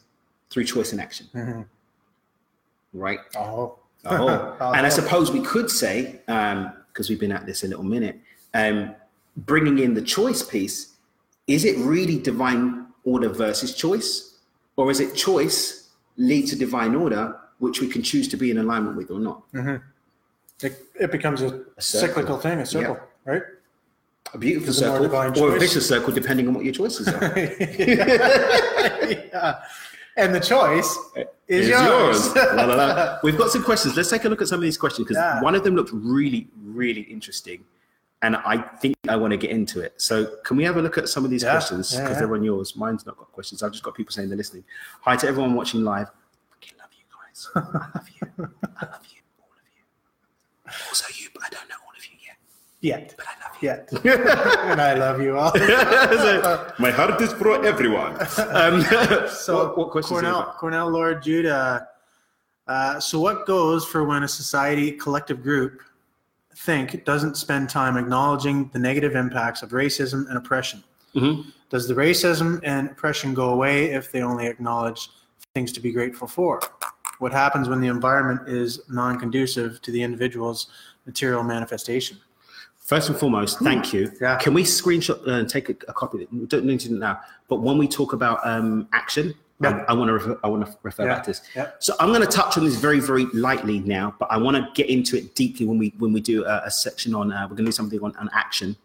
through 0.50 0.64
choice 0.64 0.92
and 0.92 1.00
action. 1.00 1.28
Mm-hmm. 1.35 1.62
Right? 2.92 3.18
Oh. 3.37 3.78
Oh. 4.04 4.72
and 4.74 4.84
I 4.84 4.88
suppose 4.88 5.30
we 5.30 5.40
could 5.40 5.70
say, 5.70 6.20
because 6.26 7.08
we've 7.08 7.20
been 7.20 7.32
at 7.32 7.46
this 7.46 7.62
a 7.64 7.68
little 7.68 7.84
minute, 7.84 8.18
um, 8.54 8.94
bringing 9.36 9.78
in 9.78 9.94
the 9.94 10.02
choice 10.02 10.42
piece, 10.42 10.94
is 11.46 11.64
it 11.64 11.76
really 11.78 12.18
divine 12.18 12.86
order 13.04 13.28
versus 13.28 13.74
choice? 13.74 14.38
Or 14.76 14.90
is 14.90 15.00
it 15.00 15.14
choice 15.14 15.90
lead 16.16 16.46
to 16.48 16.56
divine 16.56 16.94
order, 16.94 17.38
which 17.58 17.80
we 17.80 17.88
can 17.88 18.02
choose 18.02 18.28
to 18.28 18.36
be 18.36 18.50
in 18.50 18.58
alignment 18.58 18.96
with 18.96 19.10
or 19.10 19.20
not? 19.20 19.42
It, 20.62 20.84
it 20.98 21.10
becomes 21.10 21.42
a, 21.42 21.64
circle. 21.78 22.08
cyclical 22.08 22.38
thing, 22.38 22.58
a 22.60 22.66
circle, 22.66 23.00
right? 23.24 23.42
A 24.32 24.38
beautiful 24.38 24.72
circle 24.72 25.02
divine 25.02 25.38
or 25.38 25.56
a 25.56 25.58
vicious 25.58 25.86
circle, 25.86 26.12
depending 26.12 26.48
on 26.48 26.54
what 26.54 26.64
your 26.64 26.72
choices 26.72 27.08
are. 27.08 27.38
yeah. 29.08 29.62
And 30.16 30.35
the 30.35 30.40
choice 30.40 30.87
is 31.48 31.68
It's 31.68 31.68
yours. 31.68 32.35
La, 32.55 32.64
la, 32.64 32.75
la. 32.75 33.18
We've 33.22 33.37
got 33.38 33.51
some 33.51 33.62
questions. 33.62 33.96
Let's 33.96 34.11
take 34.11 34.25
a 34.25 34.29
look 34.29 34.42
at 34.42 34.48
some 34.48 34.57
of 34.57 34.62
these 34.62 34.77
questions 34.77 35.09
because 35.09 35.20
Yeah. 35.20 35.40
one 35.40 35.55
of 35.55 35.64
them 35.64 35.75
looked 35.75 35.90
really, 35.92 36.48
really 36.62 37.03
interesting. 37.03 37.64
And 38.20 38.37
I 38.37 38.59
think 38.59 38.94
I 39.09 39.16
want 39.16 39.33
to 39.33 39.37
get 39.37 39.51
into 39.51 39.81
it. 39.81 39.94
So, 40.01 40.37
can 40.44 40.57
we 40.57 40.64
have 40.64 40.77
a 40.77 40.83
look 40.83 40.96
at 40.98 41.09
some 41.09 41.25
of 41.25 41.31
these 41.31 41.42
Yeah. 41.42 41.53
questions? 41.53 41.90
Because 41.90 42.11
yeah. 42.11 42.18
they're 42.20 42.35
on 42.35 42.44
yours. 42.44 42.77
Mine's 42.77 43.05
not 43.07 43.16
got 43.16 43.33
questions. 43.33 43.62
I've 43.62 43.72
just 43.72 43.83
got 43.83 43.94
people 43.94 44.12
saying 44.12 44.29
they're 44.29 44.37
listening. 44.38 44.64
Hi 45.01 45.16
to 45.16 45.27
everyone 45.27 45.55
watching 45.55 45.83
live. 45.83 46.09
Fucking 46.51 46.79
love 46.79 46.90
you 46.96 47.05
guys. 47.11 47.48
I 47.57 47.61
love 47.94 48.09
you. 48.09 48.29
I 48.79 48.85
love 48.87 49.07
you. 49.11 49.20
All 49.40 49.51
of 49.51 49.66
you. 49.75 49.83
Also, 50.88 51.07
you, 51.18 51.31
but 51.35 51.42
I 51.44 51.48
don't 51.48 51.68
know 51.68 51.75
all 51.75 51.81
of 51.81 51.81
you 51.81 51.82
yet. 52.83 53.14
Yet. 53.14 53.14
But 53.16 53.27
I 53.29 53.35
love 53.45 53.57
you. 53.62 53.68
Yet. 53.68 54.68
and 54.73 54.81
I 54.81 54.95
love 54.95 55.21
you 55.23 55.38
all. 55.38 55.53
My 56.79 56.90
heart 56.90 57.21
is 57.23 57.33
for 57.33 57.64
everyone. 57.64 58.18
Um, 58.51 58.83
So 59.31 59.57
what, 59.68 59.79
what 59.79 59.90
questions? 59.90 60.21
Cornell. 60.21 60.55
Cornell 60.59 60.90
Lord 60.90 61.23
Judah. 61.23 61.88
Uh, 62.66 62.99
so 63.01 63.18
what 63.21 63.47
goes 63.47 63.85
for 63.85 64.05
when 64.05 64.25
a 64.25 64.29
society 64.29 64.92
collective 64.92 65.42
group 65.42 65.81
think 66.57 67.05
doesn't 67.05 67.37
spend 67.37 67.71
time 67.71 67.97
acknowledging 67.97 68.68
the 68.73 68.79
negative 68.79 69.14
impacts 69.16 69.62
of 69.62 69.71
racism 69.71 70.29
and 70.29 70.37
oppression? 70.37 70.83
Mhm. 71.14 71.47
Does 71.71 71.87
the 71.88 71.95
racism 71.95 72.61
and 72.64 72.90
oppression 72.90 73.33
go 73.33 73.51
away 73.51 73.92
if 73.92 74.11
they 74.12 74.23
only 74.23 74.47
acknowledge 74.47 75.09
things 75.55 75.73
to 75.73 75.81
be 75.81 75.92
grateful 75.92 76.27
for? 76.29 76.61
What 77.18 77.33
happens 77.33 77.68
when 77.68 77.81
the 77.81 77.88
environment 77.88 78.49
is 78.49 78.81
non-conducive 78.90 79.81
to 79.83 79.90
the 79.90 80.03
individual's 80.03 80.66
material 81.07 81.42
manifestation? 81.42 82.18
First 82.83 83.09
and 83.09 83.16
foremost, 83.16 83.61
thank 83.61 83.92
you. 83.92 84.11
Yeah. 84.21 84.37
Can 84.37 84.55
we 84.55 84.64
screenshot 84.64 85.27
uh, 85.27 85.33
and 85.35 85.49
take 85.49 85.68
a, 85.68 85.73
a 85.88 85.92
copy? 85.92 86.18
of 86.18 86.23
it? 86.23 86.33
We 86.33 86.47
don't 86.47 86.64
need 86.64 86.81
to 86.81 86.88
do 86.88 86.97
it 86.97 86.99
now. 86.99 87.21
But 87.49 87.57
when 87.61 87.79
we 87.79 87.87
talk 87.87 88.12
about 88.12 88.40
um, 88.45 88.88
action, 88.92 89.35
Yeah. 89.61 89.85
I, 89.88 89.92
I 89.92 89.95
want 89.95 90.09
to 90.09 90.14
refer, 90.14 90.38
I 90.42 90.49
want 90.49 90.66
to 90.66 90.77
refer 90.83 91.05
Yeah. 91.07 91.14
back 91.14 91.23
to 91.25 91.31
this. 91.31 91.42
Yeah. 91.55 91.71
So 91.79 91.95
I'm 92.01 92.09
going 92.09 92.23
to 92.23 92.27
touch 92.27 92.59
on 92.59 92.64
this 92.64 92.75
very, 92.77 92.99
very 92.99 93.27
lightly 93.27 93.79
now, 93.79 94.14
but 94.18 94.27
I 94.33 94.37
want 94.37 94.57
to 94.57 94.68
get 94.75 94.90
into 94.90 95.16
it 95.16 95.37
deeply 95.37 95.64
when 95.64 95.79
we 95.79 95.95
when 95.99 96.12
we 96.12 96.21
do 96.21 96.45
a, 96.45 96.62
a 96.66 96.71
section 96.71 97.14
on. 97.14 97.33
Uh, 97.33 97.42
we're 97.45 97.55
going 97.57 97.59
to 97.59 97.64
do 97.66 97.73
something 97.73 98.01
on, 98.03 98.16
on 98.16 98.29
action 98.33 98.77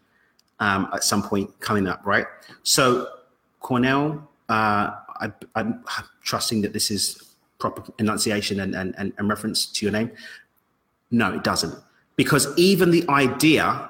um, 0.60 0.88
at 0.94 1.02
some 1.02 1.22
point 1.22 1.58
coming 1.58 1.88
up, 1.88 2.00
right? 2.06 2.26
So 2.62 3.08
Cornell, 3.60 4.28
uh, 4.48 4.94
I, 5.20 5.32
I'm 5.56 5.82
trusting 6.22 6.62
that 6.62 6.72
this 6.72 6.92
is 6.92 7.34
proper 7.58 7.82
enunciation 7.98 8.60
and, 8.60 8.76
and, 8.76 8.94
and, 8.96 9.12
and 9.18 9.28
reference 9.28 9.66
to 9.66 9.84
your 9.84 9.92
name. 9.92 10.12
No, 11.10 11.34
it 11.34 11.42
doesn't. 11.42 11.74
Because 12.18 12.46
even 12.58 12.90
the 12.90 13.04
idea 13.08 13.88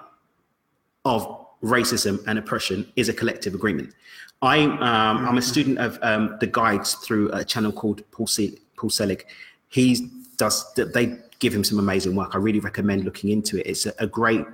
of 1.05 1.47
racism 1.65 2.23
and 2.27 2.39
oppression 2.39 2.93
is 2.95 3.09
a 3.09 3.13
collective 3.13 3.55
agreement. 3.55 3.95
I, 4.43 4.63
um, 4.63 5.27
I'm 5.27 5.39
a 5.39 5.43
student 5.43 5.79
of 5.79 5.99
um, 6.03 6.37
the 6.39 6.47
guides 6.47 6.95
through 6.95 7.31
a 7.33 7.43
channel 7.43 7.73
called 7.73 8.03
Paul, 8.13 8.29
Paul 8.77 8.91
Selig. 8.91 9.27
He 9.71 10.11
does, 10.37 10.73
they 10.75 11.17
give 11.39 11.55
him 11.55 11.65
some 11.65 11.79
amazing 11.79 12.15
work. 12.15 12.35
I 12.35 12.39
really 12.39 12.61
recommend 12.61 13.05
looking 13.05 13.31
into 13.31 13.59
it. 13.59 13.67
It's 13.67 13.87
a, 13.87 13.95
a 13.99 14.07
great, 14.07 14.45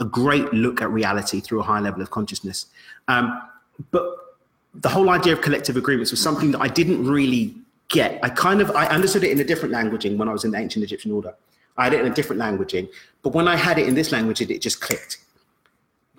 a 0.00 0.04
great 0.04 0.52
look 0.52 0.82
at 0.82 0.90
reality 0.90 1.40
through 1.40 1.60
a 1.60 1.62
high 1.62 1.80
level 1.80 2.02
of 2.02 2.10
consciousness. 2.10 2.66
Um, 3.06 3.40
but 3.92 4.04
the 4.74 4.88
whole 4.88 5.10
idea 5.10 5.32
of 5.32 5.40
collective 5.40 5.76
agreements 5.76 6.10
was 6.10 6.20
something 6.20 6.50
that 6.50 6.60
I 6.60 6.68
didn't 6.68 7.06
really 7.06 7.54
get. 7.88 8.18
I 8.22 8.30
kind 8.30 8.60
of 8.60 8.70
I 8.72 8.86
understood 8.86 9.22
it 9.22 9.30
in 9.30 9.38
a 9.40 9.44
different 9.44 9.74
languaging 9.74 10.16
when 10.16 10.28
I 10.28 10.32
was 10.32 10.44
in 10.44 10.50
the 10.50 10.58
ancient 10.58 10.84
Egyptian 10.84 11.12
order. 11.12 11.34
I 11.76 11.84
had 11.84 11.94
it 11.94 12.00
in 12.00 12.10
a 12.10 12.14
different 12.14 12.40
languaging, 12.40 12.88
but 13.22 13.32
when 13.32 13.48
I 13.48 13.56
had 13.56 13.78
it 13.78 13.88
in 13.88 13.94
this 13.94 14.12
language, 14.12 14.40
it, 14.40 14.50
it 14.50 14.60
just 14.60 14.80
clicked. 14.80 15.18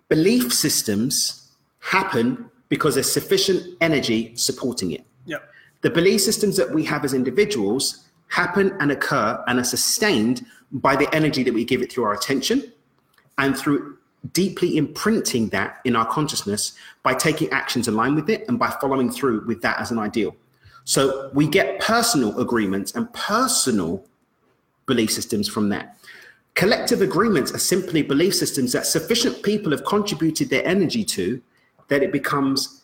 Belief 0.10 0.54
systems 0.54 1.52
happen 1.80 2.50
because 2.70 2.96
there's 2.96 3.12
sufficient 3.12 3.78
energy 3.82 4.36
supporting 4.36 4.92
it. 4.92 5.06
Yep. 5.26 5.48
The 5.82 5.90
belief 5.90 6.22
systems 6.22 6.58
that 6.58 6.72
we 6.74 6.84
have 6.86 7.06
as 7.06 7.14
individuals 7.14 8.06
happen 8.30 8.76
and 8.80 8.92
occur 8.92 9.44
and 9.48 9.60
are 9.60 9.64
sustained 9.64 10.46
by 10.72 10.96
the 10.96 11.14
energy 11.14 11.44
that 11.44 11.54
we 11.54 11.64
give 11.64 11.82
it 11.82 11.92
through 11.92 12.06
our 12.06 12.14
attention 12.14 12.72
and 13.38 13.56
through 13.56 13.98
deeply 14.32 14.78
imprinting 14.78 15.50
that 15.50 15.80
in 15.84 15.96
our 15.96 16.06
consciousness 16.06 16.74
by 17.04 17.14
taking 17.14 17.50
actions 17.52 17.88
aligned 17.88 18.16
with 18.16 18.30
it 18.30 18.46
and 18.48 18.58
by 18.58 18.70
following 18.82 19.12
through 19.12 19.46
with 19.46 19.62
that 19.62 19.80
as 19.80 19.92
an 19.92 20.00
ideal. 20.00 20.36
So 20.86 21.30
we 21.34 21.48
get 21.48 21.80
personal 21.80 22.40
agreements 22.40 22.96
and 22.96 23.12
personal 23.14 24.06
belief 24.86 25.12
systems 25.12 25.48
from 25.48 25.70
that. 25.70 25.98
Collective 26.56 27.02
agreements 27.02 27.52
are 27.54 27.60
simply 27.60 28.04
belief 28.04 28.36
systems 28.36 28.72
that 28.74 28.86
sufficient 28.86 29.42
people 29.42 29.72
have 29.72 29.84
contributed 29.86 30.50
their 30.50 30.66
energy 30.68 31.04
to 31.04 31.42
that 31.88 32.04
it 32.04 32.12
becomes 32.12 32.84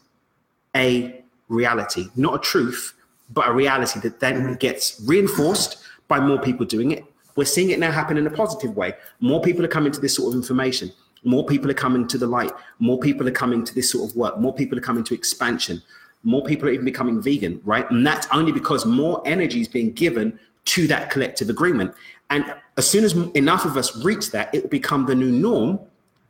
a 0.76 1.24
reality, 1.50 2.08
not 2.16 2.36
a 2.36 2.40
truth, 2.40 2.94
but 3.32 3.48
a 3.48 3.54
reality 3.54 4.00
that 4.00 4.20
then 4.20 4.56
gets 4.56 5.02
reinforced 5.06 5.78
by 6.08 6.20
more 6.20 6.40
people 6.40 6.66
doing 6.66 6.92
it. 6.92 7.06
We're 7.36 7.46
seeing 7.46 7.70
it 7.70 7.80
now 7.80 7.92
happen 7.92 8.18
in 8.18 8.26
a 8.28 8.32
positive 8.32 8.76
way. 8.76 8.94
More 9.20 9.42
people 9.42 9.64
are 9.64 9.70
coming 9.70 9.92
to 9.92 10.00
this 10.02 10.16
sort 10.16 10.34
of 10.34 10.40
information. 10.40 10.92
More 11.24 11.46
people 11.46 11.70
are 11.70 11.76
coming 11.76 12.08
to 12.08 12.18
the 12.18 12.28
light. 12.28 12.52
More 12.80 12.98
people 12.98 13.28
are 13.28 13.32
coming 13.32 13.64
to 13.64 13.76
this 13.76 13.92
sort 13.92 14.10
of 14.10 14.16
work. 14.16 14.40
More 14.40 14.54
people 14.54 14.78
are 14.78 14.82
coming 14.82 15.04
to 15.04 15.14
expansion. 15.14 15.82
More 16.24 16.44
people 16.44 16.68
are 16.68 16.72
even 16.72 16.86
becoming 16.86 17.22
vegan, 17.22 17.62
right? 17.64 17.90
And 17.92 18.06
that's 18.06 18.28
only 18.34 18.52
because 18.52 18.86
more 18.86 19.22
energy 19.26 19.62
is 19.62 19.68
being 19.68 19.94
given 19.94 20.40
to 20.70 20.88
that 20.88 21.10
collective 21.10 21.50
agreement. 21.50 21.94
And 22.30 22.54
as 22.78 22.88
soon 22.88 23.04
as 23.04 23.14
enough 23.34 23.66
of 23.66 23.76
us 23.76 24.04
reach 24.06 24.32
that, 24.32 24.54
it 24.54 24.64
will 24.64 24.70
become 24.70 25.08
the 25.08 25.16
new 25.16 25.32
norm, 25.32 25.80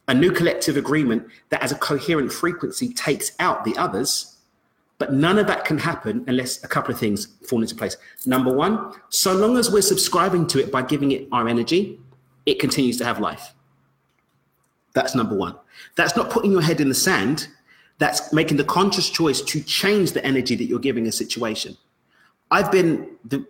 a 0.08 0.14
new 0.14 0.32
collective 0.32 0.78
agreement 0.78 1.28
that, 1.50 1.62
as 1.62 1.72
a 1.74 1.76
coherent 1.76 2.32
frequency, 2.32 2.94
takes 2.94 3.34
out 3.40 3.66
the 3.66 3.76
others. 3.76 4.38
But 4.98 5.14
none 5.14 5.38
of 5.38 5.48
that 5.48 5.66
can 5.66 5.78
happen 5.78 6.24
unless 6.28 6.64
a 6.64 6.68
couple 6.68 6.94
of 6.94 7.00
things 7.00 7.28
fall 7.48 7.62
into 7.62 7.76
place. 7.76 7.98
Number 8.26 8.52
one, 8.52 8.94
so 9.10 9.34
long 9.34 9.58
as 9.58 9.70
we're 9.70 9.82
subscribing 9.82 10.48
to 10.48 10.60
it 10.60 10.72
by 10.72 10.84
giving 10.84 11.12
it 11.12 11.28
our 11.32 11.48
energy, 11.48 12.00
it 12.46 12.60
continues 12.60 12.98
to 12.98 13.06
have 13.06 13.20
life. 13.20 13.54
That's 14.94 15.16
number 15.16 15.36
one. 15.36 15.56
That's 15.96 16.16
not 16.16 16.30
putting 16.30 16.52
your 16.52 16.62
head 16.62 16.82
in 16.82 16.90
the 16.90 16.96
sand. 16.96 17.48
That's 17.98 18.32
making 18.32 18.58
the 18.58 18.64
conscious 18.64 19.10
choice 19.10 19.42
to 19.42 19.62
change 19.62 20.14
the 20.14 20.24
energy 20.26 20.56
that 20.56 20.66
you're 20.66 20.80
giving 20.80 21.08
a 21.08 21.12
situation. 21.12 21.78
I've 22.52 22.72
been 22.72 23.18
the 23.26 23.46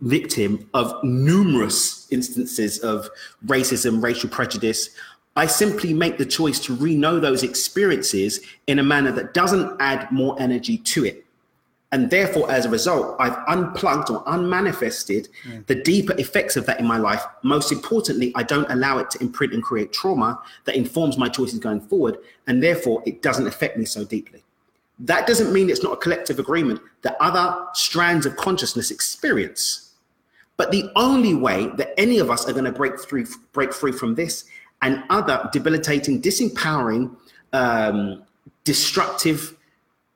victim 0.00 0.68
of 0.74 0.92
numerous 1.02 2.06
instances 2.10 2.78
of 2.80 3.08
racism, 3.46 4.02
racial 4.02 4.30
prejudice. 4.30 4.90
I 5.36 5.46
simply 5.46 5.94
make 5.94 6.18
the 6.18 6.26
choice 6.26 6.58
to 6.60 6.74
re-know 6.74 7.20
those 7.20 7.42
experiences 7.42 8.40
in 8.66 8.78
a 8.78 8.82
manner 8.82 9.12
that 9.12 9.34
doesn't 9.34 9.76
add 9.80 10.10
more 10.10 10.40
energy 10.40 10.78
to 10.78 11.04
it. 11.04 11.24
And 11.90 12.10
therefore, 12.10 12.50
as 12.50 12.66
a 12.66 12.68
result, 12.68 13.16
I've 13.18 13.38
unplugged 13.48 14.10
or 14.10 14.22
unmanifested 14.24 15.28
mm. 15.44 15.66
the 15.66 15.74
deeper 15.74 16.12
effects 16.18 16.56
of 16.56 16.66
that 16.66 16.80
in 16.80 16.86
my 16.86 16.98
life. 16.98 17.22
Most 17.42 17.72
importantly, 17.72 18.30
I 18.34 18.42
don't 18.42 18.70
allow 18.70 18.98
it 18.98 19.10
to 19.10 19.22
imprint 19.22 19.54
and 19.54 19.62
create 19.62 19.92
trauma 19.92 20.42
that 20.64 20.76
informs 20.76 21.16
my 21.16 21.28
choices 21.28 21.58
going 21.58 21.80
forward. 21.80 22.18
And 22.46 22.62
therefore, 22.62 23.02
it 23.06 23.22
doesn't 23.22 23.46
affect 23.46 23.78
me 23.78 23.86
so 23.86 24.04
deeply. 24.04 24.44
That 24.98 25.26
doesn't 25.26 25.52
mean 25.52 25.70
it's 25.70 25.82
not 25.82 25.94
a 25.94 25.96
collective 25.96 26.38
agreement 26.38 26.80
that 27.02 27.16
other 27.20 27.66
strands 27.72 28.26
of 28.26 28.36
consciousness 28.36 28.90
experience. 28.90 29.87
But 30.58 30.70
the 30.70 30.90
only 30.96 31.34
way 31.34 31.68
that 31.76 31.94
any 31.96 32.18
of 32.18 32.30
us 32.30 32.46
are 32.46 32.52
going 32.52 32.64
to 32.66 32.72
break 32.72 33.00
through, 33.00 33.26
break 33.52 33.72
free 33.72 33.92
from 33.92 34.14
this 34.14 34.44
and 34.82 35.02
other 35.08 35.48
debilitating, 35.52 36.20
disempowering, 36.20 37.16
um, 37.54 38.22
destructive 38.64 39.56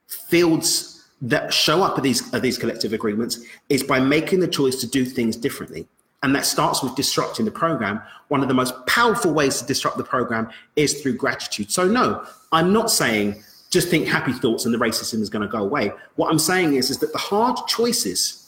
fields 0.06 1.08
that 1.22 1.54
show 1.54 1.82
up 1.82 1.96
at 1.96 2.02
these 2.02 2.34
at 2.34 2.42
these 2.42 2.58
collective 2.58 2.92
agreements 2.92 3.38
is 3.68 3.82
by 3.82 4.00
making 4.00 4.40
the 4.40 4.48
choice 4.48 4.76
to 4.80 4.86
do 4.86 5.04
things 5.04 5.36
differently. 5.36 5.86
And 6.24 6.34
that 6.36 6.44
starts 6.44 6.82
with 6.82 6.94
disrupting 6.94 7.44
the 7.44 7.50
program. 7.50 8.00
One 8.28 8.42
of 8.42 8.48
the 8.48 8.54
most 8.54 8.74
powerful 8.86 9.32
ways 9.32 9.60
to 9.60 9.66
disrupt 9.66 9.96
the 9.96 10.04
program 10.04 10.50
is 10.76 11.00
through 11.00 11.16
gratitude. 11.16 11.70
So, 11.70 11.86
no, 11.86 12.24
I'm 12.52 12.72
not 12.72 12.90
saying 12.90 13.42
just 13.70 13.88
think 13.88 14.06
happy 14.06 14.32
thoughts 14.32 14.66
and 14.66 14.74
the 14.74 14.78
racism 14.78 15.20
is 15.20 15.30
going 15.30 15.42
to 15.42 15.48
go 15.48 15.64
away. 15.64 15.92
What 16.16 16.30
I'm 16.30 16.38
saying 16.38 16.74
is, 16.74 16.90
is 16.90 16.98
that 16.98 17.12
the 17.12 17.18
hard 17.18 17.56
choices, 17.66 18.41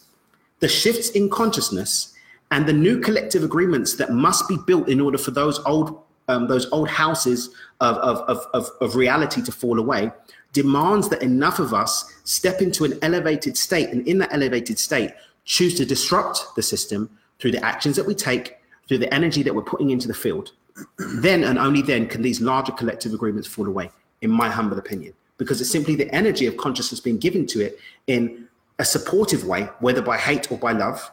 the 0.64 0.68
shifts 0.68 1.10
in 1.10 1.28
consciousness, 1.28 2.14
and 2.50 2.66
the 2.66 2.72
new 2.72 2.98
collective 2.98 3.44
agreements 3.44 3.96
that 3.96 4.10
must 4.12 4.48
be 4.48 4.56
built 4.66 4.88
in 4.88 4.98
order 4.98 5.18
for 5.18 5.30
those 5.30 5.58
old 5.66 6.00
um, 6.28 6.48
those 6.48 6.66
old 6.72 6.88
houses 6.88 7.50
of, 7.82 7.96
of, 7.98 8.16
of, 8.30 8.46
of, 8.54 8.70
of 8.80 8.96
reality 8.96 9.42
to 9.42 9.52
fall 9.52 9.78
away 9.78 10.10
demands 10.54 11.10
that 11.10 11.22
enough 11.22 11.58
of 11.58 11.74
us 11.74 12.10
step 12.24 12.62
into 12.62 12.86
an 12.86 12.94
elevated 13.02 13.58
state 13.58 13.90
and 13.90 14.08
in 14.08 14.16
that 14.16 14.32
elevated 14.32 14.78
state 14.78 15.10
choose 15.44 15.74
to 15.74 15.84
disrupt 15.84 16.46
the 16.56 16.62
system 16.62 17.10
through 17.38 17.50
the 17.50 17.62
actions 17.62 17.94
that 17.96 18.06
we 18.06 18.14
take 18.14 18.56
through 18.88 18.96
the 18.96 19.12
energy 19.12 19.42
that 19.42 19.54
we're 19.54 19.70
putting 19.74 19.90
into 19.90 20.08
the 20.08 20.14
field. 20.14 20.52
Then 20.96 21.44
and 21.44 21.58
only 21.58 21.82
then 21.82 22.08
can 22.08 22.22
these 22.22 22.40
larger 22.40 22.72
collective 22.72 23.12
agreements 23.12 23.46
fall 23.46 23.66
away 23.66 23.90
in 24.22 24.30
my 24.30 24.48
humble 24.48 24.78
opinion 24.78 25.12
because 25.36 25.60
it's 25.60 25.70
simply 25.70 25.94
the 25.94 26.10
energy 26.14 26.46
of 26.46 26.56
consciousness 26.56 27.00
being 27.00 27.18
given 27.18 27.46
to 27.48 27.60
it 27.60 27.78
in 28.06 28.43
a 28.78 28.84
supportive 28.84 29.44
way 29.44 29.68
whether 29.80 30.02
by 30.02 30.16
hate 30.18 30.50
or 30.50 30.58
by 30.58 30.72
love 30.72 31.10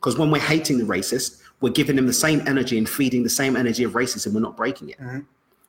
because 0.00 0.16
when 0.18 0.30
we're 0.30 0.40
hating 0.40 0.78
the 0.78 0.84
racist 0.84 1.40
we're 1.60 1.70
giving 1.70 1.96
them 1.96 2.06
the 2.06 2.12
same 2.12 2.40
energy 2.46 2.78
and 2.78 2.88
feeding 2.88 3.22
the 3.22 3.30
same 3.30 3.56
energy 3.56 3.84
of 3.84 3.92
racism 3.92 4.32
we're 4.34 4.40
not 4.40 4.56
breaking 4.56 4.88
it 4.90 4.98
Mm-hmm. 4.98 5.20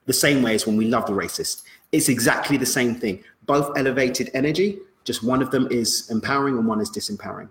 the 0.06 0.14
same 0.14 0.42
way 0.42 0.56
as 0.56 0.66
when 0.66 0.78
we 0.78 0.86
love 0.86 1.06
the 1.06 1.14
racist 1.14 1.64
it's 1.92 2.10
exactly 2.10 2.58
the 2.58 2.66
same 2.66 2.96
thing 2.96 3.24
both 3.46 3.78
elevated 3.78 4.30
energy 4.34 4.80
just 5.04 5.24
one 5.24 5.42
of 5.42 5.52
them 5.52 5.68
is 5.72 6.10
empowering 6.12 6.58
and 6.58 6.68
one 6.68 6.82
is 6.82 6.90
disempowering 6.90 7.50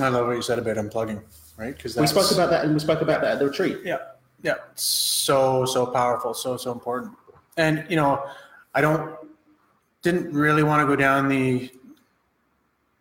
I 0.00 0.08
love 0.08 0.26
what 0.26 0.34
you 0.34 0.42
said 0.42 0.58
about 0.58 0.76
unplugging, 0.76 1.22
right? 1.56 1.76
Because 1.76 1.96
we 1.96 2.06
spoke 2.06 2.32
about 2.32 2.50
that 2.50 2.64
and 2.64 2.74
we 2.74 2.80
spoke 2.80 3.00
about 3.00 3.20
that 3.20 3.32
at 3.32 3.38
the 3.38 3.46
retreat 3.46 3.78
Yeah, 3.84 3.98
yeah, 4.42 4.54
so 4.74 5.64
so 5.66 5.86
powerful, 5.86 6.34
so 6.34 6.56
so 6.56 6.72
important. 6.72 7.12
And 7.56 7.84
you 7.88 7.96
know, 7.96 8.24
I 8.74 8.80
don't 8.80 9.16
didn't 10.04 10.32
really 10.34 10.62
want 10.62 10.82
to 10.82 10.86
go 10.86 10.94
down 10.94 11.28
the. 11.28 11.70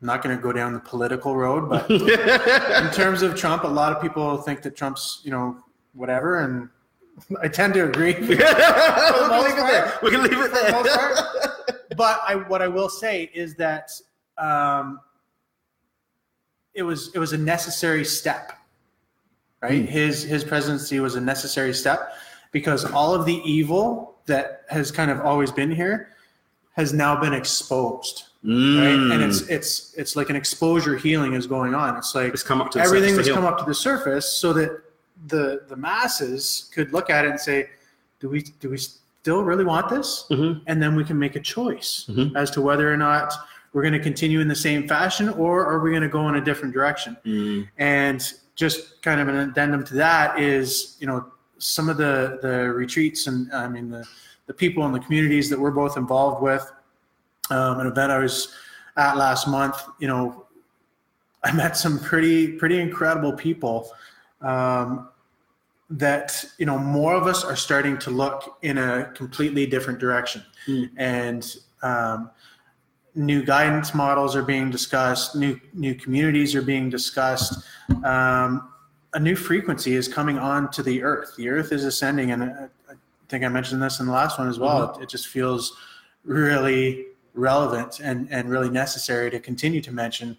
I'm 0.02 0.08
not 0.08 0.24
going 0.24 0.36
to 0.36 0.42
go 0.42 0.52
down 0.52 0.74
the 0.74 0.80
political 0.80 1.36
road, 1.36 1.70
but 1.70 1.90
in 1.92 2.92
terms 2.92 3.22
of 3.22 3.36
Trump, 3.36 3.64
a 3.64 3.68
lot 3.68 3.94
of 3.94 4.02
people 4.02 4.38
think 4.38 4.64
that 4.64 4.76
Trump's 4.76 5.22
you 5.24 5.32
know 5.32 5.58
whatever, 5.94 6.40
and 6.40 6.70
I 7.42 7.48
tend 7.50 7.76
to 7.76 7.86
agree. 7.86 8.14
we, 8.20 8.36
can 8.38 8.40
gonna 8.40 9.42
leave 9.42 9.54
it 9.54 9.58
there 9.58 10.00
we're 10.02 10.12
gonna 10.12 10.24
leave 10.24 10.40
it 10.40 10.50
for 10.50 10.66
the 10.66 10.72
most 10.72 10.86
there 10.86 10.98
part. 10.98 11.90
But 11.96 12.22
I, 12.28 12.34
what 12.36 12.64
I 12.64 12.68
will 12.68 12.90
say 12.90 13.30
is 13.36 13.54
that 13.56 13.92
um, 14.40 15.00
it 16.74 16.82
was 16.82 17.12
it 17.14 17.20
was 17.20 17.34
a 17.34 17.38
necessary 17.38 18.04
step, 18.04 18.54
right? 19.62 19.88
His 19.88 20.24
his 20.24 20.44
presidency 20.44 21.00
was 21.00 21.16
a 21.16 21.22
necessary 21.22 21.74
step 21.74 22.14
because 22.52 22.84
all 22.84 23.14
of 23.14 23.28
the 23.28 23.36
evil 23.46 24.16
that 24.26 24.64
has 24.70 24.90
kind 24.90 25.12
of 25.12 25.20
always 25.22 25.52
been 25.52 25.70
here 25.70 26.13
has 26.74 26.92
now 26.94 27.20
been 27.20 27.34
exposed, 27.34 28.24
right? 28.44 28.54
And 29.12 29.22
it's 29.24 29.42
it's 29.48 29.94
it's 29.96 30.16
like 30.16 30.30
an 30.30 30.36
exposure 30.36 30.98
healing 30.98 31.34
is 31.34 31.48
going 31.48 31.74
on. 31.76 31.98
It's 31.98 32.14
like 32.16 32.34
It's 32.34 32.44
come 32.44 32.62
up 32.62 32.72
to 32.72 32.80
the 32.80 32.84
everything 32.84 33.16
to 33.16 33.34
come 33.34 33.46
up 33.46 33.58
to 33.60 33.66
the 33.66 33.76
surface 33.76 34.28
so 34.28 34.54
that 34.54 34.82
the 35.28 35.64
the 35.70 35.76
masses 35.76 36.70
could 36.74 36.92
look 36.92 37.10
at 37.10 37.26
it 37.26 37.32
and 37.32 37.40
say, 37.40 37.70
do 38.20 38.30
we 38.30 38.42
do 38.60 38.70
we 38.72 38.78
still 38.78 39.44
really 39.44 39.64
want 39.64 39.88
this? 39.90 40.26
Mhm. 40.32 40.62
And 40.68 40.82
then 40.82 40.96
we 40.96 41.04
can 41.04 41.18
make 41.18 41.36
a 41.36 41.40
choice 41.40 42.06
Mhm. 42.10 42.36
as 42.36 42.50
to 42.52 42.62
whether 42.62 42.92
or 42.92 42.98
not 42.98 43.34
we're 43.72 43.82
going 43.84 43.94
to 43.94 44.00
continue 44.00 44.40
in 44.40 44.48
the 44.48 44.56
same 44.56 44.88
fashion 44.88 45.30
or 45.30 45.66
are 45.66 45.80
we 45.80 45.90
going 45.92 46.04
to 46.04 46.10
go 46.10 46.28
in 46.30 46.36
a 46.36 46.42
different 46.42 46.74
direction. 46.76 47.18
Mm. 47.26 47.68
And 47.80 48.34
just 48.56 49.02
kind 49.02 49.20
of 49.20 49.28
an 49.28 49.36
addendum 49.36 49.84
to 49.86 49.96
that 49.96 50.38
is, 50.40 50.96
you 51.00 51.08
know, 51.08 51.26
some 51.58 51.88
of 51.90 51.98
the 51.98 52.40
the 52.42 52.70
retreats 52.72 53.28
and 53.28 53.52
I 53.54 53.68
mean 53.68 53.90
the 53.90 54.06
the 54.48 54.54
people 54.54 54.86
in 54.86 54.92
the 54.92 55.00
communities 55.00 55.50
that 55.50 55.60
we're 55.60 55.72
both 55.72 55.98
involved 55.98 56.42
with. 56.42 56.72
Um, 57.50 57.80
an 57.80 57.88
event 57.88 58.12
I 58.12 58.20
was 58.20 58.54
at 58.98 59.18
last 59.18 59.48
month, 59.48 59.84
you 60.00 60.08
know, 60.08 60.46
I 61.44 61.52
met 61.52 61.76
some 61.76 62.00
pretty 62.00 62.54
pretty 62.54 62.80
incredible 62.80 63.34
people. 63.34 63.92
Um, 64.42 65.10
that 65.90 66.44
you 66.58 66.66
know 66.66 66.78
more 66.78 67.14
of 67.14 67.28
us 67.28 67.44
are 67.44 67.56
starting 67.56 67.98
to 68.00 68.10
look 68.10 68.58
in 68.64 68.78
a 68.78 69.12
completely 69.14 69.66
different 69.66 70.00
direction 70.00 70.44
Mm. 70.68 70.90
and 70.96 71.56
um, 71.82 72.32
new 73.16 73.44
guidance 73.44 73.94
models 73.94 74.34
are 74.34 74.44
being 74.44 74.72
discussed 74.72 75.36
new 75.36 75.60
new 75.74 75.94
communities 75.94 76.56
are 76.56 76.62
being 76.62 76.90
discussed 76.90 77.66
um, 78.06 78.70
a 79.14 79.20
new 79.20 79.36
frequency 79.36 79.94
is 79.96 80.08
coming 80.08 80.40
on 80.40 80.72
to 80.72 80.82
the 80.82 81.04
earth 81.04 81.36
the 81.38 81.50
earth 81.50 81.74
is 81.74 81.84
ascending 81.84 82.32
and 82.32 82.70
I, 83.24 83.30
think 83.30 83.44
i 83.44 83.48
mentioned 83.48 83.82
this 83.82 84.00
in 84.00 84.06
the 84.06 84.12
last 84.12 84.38
one 84.38 84.48
as 84.50 84.60
well. 84.60 84.96
It, 84.96 85.04
it 85.04 85.10
just 85.10 85.28
feels 85.28 85.76
really 86.24 87.08
relevant 87.34 88.00
and, 88.00 88.28
and 88.32 88.50
really 88.50 88.70
necessary 88.70 89.32
to 89.32 89.40
continue 89.40 89.82
to 89.82 89.92
mention 89.92 90.38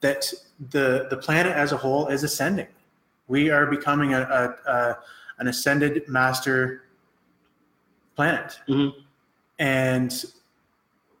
that 0.00 0.32
the 0.70 1.06
the 1.10 1.16
planet 1.16 1.52
as 1.54 1.72
a 1.72 1.76
whole 1.76 2.08
is 2.08 2.24
ascending. 2.24 2.66
We 3.28 3.50
are 3.50 3.66
becoming 3.66 4.14
a, 4.14 4.20
a, 4.66 4.70
a 4.70 4.98
an 5.38 5.48
ascended 5.48 6.08
master 6.08 6.84
planet. 8.16 8.58
Mhm. 8.68 8.92
and 9.58 10.24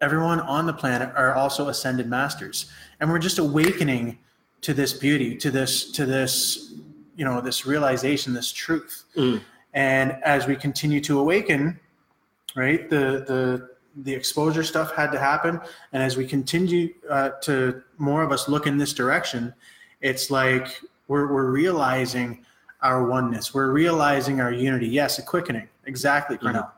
everyone 0.00 0.40
on 0.40 0.66
the 0.66 0.72
planet 0.72 1.10
are 1.14 1.34
also 1.34 1.68
ascended 1.68 2.08
masters. 2.08 2.66
And 3.00 3.08
we're 3.08 3.20
just 3.20 3.38
awakening 3.38 4.18
to 4.62 4.74
this 4.74 4.92
beauty 4.92 5.36
to 5.36 5.50
this 5.50 5.90
to 5.92 6.04
this 6.06 6.74
you 7.16 7.24
know 7.24 7.40
this 7.40 7.66
realization 7.66 8.32
this 8.34 8.50
truth. 8.52 9.04
Mm. 9.16 9.40
And 9.74 10.16
as 10.24 10.46
we 10.46 10.56
continue 10.56 11.00
to 11.00 11.18
awaken 11.18 11.78
right 12.54 12.88
the 12.90 13.24
the 13.26 13.72
the 14.04 14.14
exposure 14.14 14.64
stuff 14.64 14.94
had 14.94 15.12
to 15.12 15.18
happen. 15.18 15.60
And 15.92 16.02
as 16.02 16.16
we 16.16 16.26
continue 16.26 16.94
uh, 17.10 17.32
to 17.42 17.82
more 17.98 18.22
of 18.22 18.32
us 18.32 18.48
look 18.48 18.66
in 18.66 18.78
this 18.78 18.94
direction 18.94 19.54
it's 20.00 20.30
like 20.30 20.80
we're, 21.08 21.32
we're 21.32 21.50
realizing 21.50 22.44
our 22.80 23.04
oneness. 23.06 23.54
We're 23.54 23.70
realizing 23.70 24.40
our 24.40 24.50
unity. 24.50 24.88
Yes 24.88 25.18
a 25.18 25.22
quickening. 25.22 25.68
Exactly 25.86 26.38
Cornell 26.38 26.72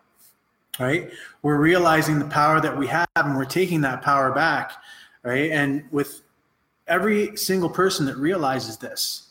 right? 0.79 1.11
We're 1.43 1.61
realizing 1.61 2.19
the 2.19 2.25
power 2.25 2.61
that 2.61 2.77
we 2.77 2.87
have 2.89 3.07
and 3.15 3.37
we're 3.37 3.45
taking 3.45 3.81
that 3.83 4.03
power 4.03 4.33
back 4.33 4.73
right? 5.23 5.51
And 5.51 5.85
with 5.91 6.23
every 6.87 7.37
single 7.37 7.71
person 7.71 8.07
that 8.07 8.17
realizes 8.17 8.77
this 8.77 9.24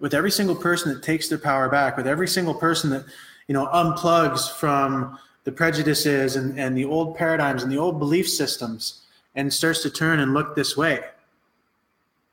with 0.00 0.14
every 0.14 0.30
single 0.30 0.56
person 0.56 0.92
that 0.92 1.02
takes 1.02 1.28
their 1.28 1.38
power 1.38 1.68
back 1.68 1.96
with 1.96 2.06
every 2.06 2.26
single 2.26 2.54
person 2.54 2.90
that 2.90 3.04
you 3.46 3.52
know 3.54 3.66
unplugs 3.68 4.50
from 4.56 5.18
the 5.44 5.52
prejudices 5.52 6.36
and, 6.36 6.58
and 6.58 6.76
the 6.76 6.84
old 6.84 7.16
paradigms 7.16 7.62
and 7.62 7.70
the 7.70 7.78
old 7.78 7.98
belief 7.98 8.28
systems 8.28 9.02
and 9.36 9.52
starts 9.52 9.82
to 9.82 9.90
turn 9.90 10.20
and 10.20 10.34
look 10.34 10.56
this 10.56 10.76
way 10.76 11.04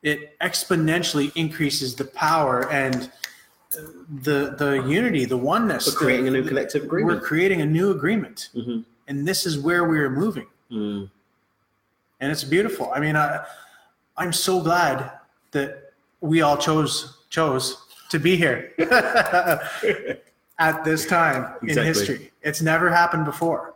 it 0.04 0.38
exponentially 0.40 1.32
increases 1.36 1.96
the 1.96 2.06
power 2.06 2.70
and 2.72 3.12
the 4.24 4.56
the 4.58 4.84
unity 4.88 5.26
the 5.26 5.38
oneness. 5.38 5.88
We're 5.88 6.00
creating 6.00 6.28
a 6.30 6.32
new 6.32 6.44
collective 6.48 6.88
collective 6.88 7.06
we're 7.08 7.20
creating 7.20 7.62
a 7.62 7.66
new 7.66 7.92
agreement. 7.92 8.50
Mhm. 8.56 8.86
and 9.08 9.28
this 9.28 9.46
is 9.46 9.60
where 9.60 9.84
we're 9.86 10.10
moving. 10.10 10.48
Mm. 10.72 11.10
and 12.20 12.32
it's 12.32 12.44
beautiful. 12.44 12.92
I 12.94 13.00
mean 13.00 13.16
I, 13.16 13.44
i'm 14.18 14.34
so 14.34 14.62
glad 14.62 15.12
that 15.52 15.94
we 16.22 16.42
all 16.42 16.58
chose 16.58 17.17
chose 17.30 17.84
to 18.10 18.20
be 18.20 18.36
here 18.36 18.72
at 20.60 20.84
this 20.84 21.06
time 21.06 21.54
in 21.64 21.78
history 21.78 22.32
it's 22.42 22.62
never 22.62 22.90
happened 22.90 23.26
before 23.26 23.74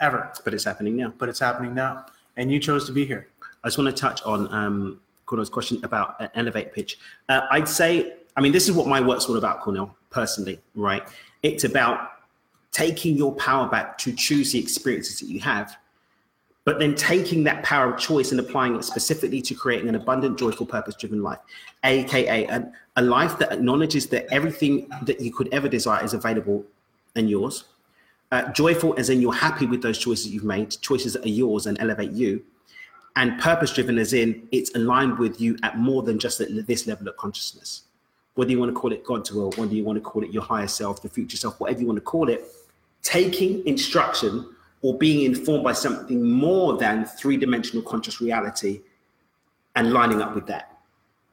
ever 0.00 0.32
But 0.44 0.52
it's 0.54 0.64
happening 0.64 0.96
now. 0.96 1.12
but 1.16 1.28
it's 1.28 1.38
happening 1.40 1.74
now 1.74 2.06
and 2.36 2.50
you 2.52 2.58
chose 2.58 2.86
to 2.86 2.92
be 2.92 3.04
here 3.06 3.28
I 3.64 3.68
just 3.68 3.78
want 3.78 3.94
to 3.94 4.00
touch 4.00 4.22
on 4.22 4.52
um, 4.52 5.00
Cornell's 5.26 5.50
question 5.50 5.80
about 5.84 6.14
an 6.20 6.30
elevate 6.36 6.72
pitch. 6.72 6.98
Uh, 7.28 7.40
I'd 7.50 7.68
say, 7.68 8.14
I 8.36 8.40
mean, 8.40 8.52
this 8.52 8.68
is 8.68 8.76
what 8.76 8.86
my 8.86 9.00
work's 9.00 9.26
all 9.28 9.36
about, 9.36 9.60
Cornell, 9.60 9.94
personally, 10.10 10.60
right? 10.76 11.02
It's 11.42 11.64
about 11.64 12.12
taking 12.70 13.16
your 13.16 13.34
power 13.34 13.68
back 13.68 13.98
to 13.98 14.12
choose 14.12 14.52
the 14.52 14.60
experiences 14.60 15.18
that 15.18 15.26
you 15.26 15.40
have, 15.40 15.76
but 16.66 16.80
then 16.80 16.96
taking 16.96 17.44
that 17.44 17.62
power 17.62 17.94
of 17.94 17.98
choice 17.98 18.32
and 18.32 18.40
applying 18.40 18.74
it 18.74 18.84
specifically 18.84 19.40
to 19.40 19.54
creating 19.54 19.88
an 19.88 19.94
abundant, 19.94 20.36
joyful, 20.36 20.66
purpose 20.66 20.96
driven 20.96 21.22
life, 21.22 21.38
AKA 21.84 22.44
a, 22.46 22.72
a 22.96 23.02
life 23.02 23.38
that 23.38 23.52
acknowledges 23.52 24.08
that 24.08 24.26
everything 24.32 24.88
that 25.02 25.20
you 25.20 25.32
could 25.32 25.48
ever 25.54 25.68
desire 25.68 26.04
is 26.04 26.12
available 26.12 26.64
and 27.14 27.30
yours. 27.30 27.64
Uh, 28.32 28.50
joyful 28.50 28.96
as 28.98 29.10
in 29.10 29.20
you're 29.20 29.32
happy 29.32 29.64
with 29.64 29.80
those 29.80 29.96
choices 29.96 30.26
you've 30.34 30.42
made, 30.42 30.76
choices 30.80 31.12
that 31.12 31.24
are 31.24 31.28
yours 31.28 31.66
and 31.66 31.78
elevate 31.80 32.10
you. 32.10 32.42
And 33.14 33.40
purpose 33.40 33.72
driven 33.72 33.96
as 33.96 34.12
in 34.12 34.48
it's 34.50 34.74
aligned 34.74 35.20
with 35.20 35.40
you 35.40 35.56
at 35.62 35.78
more 35.78 36.02
than 36.02 36.18
just 36.18 36.40
at 36.40 36.66
this 36.66 36.88
level 36.88 37.06
of 37.06 37.16
consciousness. 37.16 37.82
Whether 38.34 38.50
you 38.50 38.58
want 38.58 38.74
to 38.74 38.78
call 38.78 38.92
it 38.92 39.04
god's 39.04 39.30
will 39.32 39.52
whether 39.52 39.72
you 39.72 39.84
want 39.84 39.96
to 39.96 40.02
call 40.02 40.22
it 40.22 40.30
your 40.30 40.42
higher 40.42 40.68
self 40.68 41.00
the 41.00 41.08
future 41.08 41.38
self 41.38 41.58
whatever 41.58 41.80
you 41.80 41.86
want 41.86 41.96
to 41.96 42.02
call 42.02 42.28
it 42.28 42.44
taking 43.02 43.66
instruction 43.66 44.46
or 44.82 44.96
being 44.98 45.24
informed 45.24 45.64
by 45.64 45.72
something 45.72 46.22
more 46.30 46.76
than 46.76 47.04
three 47.04 47.36
dimensional 47.36 47.82
conscious 47.82 48.20
reality 48.20 48.80
and 49.74 49.92
lining 49.92 50.22
up 50.22 50.34
with 50.34 50.46
that, 50.46 50.78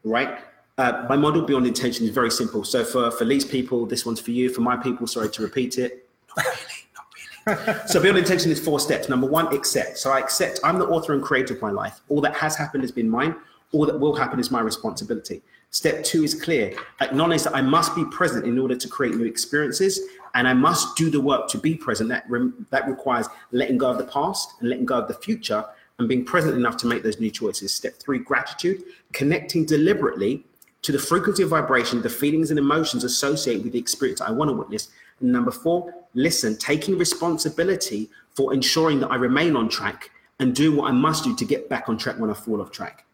right? 0.04 0.40
Uh, 0.78 1.06
my 1.08 1.16
model 1.16 1.44
beyond 1.44 1.68
intention 1.68 2.06
is 2.06 2.12
very 2.12 2.32
simple. 2.32 2.64
So 2.64 2.84
for, 2.84 3.12
for 3.12 3.26
Lee's 3.26 3.46
people, 3.46 3.86
this 3.86 4.06
one's 4.06 4.20
for 4.20 4.32
you. 4.32 4.50
For 4.50 4.62
my 4.62 4.76
people, 4.76 5.06
sorry 5.08 5.30
to 5.30 5.42
repeat 5.42 5.78
it. 5.78 6.10
Not 6.36 6.46
really, 6.46 7.56
not 7.56 7.68
really. 7.76 7.88
so 7.88 8.02
beyond 8.02 8.18
intention 8.18 8.52
is 8.52 8.60
four 8.60 8.80
steps. 8.80 9.08
Number 9.08 9.28
one, 9.28 9.54
accept. 9.54 9.98
So 9.98 10.12
I 10.12 10.20
accept 10.20 10.60
I'm 10.64 10.80
the 10.80 10.88
author 10.88 11.14
and 11.14 11.22
creator 11.22 11.54
of 11.54 11.62
my 11.62 11.70
life. 11.70 12.02
All 12.10 12.22
that 12.22 12.36
has 12.36 12.56
happened 12.56 12.84
has 12.84 12.92
been 12.92 13.10
mine. 13.10 13.36
All 13.72 13.86
that 13.86 14.00
will 14.00 14.16
happen 14.16 14.40
is 14.40 14.50
my 14.50 14.62
responsibility. 14.62 15.42
Step 15.74 16.04
two 16.04 16.24
is 16.24 16.36
clear. 16.36 16.72
Acknowledge 17.02 17.42
that 17.42 17.56
I 17.56 17.62
must 17.62 17.96
be 17.96 18.06
present 18.06 18.46
in 18.46 18.60
order 18.60 18.76
to 18.76 18.88
create 18.88 19.16
new 19.16 19.26
experiences, 19.26 20.00
and 20.36 20.48
I 20.48 20.54
must 20.54 20.96
do 20.96 21.10
the 21.10 21.20
work 21.20 21.48
to 21.50 21.58
be 21.58 21.74
present. 21.74 22.10
That, 22.10 22.30
rem- 22.30 22.68
that 22.70 22.88
requires 22.88 23.28
letting 23.52 23.80
go 23.80 23.90
of 23.90 23.98
the 23.98 24.04
past 24.04 24.54
and 24.60 24.70
letting 24.70 24.86
go 24.86 25.00
of 25.00 25.08
the 25.08 25.16
future 25.16 25.66
and 25.98 26.08
being 26.08 26.26
present 26.26 26.56
enough 26.56 26.78
to 26.78 26.88
make 26.88 27.02
those 27.02 27.20
new 27.20 27.32
choices. 27.32 27.74
Step 27.74 27.96
three, 27.96 28.20
gratitude, 28.20 28.84
connecting 29.14 29.66
deliberately 29.66 30.46
to 30.84 30.92
the 30.92 31.00
frequency 31.00 31.42
of 31.42 31.50
vibration, 31.50 32.04
the 32.04 32.10
feelings 32.10 32.52
and 32.52 32.60
emotions 32.60 33.04
associated 33.04 33.64
with 33.64 33.74
the 33.74 33.80
experience 33.80 34.22
I 34.22 34.30
want 34.30 34.50
to 34.50 34.54
witness. 34.56 34.90
And 35.22 35.32
number 35.32 35.50
four, 35.50 35.92
listen, 36.14 36.56
taking 36.56 37.00
responsibility 37.00 38.12
for 38.36 38.54
ensuring 38.54 39.00
that 39.00 39.10
I 39.10 39.16
remain 39.16 39.56
on 39.56 39.70
track 39.70 40.12
and 40.40 40.56
do 40.56 40.76
what 40.76 40.90
I 40.90 40.92
must 40.92 41.24
do 41.24 41.36
to 41.36 41.46
get 41.46 41.68
back 41.68 41.90
on 41.90 41.98
track 41.98 42.20
when 42.20 42.30
I 42.30 42.36
fall 42.36 42.62
off 42.62 42.70
track. 42.70 43.06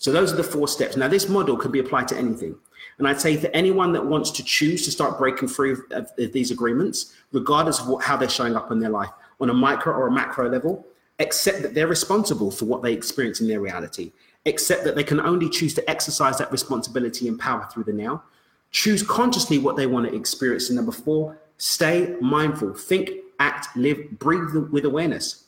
So 0.00 0.10
those 0.10 0.32
are 0.32 0.36
the 0.36 0.42
four 0.42 0.66
steps. 0.66 0.96
Now, 0.96 1.06
this 1.06 1.28
model 1.28 1.56
can 1.56 1.70
be 1.70 1.78
applied 1.78 2.08
to 2.08 2.16
anything. 2.18 2.56
And 2.98 3.06
I'd 3.06 3.20
say 3.20 3.36
for 3.36 3.46
anyone 3.54 3.92
that 3.92 4.04
wants 4.04 4.32
to 4.32 4.42
choose 4.42 4.84
to 4.86 4.90
start 4.90 5.16
breaking 5.16 5.46
free 5.46 5.76
of, 5.92 6.10
these 6.16 6.50
agreements, 6.50 7.14
regardless 7.30 7.78
of 7.78 7.86
what, 7.86 8.02
how 8.02 8.16
they're 8.16 8.28
showing 8.28 8.56
up 8.56 8.72
in 8.72 8.80
their 8.80 8.90
life, 8.90 9.10
on 9.40 9.50
a 9.50 9.54
micro 9.54 9.94
or 9.94 10.08
a 10.08 10.12
macro 10.12 10.50
level, 10.50 10.84
accept 11.20 11.62
that 11.62 11.74
they're 11.74 11.86
responsible 11.86 12.50
for 12.50 12.64
what 12.64 12.82
they 12.82 12.92
experience 12.92 13.40
in 13.40 13.46
their 13.46 13.60
reality 13.60 14.10
accept 14.46 14.84
that 14.84 14.94
they 14.94 15.04
can 15.04 15.20
only 15.20 15.48
choose 15.48 15.74
to 15.74 15.90
exercise 15.90 16.38
that 16.38 16.50
responsibility 16.50 17.28
and 17.28 17.38
power 17.38 17.68
through 17.72 17.84
the 17.84 17.92
now. 17.92 18.22
Choose 18.70 19.02
consciously 19.02 19.58
what 19.58 19.76
they 19.76 19.86
want 19.86 20.08
to 20.08 20.14
experience. 20.14 20.70
And 20.70 20.76
number 20.76 20.92
four, 20.92 21.38
stay 21.58 22.16
mindful. 22.20 22.74
Think, 22.74 23.10
act, 23.38 23.76
live, 23.76 24.18
breathe 24.18 24.54
with 24.70 24.84
awareness. 24.84 25.44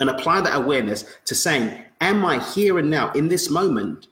And 0.00 0.10
apply 0.10 0.42
that 0.42 0.56
awareness 0.56 1.04
to 1.24 1.34
saying, 1.34 1.84
Am 2.04 2.24
I 2.24 2.38
here 2.52 2.78
and 2.78 2.90
now 2.90 3.10
in 3.12 3.28
this 3.28 3.48
moment, 3.48 4.08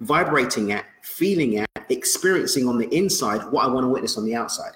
vibrating 0.00 0.72
at, 0.72 0.84
feeling 1.02 1.58
at, 1.58 1.68
experiencing 1.88 2.68
on 2.68 2.76
the 2.76 2.92
inside 2.94 3.50
what 3.52 3.64
I 3.64 3.68
want 3.68 3.84
to 3.84 3.88
witness 3.88 4.18
on 4.18 4.24
the 4.24 4.34
outside? 4.34 4.72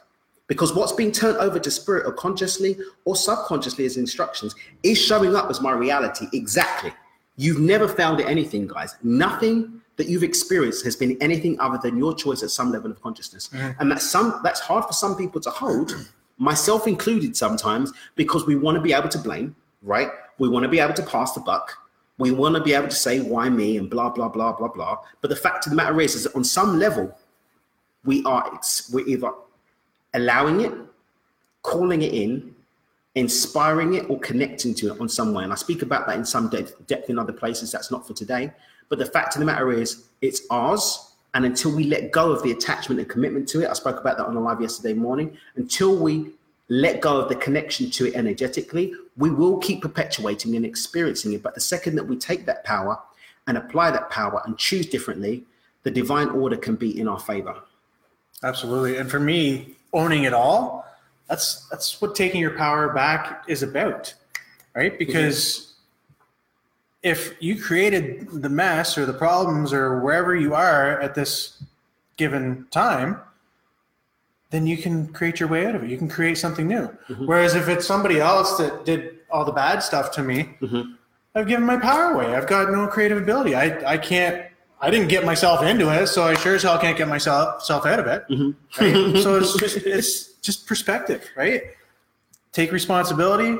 Because 0.47 0.73
what's 0.73 0.93
being 0.93 1.11
turned 1.11 1.39
over 1.39 1.59
to 1.59 1.71
spirit 1.71 2.07
or 2.07 2.13
consciously 2.13 2.77
or 3.05 3.17
subconsciously 3.17 3.87
as 3.87 3.97
instructions 3.97 4.55
is 4.85 4.99
showing 4.99 5.35
up 5.35 5.51
as 5.51 5.61
my 5.61 5.73
reality 5.73 6.27
exactly 6.33 6.93
You've 7.37 7.59
never 7.59 7.89
found 7.89 8.21
it 8.21 8.29
anything, 8.29 8.69
guys. 8.69 8.95
Nothing 9.03 9.81
that 9.97 10.09
you've 10.09 10.23
experienced 10.23 10.85
has 10.85 10.95
been 10.95 11.17
anything 11.21 11.59
other 11.59 11.79
than 11.83 11.99
your 11.99 12.15
choice 12.15 12.43
at 12.43 12.51
some 12.51 12.71
level 12.71 12.91
of 12.91 13.03
consciousness. 13.03 13.49
Mm. 13.49 13.77
And 13.81 13.91
that's 13.91 14.09
some 14.09 14.41
that's 14.45 14.61
hard 14.61 14.85
for 14.85 14.93
some 14.93 15.17
people 15.17 15.41
to 15.41 15.51
hold, 15.51 16.09
myself 16.39 16.87
included 16.87 17.37
sometimes, 17.37 17.93
because 18.15 18.47
we 18.47 18.55
want 18.55 18.77
to 18.77 18.81
be 18.81 18.93
able 18.93 19.09
to 19.09 19.19
blame, 19.19 19.57
right? 19.83 20.11
We 20.39 20.49
want 20.49 20.63
to 20.63 20.69
be 20.69 20.79
able 20.79 20.95
to 20.95 21.03
pass 21.03 21.33
the 21.33 21.41
buck. 21.41 21.77
We 22.19 22.31
want 22.31 22.55
to 22.55 22.62
be 22.62 22.75
able 22.75 22.89
to 22.89 22.95
say 22.95 23.21
why 23.21 23.49
me 23.49 23.77
and 23.77 23.91
blah 23.91 24.11
blah 24.11 24.29
blah 24.29 24.53
blah 24.53 24.69
blah. 24.69 24.99
But 25.21 25.31
the 25.31 25.37
fact 25.37 25.67
of 25.67 25.71
the 25.71 25.77
matter 25.77 26.01
is, 26.01 26.15
is 26.15 26.25
that 26.25 26.37
on 26.37 26.45
some 26.45 26.79
level, 26.79 27.17
we 28.05 28.25
are 28.25 28.61
we're 28.93 29.07
either 29.07 29.33
allowing 30.15 30.61
it, 30.61 30.73
calling 31.62 32.03
it 32.03 32.12
in, 32.12 32.55
inspiring 33.15 33.95
it 33.95 34.09
or 34.09 34.19
connecting 34.21 34.75
to 34.75 34.93
it 34.93 35.01
on 35.01 35.09
some 35.09 35.33
way. 35.33 35.45
And 35.45 35.53
I 35.53 35.57
speak 35.57 35.83
about 35.83 36.07
that 36.07 36.17
in 36.17 36.25
some 36.25 36.49
depth, 36.49 36.87
depth 36.87 37.11
in 37.11 37.19
other 37.19 37.33
places. 37.33 37.71
That's 37.71 37.91
not 37.91 38.07
for 38.07 38.15
today. 38.15 38.53
But 38.89 38.99
the 38.99 39.07
fact 39.07 39.35
of 39.35 39.41
the 39.41 39.47
matter 39.47 39.73
is, 39.73 40.05
it's 40.21 40.43
ours. 40.51 41.12
And 41.35 41.45
until 41.45 41.75
we 41.75 41.85
let 41.85 42.12
go 42.12 42.31
of 42.31 42.43
the 42.43 42.53
attachment 42.53 43.01
and 43.01 43.09
commitment 43.09 43.49
to 43.49 43.62
it, 43.62 43.69
I 43.69 43.73
spoke 43.73 44.01
about 44.01 44.19
that 44.19 44.27
on 44.27 44.37
a 44.37 44.41
live 44.41 44.61
yesterday 44.61 44.95
morning. 44.95 45.37
Until 45.57 45.97
we 45.97 46.31
let 46.69 47.01
go 47.01 47.19
of 47.19 47.29
the 47.29 47.37
connection 47.37 47.91
to 47.91 48.07
it 48.07 48.15
energetically, 48.15 48.95
we 49.17 49.31
will 49.31 49.59
keep 49.59 49.83
perpetuating 49.83 50.57
and 50.57 50.65
experiencing 50.65 51.33
it. 51.33 51.43
But 51.43 51.55
the 51.55 51.61
second 51.61 51.97
that 51.97 52.05
we 52.05 52.17
take 52.17 52.47
that 52.47 52.65
power 52.65 52.99
and 53.47 53.59
apply 53.59 53.91
that 53.91 54.11
power 54.11 54.43
and 54.47 54.57
choose 54.57 54.87
differently, 54.87 55.45
the 55.83 55.91
divine 55.91 56.29
order 56.31 56.57
can 56.57 56.77
be 56.77 56.99
in 56.99 57.07
our 57.07 57.21
favor. 57.21 57.57
Absolutely. 58.43 58.97
And 58.97 59.11
for 59.11 59.21
me, 59.21 59.77
owning 59.93 60.25
it 60.25 60.33
all, 60.33 60.87
that's 61.29 61.67
that's 61.69 62.01
what 62.01 62.15
taking 62.15 62.41
your 62.41 62.57
power 62.57 62.93
back 62.93 63.45
is 63.49 63.62
about, 63.62 64.12
right? 64.75 64.99
Because 64.99 65.75
mm-hmm. 67.03 67.11
if 67.11 67.35
you 67.41 67.61
created 67.61 68.29
the 68.31 68.49
mess 68.49 68.99
or 68.99 69.07
the 69.07 69.15
problems 69.15 69.73
or 69.73 70.01
wherever 70.01 70.35
you 70.35 70.55
are 70.55 71.01
at 71.01 71.15
this 71.15 71.62
given 72.17 72.67
time, 72.71 73.21
then 74.55 74.67
you 74.67 74.77
can 74.77 75.09
create 75.13 75.41
your 75.41 75.49
way 75.49 75.67
out 75.67 75.75
of 75.75 75.83
it. 75.83 75.91
You 75.91 75.99
can 75.99 76.09
create 76.09 76.39
something 76.39 76.69
new. 76.69 76.87
Mm-hmm. 77.09 77.27
Whereas 77.27 77.55
if 77.57 77.69
it's 77.69 77.87
somebody 77.87 78.21
else 78.21 78.57
that 78.59 78.85
did 78.85 79.19
all 79.31 79.45
the 79.45 79.53
bad 79.53 79.83
stuff 79.83 80.13
to 80.13 80.23
me, 80.23 80.57
mm-hmm. 80.61 80.93
I've 81.35 81.49
given 81.49 81.67
my 81.67 81.77
power 81.77 82.13
away. 82.13 82.37
I've 82.37 82.47
got 82.47 82.71
no 82.71 82.87
creative 82.87 83.19
ability. 83.19 83.57
I, 83.57 83.95
I 83.95 83.99
can't 83.99 84.47
I 84.81 84.91
didn't 84.91 85.09
get 85.09 85.25
myself 85.25 85.63
into 85.63 85.89
it, 85.91 86.09
so 86.09 86.25
I 86.25 86.35
sure 86.35 86.57
as 86.57 86.63
hell 86.63 86.79
can't 86.79 86.97
get 86.97 87.09
myself 87.09 87.63
self 87.63 87.87
out 87.87 87.99
of 87.99 88.07
it. 88.07 88.25
Mm-hmm. 88.29 88.85
Right? 88.85 89.23
so 89.23 89.39
it's 89.39 89.57
just 89.57 89.77
it's 89.79 90.35
just 90.35 90.67
perspective, 90.67 91.29
right? 91.37 91.63
Take 92.53 92.71
responsibility. 92.71 93.59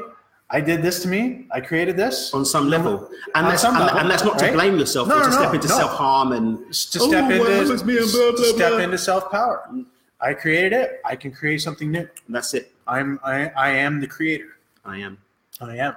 I 0.51 0.61
did 0.61 0.83
this 0.83 1.01
to 1.03 1.09
me. 1.09 1.47
I 1.51 1.61
created 1.61 1.97
this 1.97 2.35
on 2.35 2.45
some 2.45 2.69
level, 2.69 3.09
and, 3.35 3.47
that's, 3.47 3.65
and, 3.65 3.77
level, 3.79 3.99
and 3.99 4.11
that's 4.11 4.23
not 4.23 4.41
right? 4.41 4.51
to 4.51 4.53
blame 4.53 4.79
yourself. 4.79 5.09
No, 5.09 5.19
no, 5.19 5.25
to 5.25 5.31
no, 5.31 5.37
step 5.37 5.55
into 5.55 5.69
no. 5.69 5.77
self 5.77 5.93
harm 5.93 6.33
and 6.33 6.67
to 6.69 6.75
step 6.75 7.01
oh, 7.03 7.31
into 7.31 7.39
well, 7.39 7.67
blah, 7.67 8.33
blah, 8.37 8.45
step 8.55 8.81
into 8.81 8.99
self 8.99 9.31
power. 9.31 9.69
I 10.25 10.33
created 10.33 10.73
it. 10.73 11.01
I 11.05 11.17
can 11.17 11.31
create 11.31 11.61
something 11.61 11.91
new. 11.91 12.09
And 12.27 12.35
that's 12.35 12.55
it. 12.55 12.73
I'm 12.87 13.21
I, 13.23 13.49
I 13.49 13.71
am 13.71 14.01
the 14.01 14.07
creator. 14.07 14.57
I 14.85 14.99
am. 14.99 15.19
I 15.61 15.77
am. 15.77 15.95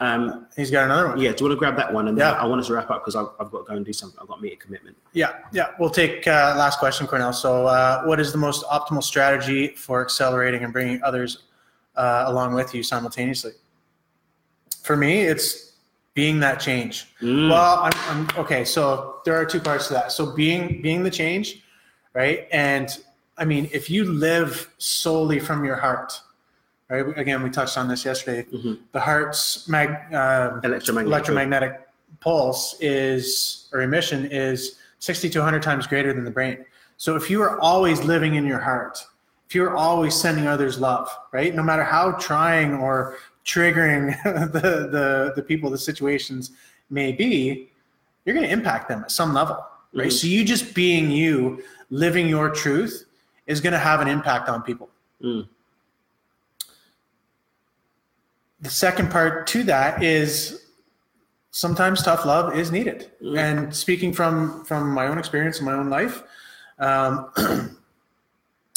Um, 0.00 0.46
He's 0.56 0.70
got 0.70 0.86
another 0.86 1.08
one. 1.08 1.20
Yeah, 1.20 1.32
do 1.32 1.44
you 1.44 1.50
want 1.50 1.56
to 1.56 1.58
grab 1.58 1.76
that 1.76 1.92
one? 1.92 2.08
And 2.08 2.16
yeah. 2.16 2.32
I 2.32 2.46
want 2.46 2.62
us 2.62 2.68
to 2.68 2.72
wrap 2.72 2.90
up 2.90 3.02
because 3.02 3.14
I've, 3.14 3.28
I've, 3.38 3.50
got 3.50 3.66
to 3.66 3.70
go 3.70 3.76
and 3.76 3.84
do 3.84 3.92
something. 3.92 4.18
I've 4.20 4.28
got 4.28 4.36
to 4.36 4.42
meet 4.42 4.54
a 4.54 4.56
commitment. 4.56 4.96
Yeah, 5.12 5.40
yeah. 5.52 5.72
We'll 5.78 5.90
take 5.90 6.26
uh, 6.26 6.54
last 6.56 6.78
question, 6.78 7.06
Cornell. 7.06 7.34
So, 7.34 7.66
uh, 7.66 8.02
what 8.04 8.18
is 8.18 8.32
the 8.32 8.38
most 8.38 8.64
optimal 8.64 9.02
strategy 9.02 9.68
for 9.68 10.00
accelerating 10.00 10.64
and 10.64 10.72
bringing 10.72 11.02
others 11.02 11.42
uh, 11.96 12.24
along 12.28 12.54
with 12.54 12.74
you 12.74 12.82
simultaneously? 12.82 13.52
For 14.82 14.96
me, 14.96 15.20
it's 15.20 15.74
being 16.14 16.40
that 16.40 16.60
change. 16.60 17.14
Mm. 17.20 17.50
Well, 17.50 17.80
I'm, 17.82 17.92
I'm 18.08 18.38
okay. 18.38 18.64
So 18.64 19.20
there 19.26 19.34
are 19.34 19.44
two 19.44 19.60
parts 19.60 19.88
to 19.88 19.94
that. 19.94 20.12
So 20.12 20.34
being 20.34 20.80
being 20.80 21.02
the 21.02 21.10
change, 21.10 21.62
right? 22.14 22.48
And 22.52 22.88
I 23.40 23.44
mean, 23.44 23.68
if 23.72 23.90
you 23.90 24.04
live 24.04 24.70
solely 24.78 25.40
from 25.40 25.64
your 25.64 25.76
heart 25.76 26.20
right? 26.90 27.06
Again, 27.16 27.42
we 27.42 27.50
touched 27.50 27.78
on 27.78 27.88
this 27.88 28.04
yesterday. 28.04 28.46
Mm-hmm. 28.50 28.74
The 28.92 29.00
heart's 29.00 29.68
mag, 29.68 29.90
uh, 30.12 30.60
electromagnetic, 30.64 31.06
electromagnetic 31.06 31.88
pulse 32.20 32.76
is 32.80 33.68
or 33.72 33.82
emission 33.82 34.26
is 34.26 34.76
60 34.98 35.30
to 35.30 35.38
100 35.38 35.62
times 35.62 35.86
greater 35.86 36.12
than 36.12 36.24
the 36.24 36.30
brain. 36.30 36.64
So 36.96 37.16
if 37.16 37.30
you 37.30 37.40
are 37.42 37.58
always 37.60 38.02
living 38.02 38.34
in 38.34 38.44
your 38.44 38.58
heart, 38.58 38.98
if 39.48 39.54
you're 39.54 39.76
always 39.76 40.14
sending 40.14 40.46
others 40.46 40.78
love, 40.78 41.08
right? 41.32 41.54
No 41.54 41.62
matter 41.62 41.82
how 41.82 42.12
trying 42.12 42.74
or 42.74 43.16
triggering 43.46 44.20
the, 44.52 44.60
the, 44.60 45.32
the 45.34 45.42
people, 45.42 45.70
the 45.70 45.78
situations 45.78 46.50
may 46.90 47.12
be, 47.12 47.70
you're 48.24 48.34
going 48.34 48.46
to 48.46 48.52
impact 48.52 48.88
them 48.88 49.02
at 49.02 49.10
some 49.10 49.32
level, 49.32 49.64
right? 49.94 50.08
Mm-hmm. 50.08 50.10
So 50.10 50.26
you 50.26 50.44
just 50.44 50.74
being 50.74 51.10
you, 51.10 51.62
living 51.88 52.28
your 52.28 52.50
truth 52.50 53.06
is 53.50 53.60
going 53.60 53.72
to 53.72 53.78
have 53.78 54.00
an 54.00 54.08
impact 54.08 54.48
on 54.48 54.62
people. 54.62 54.88
Mm 55.22 55.46
the 58.60 58.70
second 58.70 59.10
part 59.10 59.46
to 59.48 59.62
that 59.64 60.02
is 60.02 60.66
sometimes 61.50 62.02
tough 62.02 62.24
love 62.24 62.56
is 62.56 62.70
needed. 62.70 63.10
Mm. 63.22 63.38
And 63.38 63.74
speaking 63.74 64.12
from 64.12 64.64
from 64.64 64.90
my 64.90 65.06
own 65.06 65.18
experience 65.18 65.58
in 65.58 65.64
my 65.64 65.72
own 65.72 65.88
life, 65.88 66.22
um, 66.78 67.30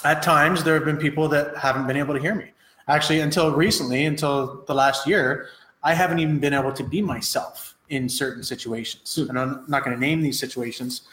at 0.04 0.22
times 0.22 0.64
there 0.64 0.74
have 0.76 0.86
been 0.86 0.98
people 0.98 1.28
that 1.30 1.58
haven't 1.58 1.88
been 1.88 1.98
able 1.98 2.14
to 2.14 2.20
hear 2.20 2.36
me. 2.36 2.52
Actually, 2.88 3.22
until 3.22 3.52
recently, 3.52 4.06
until 4.06 4.64
the 4.68 4.74
last 4.74 5.08
year, 5.08 5.48
I 5.84 5.94
haven't 5.94 6.20
even 6.20 6.40
been 6.40 6.54
able 6.54 6.74
to 6.74 6.84
be 6.84 7.02
myself 7.02 7.76
in 7.90 8.10
certain 8.10 8.44
situations. 8.44 9.20
Mm. 9.20 9.30
And 9.30 9.40
I'm 9.40 9.66
not 9.68 9.84
going 9.84 9.96
to 9.96 10.00
name 10.00 10.22
these 10.22 10.40
situations 10.40 11.04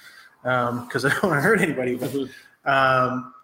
because 0.42 1.04
um, 1.04 1.10
I 1.10 1.14
don't 1.14 1.24
want 1.24 1.36
to 1.36 1.42
hurt 1.42 1.60
anybody. 1.60 1.96
But, 1.96 2.10
mm-hmm. 2.10 2.70
um, 2.70 3.34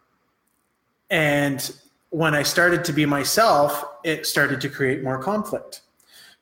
and 1.10 1.74
when 2.10 2.34
I 2.34 2.42
started 2.42 2.84
to 2.84 2.92
be 2.92 3.04
myself, 3.04 3.84
it 4.04 4.26
started 4.26 4.60
to 4.62 4.68
create 4.68 5.02
more 5.02 5.22
conflict 5.22 5.82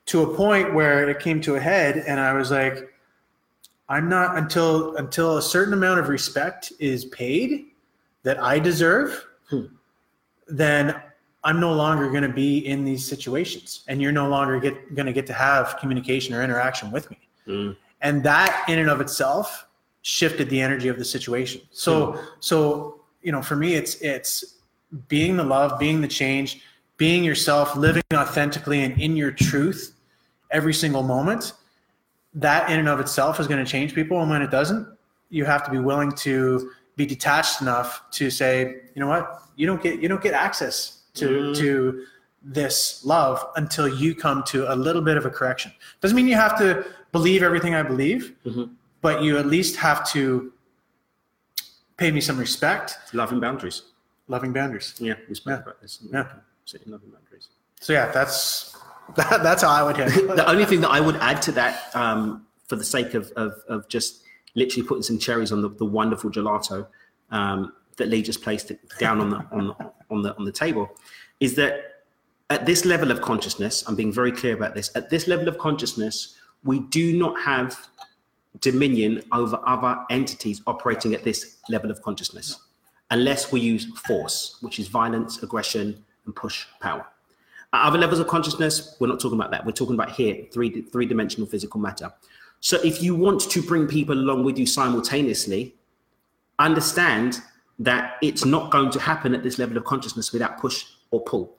to 0.07 0.21
a 0.21 0.35
point 0.35 0.73
where 0.73 1.09
it 1.09 1.19
came 1.19 1.41
to 1.41 1.55
a 1.55 1.59
head 1.59 1.97
and 1.97 2.19
I 2.19 2.33
was 2.33 2.51
like, 2.51 2.93
I'm 3.89 4.09
not 4.09 4.37
until 4.37 4.95
until 4.95 5.37
a 5.37 5.41
certain 5.41 5.73
amount 5.73 5.99
of 5.99 6.09
respect 6.09 6.71
is 6.79 7.05
paid 7.05 7.67
that 8.23 8.41
I 8.41 8.57
deserve, 8.57 9.25
hmm. 9.49 9.65
then 10.47 10.95
I'm 11.43 11.59
no 11.59 11.73
longer 11.73 12.09
going 12.09 12.23
to 12.23 12.29
be 12.29 12.65
in 12.65 12.83
these 12.83 13.07
situations, 13.07 13.83
and 13.87 14.01
you're 14.01 14.11
no 14.11 14.27
longer 14.27 14.59
get 14.59 14.95
going 14.95 15.05
to 15.05 15.13
get 15.13 15.27
to 15.27 15.33
have 15.33 15.77
communication 15.79 16.33
or 16.33 16.41
interaction 16.41 16.91
with 16.91 17.09
me. 17.11 17.19
Mm. 17.47 17.77
And 18.01 18.23
that, 18.23 18.65
in 18.67 18.79
and 18.79 18.89
of 18.89 18.99
itself, 18.99 19.67
shifted 20.01 20.49
the 20.49 20.59
energy 20.59 20.87
of 20.87 20.97
the 20.97 21.05
situation. 21.05 21.61
So, 21.71 22.19
so 22.39 23.01
you 23.21 23.31
know, 23.31 23.43
for 23.43 23.55
me, 23.55 23.75
it's 23.75 23.95
it's 24.01 24.54
being 25.07 25.37
the 25.37 25.43
love, 25.43 25.79
being 25.79 26.01
the 26.01 26.07
change, 26.07 26.61
being 26.97 27.23
yourself, 27.23 27.75
living 27.75 28.03
authentically 28.13 28.83
and 28.83 28.99
in 29.01 29.15
your 29.15 29.31
truth 29.31 29.95
every 30.51 30.73
single 30.73 31.03
moment. 31.03 31.53
That, 32.33 32.69
in 32.69 32.79
and 32.79 32.89
of 32.89 32.99
itself, 32.99 33.39
is 33.39 33.47
going 33.47 33.63
to 33.63 33.69
change 33.69 33.95
people, 33.95 34.19
and 34.21 34.29
when 34.29 34.41
it 34.41 34.51
doesn't, 34.51 34.87
you 35.29 35.45
have 35.45 35.63
to 35.65 35.71
be 35.71 35.79
willing 35.79 36.11
to 36.13 36.71
be 36.97 37.05
detached 37.05 37.61
enough 37.61 38.09
to 38.11 38.29
say, 38.29 38.81
you 38.93 38.99
know 39.01 39.07
what, 39.07 39.41
you 39.55 39.65
don't 39.65 39.81
get 39.81 40.01
you 40.01 40.07
don't 40.07 40.21
get 40.21 40.33
access 40.33 41.03
to 41.15 41.27
Mm. 41.29 41.55
to 41.57 42.05
this 42.43 43.03
love 43.05 43.43
until 43.55 43.87
you 43.87 44.13
come 44.13 44.43
to 44.43 44.71
a 44.71 44.75
little 44.75 45.01
bit 45.01 45.17
of 45.17 45.25
a 45.25 45.29
correction. 45.29 45.71
Doesn't 46.01 46.15
mean 46.15 46.27
you 46.27 46.35
have 46.35 46.57
to 46.59 46.85
believe 47.11 47.41
everything 47.41 47.73
I 47.73 47.81
believe, 47.83 48.33
Mhm. 48.45 48.69
but 49.01 49.23
you 49.23 49.37
at 49.37 49.47
least 49.47 49.77
have 49.77 50.07
to 50.11 50.51
pay 51.97 52.11
me 52.11 52.21
some 52.21 52.37
respect, 52.37 52.97
Loving 53.13 53.39
boundaries. 53.39 53.81
Loving 54.27 54.53
boundaries. 54.53 54.95
Yeah, 54.99 55.15
we 55.29 55.35
spoke 55.35 55.51
Yeah. 55.51 55.61
about 55.63 55.81
this. 55.81 55.99
Yeah. 56.11 56.27
Setting 56.65 56.91
loving 56.91 57.09
boundaries. 57.09 57.49
So 57.79 57.93
yeah, 57.93 58.11
that's 58.11 58.75
that, 59.15 59.43
that's 59.43 59.61
how 59.61 59.69
I 59.69 59.83
would 59.83 59.97
handle 59.97 60.31
it. 60.31 60.35
the 60.35 60.49
only 60.49 60.65
thing 60.65 60.81
that 60.81 60.89
I 60.89 60.99
would 60.99 61.15
add 61.17 61.41
to 61.43 61.51
that, 61.53 61.95
um, 61.95 62.45
for 62.67 62.75
the 62.75 62.83
sake 62.83 63.13
of, 63.13 63.31
of, 63.35 63.53
of 63.67 63.87
just 63.87 64.23
literally 64.55 64.87
putting 64.87 65.03
some 65.03 65.19
cherries 65.19 65.51
on 65.51 65.61
the, 65.61 65.69
the 65.69 65.85
wonderful 65.85 66.31
gelato 66.31 66.87
um, 67.29 67.73
that 67.97 68.07
Lee 68.07 68.23
just 68.23 68.41
placed 68.41 68.71
it 68.71 68.79
down 68.97 69.21
on 69.21 69.29
the, 69.29 69.37
on, 69.51 69.67
the, 69.67 69.91
on, 70.09 70.21
the, 70.23 70.35
on 70.37 70.45
the 70.45 70.51
table, 70.51 70.89
is 71.39 71.53
that 71.55 72.03
at 72.49 72.65
this 72.65 72.85
level 72.85 73.11
of 73.11 73.21
consciousness, 73.21 73.83
I'm 73.87 73.95
being 73.95 74.11
very 74.11 74.31
clear 74.31 74.55
about 74.55 74.73
this, 74.73 74.89
at 74.95 75.09
this 75.09 75.27
level 75.27 75.47
of 75.47 75.57
consciousness, 75.59 76.35
we 76.63 76.79
do 76.79 77.15
not 77.17 77.39
have 77.39 77.87
dominion 78.61 79.21
over 79.31 79.59
other 79.67 79.97
entities 80.09 80.61
operating 80.65 81.13
at 81.13 81.23
this 81.23 81.57
level 81.69 81.91
of 81.91 82.01
consciousness 82.01 82.59
unless 83.11 83.51
we 83.51 83.59
use 83.59 83.85
force, 83.99 84.57
which 84.61 84.79
is 84.79 84.87
violence, 84.87 85.41
aggression, 85.43 86.03
and 86.25 86.35
push 86.35 86.65
power. 86.79 87.05
At 87.73 87.87
other 87.87 87.97
levels 87.97 88.19
of 88.19 88.27
consciousness, 88.27 88.95
we're 88.99 89.07
not 89.07 89.19
talking 89.19 89.39
about 89.39 89.51
that. 89.51 89.65
We're 89.65 89.71
talking 89.71 89.95
about 89.95 90.11
here, 90.11 90.45
three 90.51 90.81
three 90.81 91.05
dimensional 91.05 91.47
physical 91.47 91.79
matter. 91.79 92.11
So 92.59 92.81
if 92.83 93.01
you 93.01 93.15
want 93.15 93.41
to 93.41 93.61
bring 93.61 93.87
people 93.87 94.15
along 94.15 94.43
with 94.43 94.57
you 94.57 94.65
simultaneously, 94.65 95.75
understand 96.57 97.41
that 97.79 98.15
it's 98.21 98.45
not 98.45 98.71
going 98.71 98.91
to 98.91 98.99
happen 98.99 99.35
at 99.35 99.43
this 99.43 99.59
level 99.59 99.77
of 99.77 99.83
consciousness 99.83 100.31
without 100.31 100.57
push 100.59 100.85
or 101.11 101.21
pull. 101.21 101.55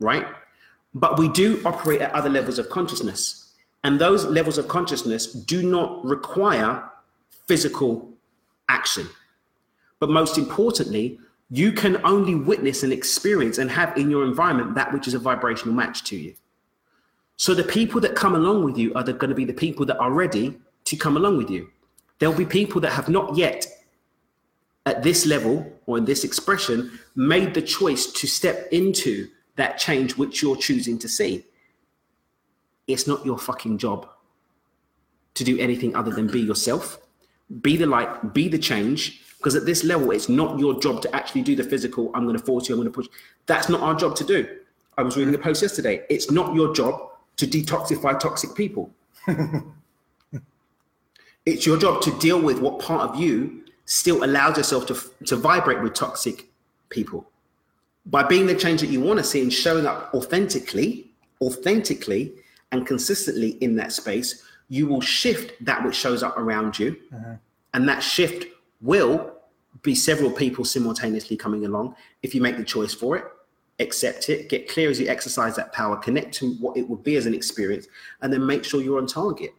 Right? 0.00 0.26
But 0.94 1.18
we 1.18 1.28
do 1.28 1.62
operate 1.64 2.00
at 2.00 2.12
other 2.12 2.28
levels 2.28 2.58
of 2.58 2.68
consciousness. 2.68 3.54
And 3.84 4.00
those 4.00 4.24
levels 4.24 4.58
of 4.58 4.66
consciousness 4.66 5.32
do 5.32 5.62
not 5.62 6.04
require 6.04 6.90
physical 7.46 8.10
action. 8.68 9.08
But 10.00 10.10
most 10.10 10.38
importantly, 10.38 11.18
you 11.50 11.72
can 11.72 12.00
only 12.04 12.34
witness 12.34 12.82
and 12.82 12.92
experience 12.92 13.58
and 13.58 13.70
have 13.70 13.96
in 13.96 14.10
your 14.10 14.24
environment 14.24 14.74
that 14.74 14.92
which 14.92 15.08
is 15.08 15.14
a 15.14 15.18
vibrational 15.18 15.74
match 15.74 16.04
to 16.04 16.16
you. 16.16 16.34
So 17.36 17.54
the 17.54 17.64
people 17.64 18.00
that 18.00 18.14
come 18.14 18.34
along 18.34 18.64
with 18.64 18.76
you 18.76 18.92
are 18.94 19.04
going 19.04 19.30
to 19.30 19.34
be 19.34 19.44
the 19.44 19.52
people 19.52 19.86
that 19.86 19.98
are 19.98 20.12
ready 20.12 20.58
to 20.84 20.96
come 20.96 21.16
along 21.16 21.38
with 21.38 21.50
you. 21.50 21.68
There'll 22.18 22.34
be 22.34 22.44
people 22.44 22.80
that 22.82 22.92
have 22.92 23.08
not 23.08 23.36
yet, 23.36 23.66
at 24.84 25.02
this 25.02 25.24
level 25.24 25.70
or 25.86 25.98
in 25.98 26.04
this 26.04 26.24
expression, 26.24 26.98
made 27.14 27.54
the 27.54 27.62
choice 27.62 28.06
to 28.06 28.26
step 28.26 28.68
into 28.72 29.28
that 29.56 29.78
change 29.78 30.16
which 30.16 30.42
you're 30.42 30.56
choosing 30.56 30.98
to 30.98 31.08
see. 31.08 31.44
It's 32.86 33.06
not 33.06 33.24
your 33.24 33.38
fucking 33.38 33.78
job 33.78 34.08
to 35.34 35.44
do 35.44 35.58
anything 35.58 35.94
other 35.94 36.10
than 36.10 36.26
be 36.26 36.40
yourself, 36.40 36.98
be 37.60 37.76
the 37.76 37.86
light, 37.86 38.34
be 38.34 38.48
the 38.48 38.58
change. 38.58 39.22
Because 39.38 39.54
at 39.54 39.64
this 39.64 39.84
level, 39.84 40.10
it's 40.10 40.28
not 40.28 40.58
your 40.58 40.78
job 40.80 41.00
to 41.02 41.14
actually 41.14 41.42
do 41.42 41.54
the 41.54 41.62
physical. 41.62 42.10
I'm 42.14 42.24
going 42.24 42.36
to 42.36 42.44
force 42.44 42.68
you. 42.68 42.74
I'm 42.74 42.80
going 42.80 42.92
to 42.92 42.94
push. 42.94 43.06
That's 43.46 43.68
not 43.68 43.80
our 43.80 43.94
job 43.94 44.16
to 44.16 44.24
do. 44.24 44.46
I 44.96 45.02
was 45.02 45.16
reading 45.16 45.34
a 45.34 45.38
post 45.38 45.62
yesterday. 45.62 46.04
It's 46.10 46.30
not 46.30 46.54
your 46.56 46.74
job 46.74 47.10
to 47.36 47.46
detoxify 47.46 48.18
toxic 48.18 48.54
people. 48.56 48.90
it's 51.46 51.64
your 51.64 51.78
job 51.78 52.02
to 52.02 52.18
deal 52.18 52.40
with 52.40 52.58
what 52.58 52.80
part 52.80 53.10
of 53.10 53.16
you 53.16 53.64
still 53.84 54.24
allows 54.24 54.56
yourself 54.56 54.86
to, 54.86 55.00
to 55.26 55.36
vibrate 55.36 55.80
with 55.82 55.94
toxic 55.94 56.50
people. 56.90 57.30
By 58.06 58.24
being 58.24 58.46
the 58.46 58.56
change 58.56 58.80
that 58.80 58.88
you 58.88 59.00
want 59.00 59.18
to 59.18 59.24
see 59.24 59.40
and 59.40 59.52
showing 59.52 59.86
up 59.86 60.12
authentically, 60.14 61.10
authentically 61.40 62.32
and 62.72 62.86
consistently 62.86 63.50
in 63.60 63.76
that 63.76 63.92
space, 63.92 64.42
you 64.68 64.86
will 64.86 65.00
shift 65.00 65.52
that 65.64 65.84
which 65.84 65.94
shows 65.94 66.22
up 66.22 66.36
around 66.36 66.78
you. 66.78 66.96
Uh-huh. 67.14 67.34
And 67.72 67.88
that 67.88 68.00
shift 68.00 68.46
will 68.80 69.34
be 69.82 69.94
several 69.94 70.30
people 70.30 70.64
simultaneously 70.64 71.36
coming 71.36 71.64
along 71.64 71.94
if 72.22 72.34
you 72.34 72.40
make 72.40 72.56
the 72.56 72.64
choice 72.64 72.94
for 72.94 73.16
it 73.16 73.24
accept 73.80 74.28
it 74.28 74.48
get 74.48 74.68
clear 74.68 74.90
as 74.90 74.98
you 74.98 75.06
exercise 75.08 75.54
that 75.54 75.72
power 75.72 75.96
connect 75.96 76.34
to 76.34 76.54
what 76.54 76.76
it 76.76 76.88
would 76.88 77.02
be 77.04 77.16
as 77.16 77.26
an 77.26 77.34
experience 77.34 77.86
and 78.22 78.32
then 78.32 78.44
make 78.44 78.64
sure 78.64 78.80
you're 78.82 78.98
on 78.98 79.06
target 79.06 79.50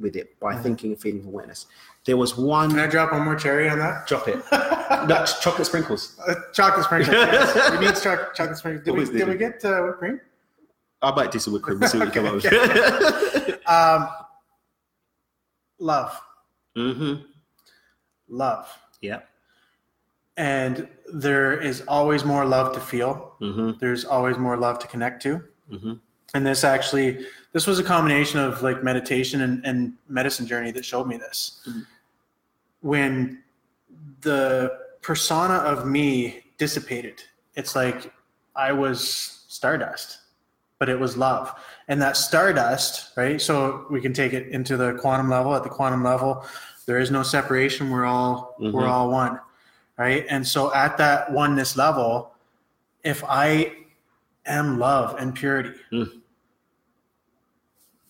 with 0.00 0.16
it 0.16 0.38
by 0.40 0.56
thinking 0.56 0.92
and 0.92 1.00
feeling 1.00 1.24
awareness 1.24 1.66
there 2.06 2.16
was 2.16 2.36
one 2.36 2.70
Can 2.70 2.78
I 2.80 2.86
drop 2.86 3.12
one 3.12 3.24
more 3.24 3.36
cherry 3.36 3.68
on 3.68 3.78
that? 3.78 4.06
drop 4.08 4.26
it 4.26 4.36
no, 5.08 5.24
chocolate 5.40 5.66
sprinkles 5.66 6.18
Uh, 6.26 6.34
chocolate 6.52 6.86
sprinkles. 6.86 7.12
yes. 7.14 7.70
We 7.72 7.78
need 7.86 7.94
chocolate, 7.94 8.34
chocolate 8.34 8.56
sprinkles. 8.58 8.84
Did 8.84 8.94
we, 9.12 9.18
did 9.18 9.28
we 9.28 9.36
get 9.36 9.64
uh, 9.64 9.82
whipped 9.82 9.98
cream? 9.98 10.20
i 11.02 11.10
might 11.14 11.30
do 11.30 11.38
some 11.38 11.52
whipped 11.52 11.64
cream 11.66 11.78
we'll 11.78 11.88
see 11.88 11.98
what 11.98 12.08
we 12.08 12.14
come 12.14 12.26
up 12.26 12.34
with 12.34 13.60
Um, 13.68 14.08
love, 15.78 16.20
hmm 16.76 17.14
love, 18.30 18.66
yeah 19.00 19.20
and 20.36 20.88
there 21.12 21.60
is 21.60 21.82
always 21.86 22.24
more 22.24 22.44
love 22.46 22.72
to 22.74 22.80
feel. 22.80 23.34
hmm 23.40 23.72
There's 23.78 24.04
always 24.04 24.38
more 24.38 24.56
love 24.56 24.78
to 24.78 24.86
connect 24.86 25.22
to. 25.24 25.42
hmm 25.68 25.94
And 26.34 26.46
this 26.46 26.64
actually, 26.64 27.26
this 27.52 27.66
was 27.66 27.78
a 27.78 27.84
combination 27.84 28.38
of 28.40 28.62
like 28.62 28.82
meditation 28.82 29.42
and, 29.42 29.64
and 29.66 29.94
medicine 30.08 30.46
journey 30.46 30.70
that 30.72 30.84
showed 30.84 31.06
me 31.06 31.16
this. 31.18 31.68
When 32.80 33.42
the 34.22 34.78
persona 35.02 35.54
of 35.54 35.86
me 35.86 36.42
dissipated, 36.56 37.22
it's 37.54 37.74
like 37.76 38.12
I 38.54 38.72
was 38.72 39.44
stardust, 39.48 40.18
but 40.78 40.88
it 40.88 40.98
was 40.98 41.16
love. 41.16 41.52
And 41.88 42.00
that 42.00 42.16
stardust, 42.16 43.16
right? 43.16 43.40
So 43.40 43.86
we 43.90 44.00
can 44.00 44.12
take 44.12 44.32
it 44.32 44.48
into 44.48 44.76
the 44.76 44.94
quantum 44.94 45.28
level. 45.28 45.54
At 45.54 45.64
the 45.64 45.68
quantum 45.68 46.02
level, 46.04 46.46
there 46.86 46.98
is 46.98 47.10
no 47.10 47.22
separation. 47.22 47.90
We're 47.90 48.04
all 48.06 48.54
we're 48.58 48.82
Mhm. 48.84 48.88
all 48.88 49.10
one, 49.10 49.40
right? 49.96 50.26
And 50.28 50.46
so 50.46 50.72
at 50.74 50.96
that 50.98 51.30
oneness 51.32 51.76
level, 51.76 52.34
if 53.04 53.22
I 53.28 53.76
am 54.46 54.78
love 54.78 55.16
and 55.18 55.34
purity, 55.34 55.74
Mm. 55.92 56.20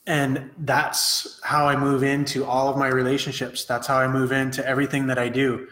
and 0.06 0.50
that's 0.58 1.40
how 1.44 1.66
I 1.68 1.76
move 1.76 2.02
into 2.02 2.44
all 2.44 2.68
of 2.68 2.76
my 2.76 2.88
relationships. 2.88 3.64
That's 3.64 3.86
how 3.86 3.98
I 3.98 4.08
move 4.08 4.32
into 4.32 4.66
everything 4.66 5.06
that 5.08 5.18
I 5.18 5.28
do. 5.28 5.68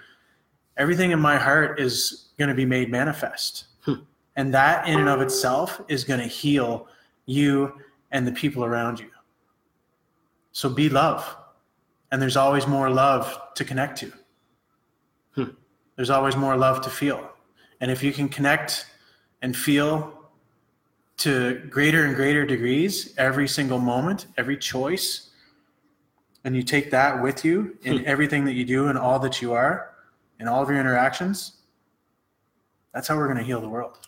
Everything 0.77 1.11
in 1.11 1.19
my 1.21 1.37
heart 1.37 1.81
is 1.81 2.27
going 2.39 2.49
to 2.49 2.55
be 2.55 2.65
made 2.67 2.91
manifest. 2.91 3.65
And 4.37 4.55
that 4.55 4.87
in 4.87 5.01
and 5.01 5.09
of 5.09 5.21
itself 5.21 5.81
is 5.89 6.05
going 6.05 6.21
to 6.21 6.27
heal 6.27 6.87
you 7.27 7.73
and 8.13 8.25
the 8.25 8.31
people 8.31 8.65
around 8.65 9.01
you. 9.01 9.11
So 10.53 10.69
be 10.69 10.89
love. 10.89 11.37
And 12.11 12.23
there's 12.23 12.37
always 12.37 12.67
more 12.67 12.91
love 12.91 13.39
to 13.55 13.65
connect 13.65 13.99
to. 13.99 14.13
Hmm. 15.35 15.45
There's 15.97 16.11
always 16.11 16.37
more 16.37 16.57
love 16.57 16.81
to 16.83 16.91
feel. 16.91 17.31
And 17.81 17.91
if 17.91 18.03
you 18.03 18.13
can 18.13 18.29
connect 18.29 18.87
and 19.43 19.57
feel 19.57 20.15
to 21.19 21.61
greater 21.69 22.05
and 22.05 22.15
greater 22.15 22.47
degrees 22.47 23.15
every 23.19 23.49
single 23.49 23.79
moment, 23.79 24.27
every 24.37 24.57
choice, 24.57 25.31
and 26.45 26.55
you 26.57 26.63
take 26.63 26.91
that 26.93 27.23
with 27.23 27.45
you 27.45 27.77
in 27.83 28.07
everything 28.07 28.45
that 28.45 28.55
you 28.55 28.65
do 28.65 28.89
and 28.89 28.97
all 28.99 29.19
that 29.19 29.43
you 29.43 29.53
are, 29.53 29.95
in 30.41 30.49
all 30.49 30.63
of 30.63 30.71
your 30.71 30.79
interactions, 30.79 31.59
that's 32.95 33.09
how 33.09 33.17
we're 33.17 33.27
going 33.27 33.39
to 33.39 33.45
heal 33.45 33.61
the 33.61 33.69
world. 33.69 33.99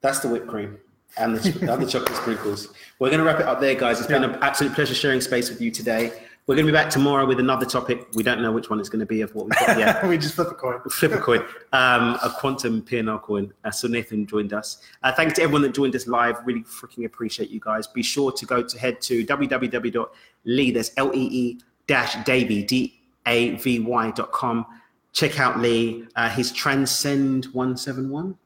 That's 0.00 0.20
the 0.20 0.28
whipped 0.28 0.48
cream 0.48 0.78
and 1.18 1.36
the, 1.36 1.72
and 1.72 1.82
the 1.82 1.86
chocolate 1.86 2.16
sprinkles. 2.16 2.68
We're 2.98 3.08
going 3.10 3.20
to 3.20 3.24
wrap 3.24 3.40
it 3.40 3.46
up 3.46 3.60
there, 3.60 3.74
guys. 3.74 3.98
It's 3.98 4.08
been 4.08 4.24
an 4.24 4.38
absolute 4.42 4.74
pleasure 4.74 4.94
sharing 4.94 5.20
space 5.20 5.50
with 5.50 5.60
you 5.60 5.70
today. 5.70 6.12
We're 6.46 6.54
going 6.54 6.66
to 6.66 6.72
be 6.72 6.76
back 6.76 6.90
tomorrow 6.90 7.26
with 7.26 7.40
another 7.40 7.66
topic. 7.66 8.06
We 8.14 8.22
don't 8.22 8.40
know 8.40 8.52
which 8.52 8.70
one 8.70 8.78
it's 8.78 8.88
going 8.88 9.00
to 9.00 9.06
be 9.06 9.20
of 9.20 9.34
what 9.34 9.46
we've 9.46 9.66
got 9.66 9.78
yet. 9.78 10.06
we 10.08 10.16
just 10.16 10.34
flip 10.36 10.48
a 10.48 10.54
coin. 10.54 10.80
Flip 10.90 11.12
a 11.12 11.18
coin, 11.18 11.40
um, 11.72 12.16
a 12.22 12.32
quantum 12.38 12.82
PNL 12.82 13.20
coin. 13.20 13.52
Uh, 13.64 13.72
so 13.72 13.88
Nathan 13.88 14.26
joined 14.26 14.52
us. 14.52 14.80
Uh, 15.02 15.12
thanks 15.12 15.34
to 15.34 15.42
everyone 15.42 15.62
that 15.62 15.74
joined 15.74 15.96
us 15.96 16.06
live. 16.06 16.36
Really 16.44 16.62
freaking 16.62 17.04
appreciate 17.04 17.50
you 17.50 17.58
guys. 17.58 17.88
Be 17.88 18.02
sure 18.02 18.30
to 18.30 18.46
go 18.46 18.62
to 18.62 18.78
head 18.78 19.00
to 19.02 19.26
www.lee, 19.26 20.70
that's 20.70 20.92
L-E-E 20.96 21.58
dash 21.88 22.24
Davy, 22.24 22.62
D-A-V-Y 22.62 24.10
dot 24.12 24.30
com. 24.30 24.66
check 25.12 25.40
out 25.40 25.58
Lee. 25.58 26.06
Uh, 26.14 26.28
his 26.28 26.52
Transcend 26.52 27.46
one 27.46 27.76
seven 27.76 28.08
one 28.08 28.36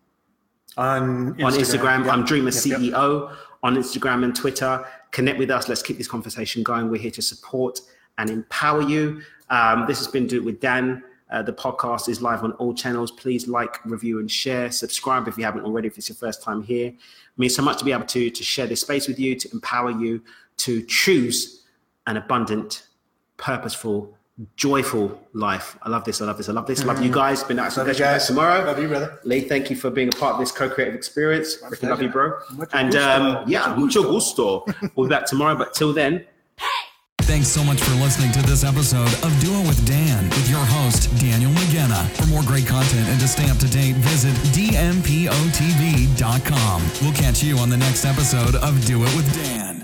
on 0.76 1.34
Instagram. 1.34 1.44
on 1.44 1.52
Instagram. 1.52 2.04
Yep. 2.04 2.12
I'm 2.12 2.24
Dreamer 2.24 2.50
Yep, 2.50 2.64
yep. 2.66 2.80
CEO 2.80 3.36
on 3.62 3.76
Instagram 3.76 4.24
and 4.24 4.34
Twitter. 4.34 4.84
Connect 5.10 5.38
with 5.38 5.50
us. 5.50 5.68
Let's 5.68 5.82
keep 5.82 5.98
this 5.98 6.08
conversation 6.08 6.62
going. 6.62 6.90
We're 6.90 7.00
here 7.00 7.10
to 7.12 7.22
support 7.22 7.80
and 8.18 8.30
empower 8.30 8.82
you. 8.82 9.22
Um, 9.50 9.86
this 9.86 9.98
has 9.98 10.08
been 10.08 10.26
Do 10.26 10.36
It 10.36 10.44
with 10.44 10.60
Dan. 10.60 11.02
Uh, 11.30 11.42
the 11.42 11.52
podcast 11.52 12.08
is 12.08 12.20
live 12.20 12.42
on 12.42 12.52
all 12.52 12.74
channels. 12.74 13.10
Please 13.12 13.46
like, 13.46 13.84
review, 13.84 14.18
and 14.18 14.30
share. 14.30 14.70
Subscribe 14.70 15.28
if 15.28 15.38
you 15.38 15.44
haven't 15.44 15.64
already. 15.64 15.86
If 15.86 15.96
it's 15.96 16.08
your 16.08 16.16
first 16.16 16.42
time 16.42 16.62
here, 16.62 16.88
it 16.88 16.96
means 17.36 17.54
so 17.54 17.62
much 17.62 17.78
to 17.78 17.84
be 17.84 17.92
able 17.92 18.06
to 18.06 18.30
to 18.30 18.42
share 18.42 18.66
this 18.66 18.80
space 18.80 19.06
with 19.06 19.18
you, 19.18 19.36
to 19.36 19.48
empower 19.52 19.92
you, 19.92 20.22
to 20.58 20.82
choose 20.86 21.62
an 22.06 22.16
abundant, 22.16 22.84
purposeful, 23.36 24.16
joyful 24.57 25.20
life. 25.32 25.76
I 25.82 25.88
love 25.88 26.05
this. 26.05 26.20
I 26.20 26.24
love 26.26 26.36
this. 26.36 26.49
I 26.49 26.53
love 26.53 26.66
this. 26.66 26.84
Love 26.84 27.03
you 27.03 27.11
guys. 27.12 27.43
Been 27.45 27.59
out 27.59 27.76
Love 27.76 27.88
you 27.88 27.95
guys. 27.95 28.26
tomorrow. 28.26 28.64
Love 28.64 28.78
you, 28.78 28.88
brother. 28.88 29.20
Lee, 29.24 29.41
thank 29.43 29.70
you 29.70 29.76
for 29.76 29.91
being 29.91 30.09
a 30.09 30.12
part 30.12 30.34
of 30.34 30.41
this 30.41 30.53
co-creative 30.53 30.95
experience. 30.95 31.57
Freaking 31.62 31.91
love 31.91 32.03
you, 32.03 32.09
bro. 32.09 32.38
Mucho 32.55 32.76
and 32.76 32.95
um, 32.97 33.45
yeah, 33.49 33.74
mucho 33.76 34.03
gusto. 34.03 34.64
we'll 34.95 35.07
be 35.09 35.11
back 35.11 35.26
tomorrow, 35.26 35.55
but 35.57 35.74
till 35.74 35.93
then, 35.93 36.26
Thanks 37.22 37.47
so 37.47 37.62
much 37.62 37.80
for 37.80 37.93
listening 38.03 38.32
to 38.32 38.43
this 38.43 38.64
episode 38.64 39.07
of 39.22 39.30
Do 39.41 39.55
It 39.61 39.68
with 39.68 39.86
Dan 39.86 40.28
with 40.30 40.51
your 40.51 40.59
host, 40.59 41.09
Daniel 41.20 41.53
McGenna. 41.53 42.09
For 42.16 42.26
more 42.26 42.43
great 42.43 42.66
content 42.66 43.07
and 43.09 43.20
to 43.20 43.28
stay 43.28 43.49
up 43.49 43.59
to 43.59 43.70
date, 43.70 43.95
visit 43.97 44.34
dmpotv.com. 44.53 45.30
We'll 47.01 47.14
catch 47.14 47.41
you 47.45 47.59
on 47.59 47.70
the 47.70 47.76
next 47.76 48.05
episode 48.05 48.57
of 48.57 48.84
Do 48.84 49.05
It 49.05 49.14
with 49.14 49.32
Dan. 49.32 49.79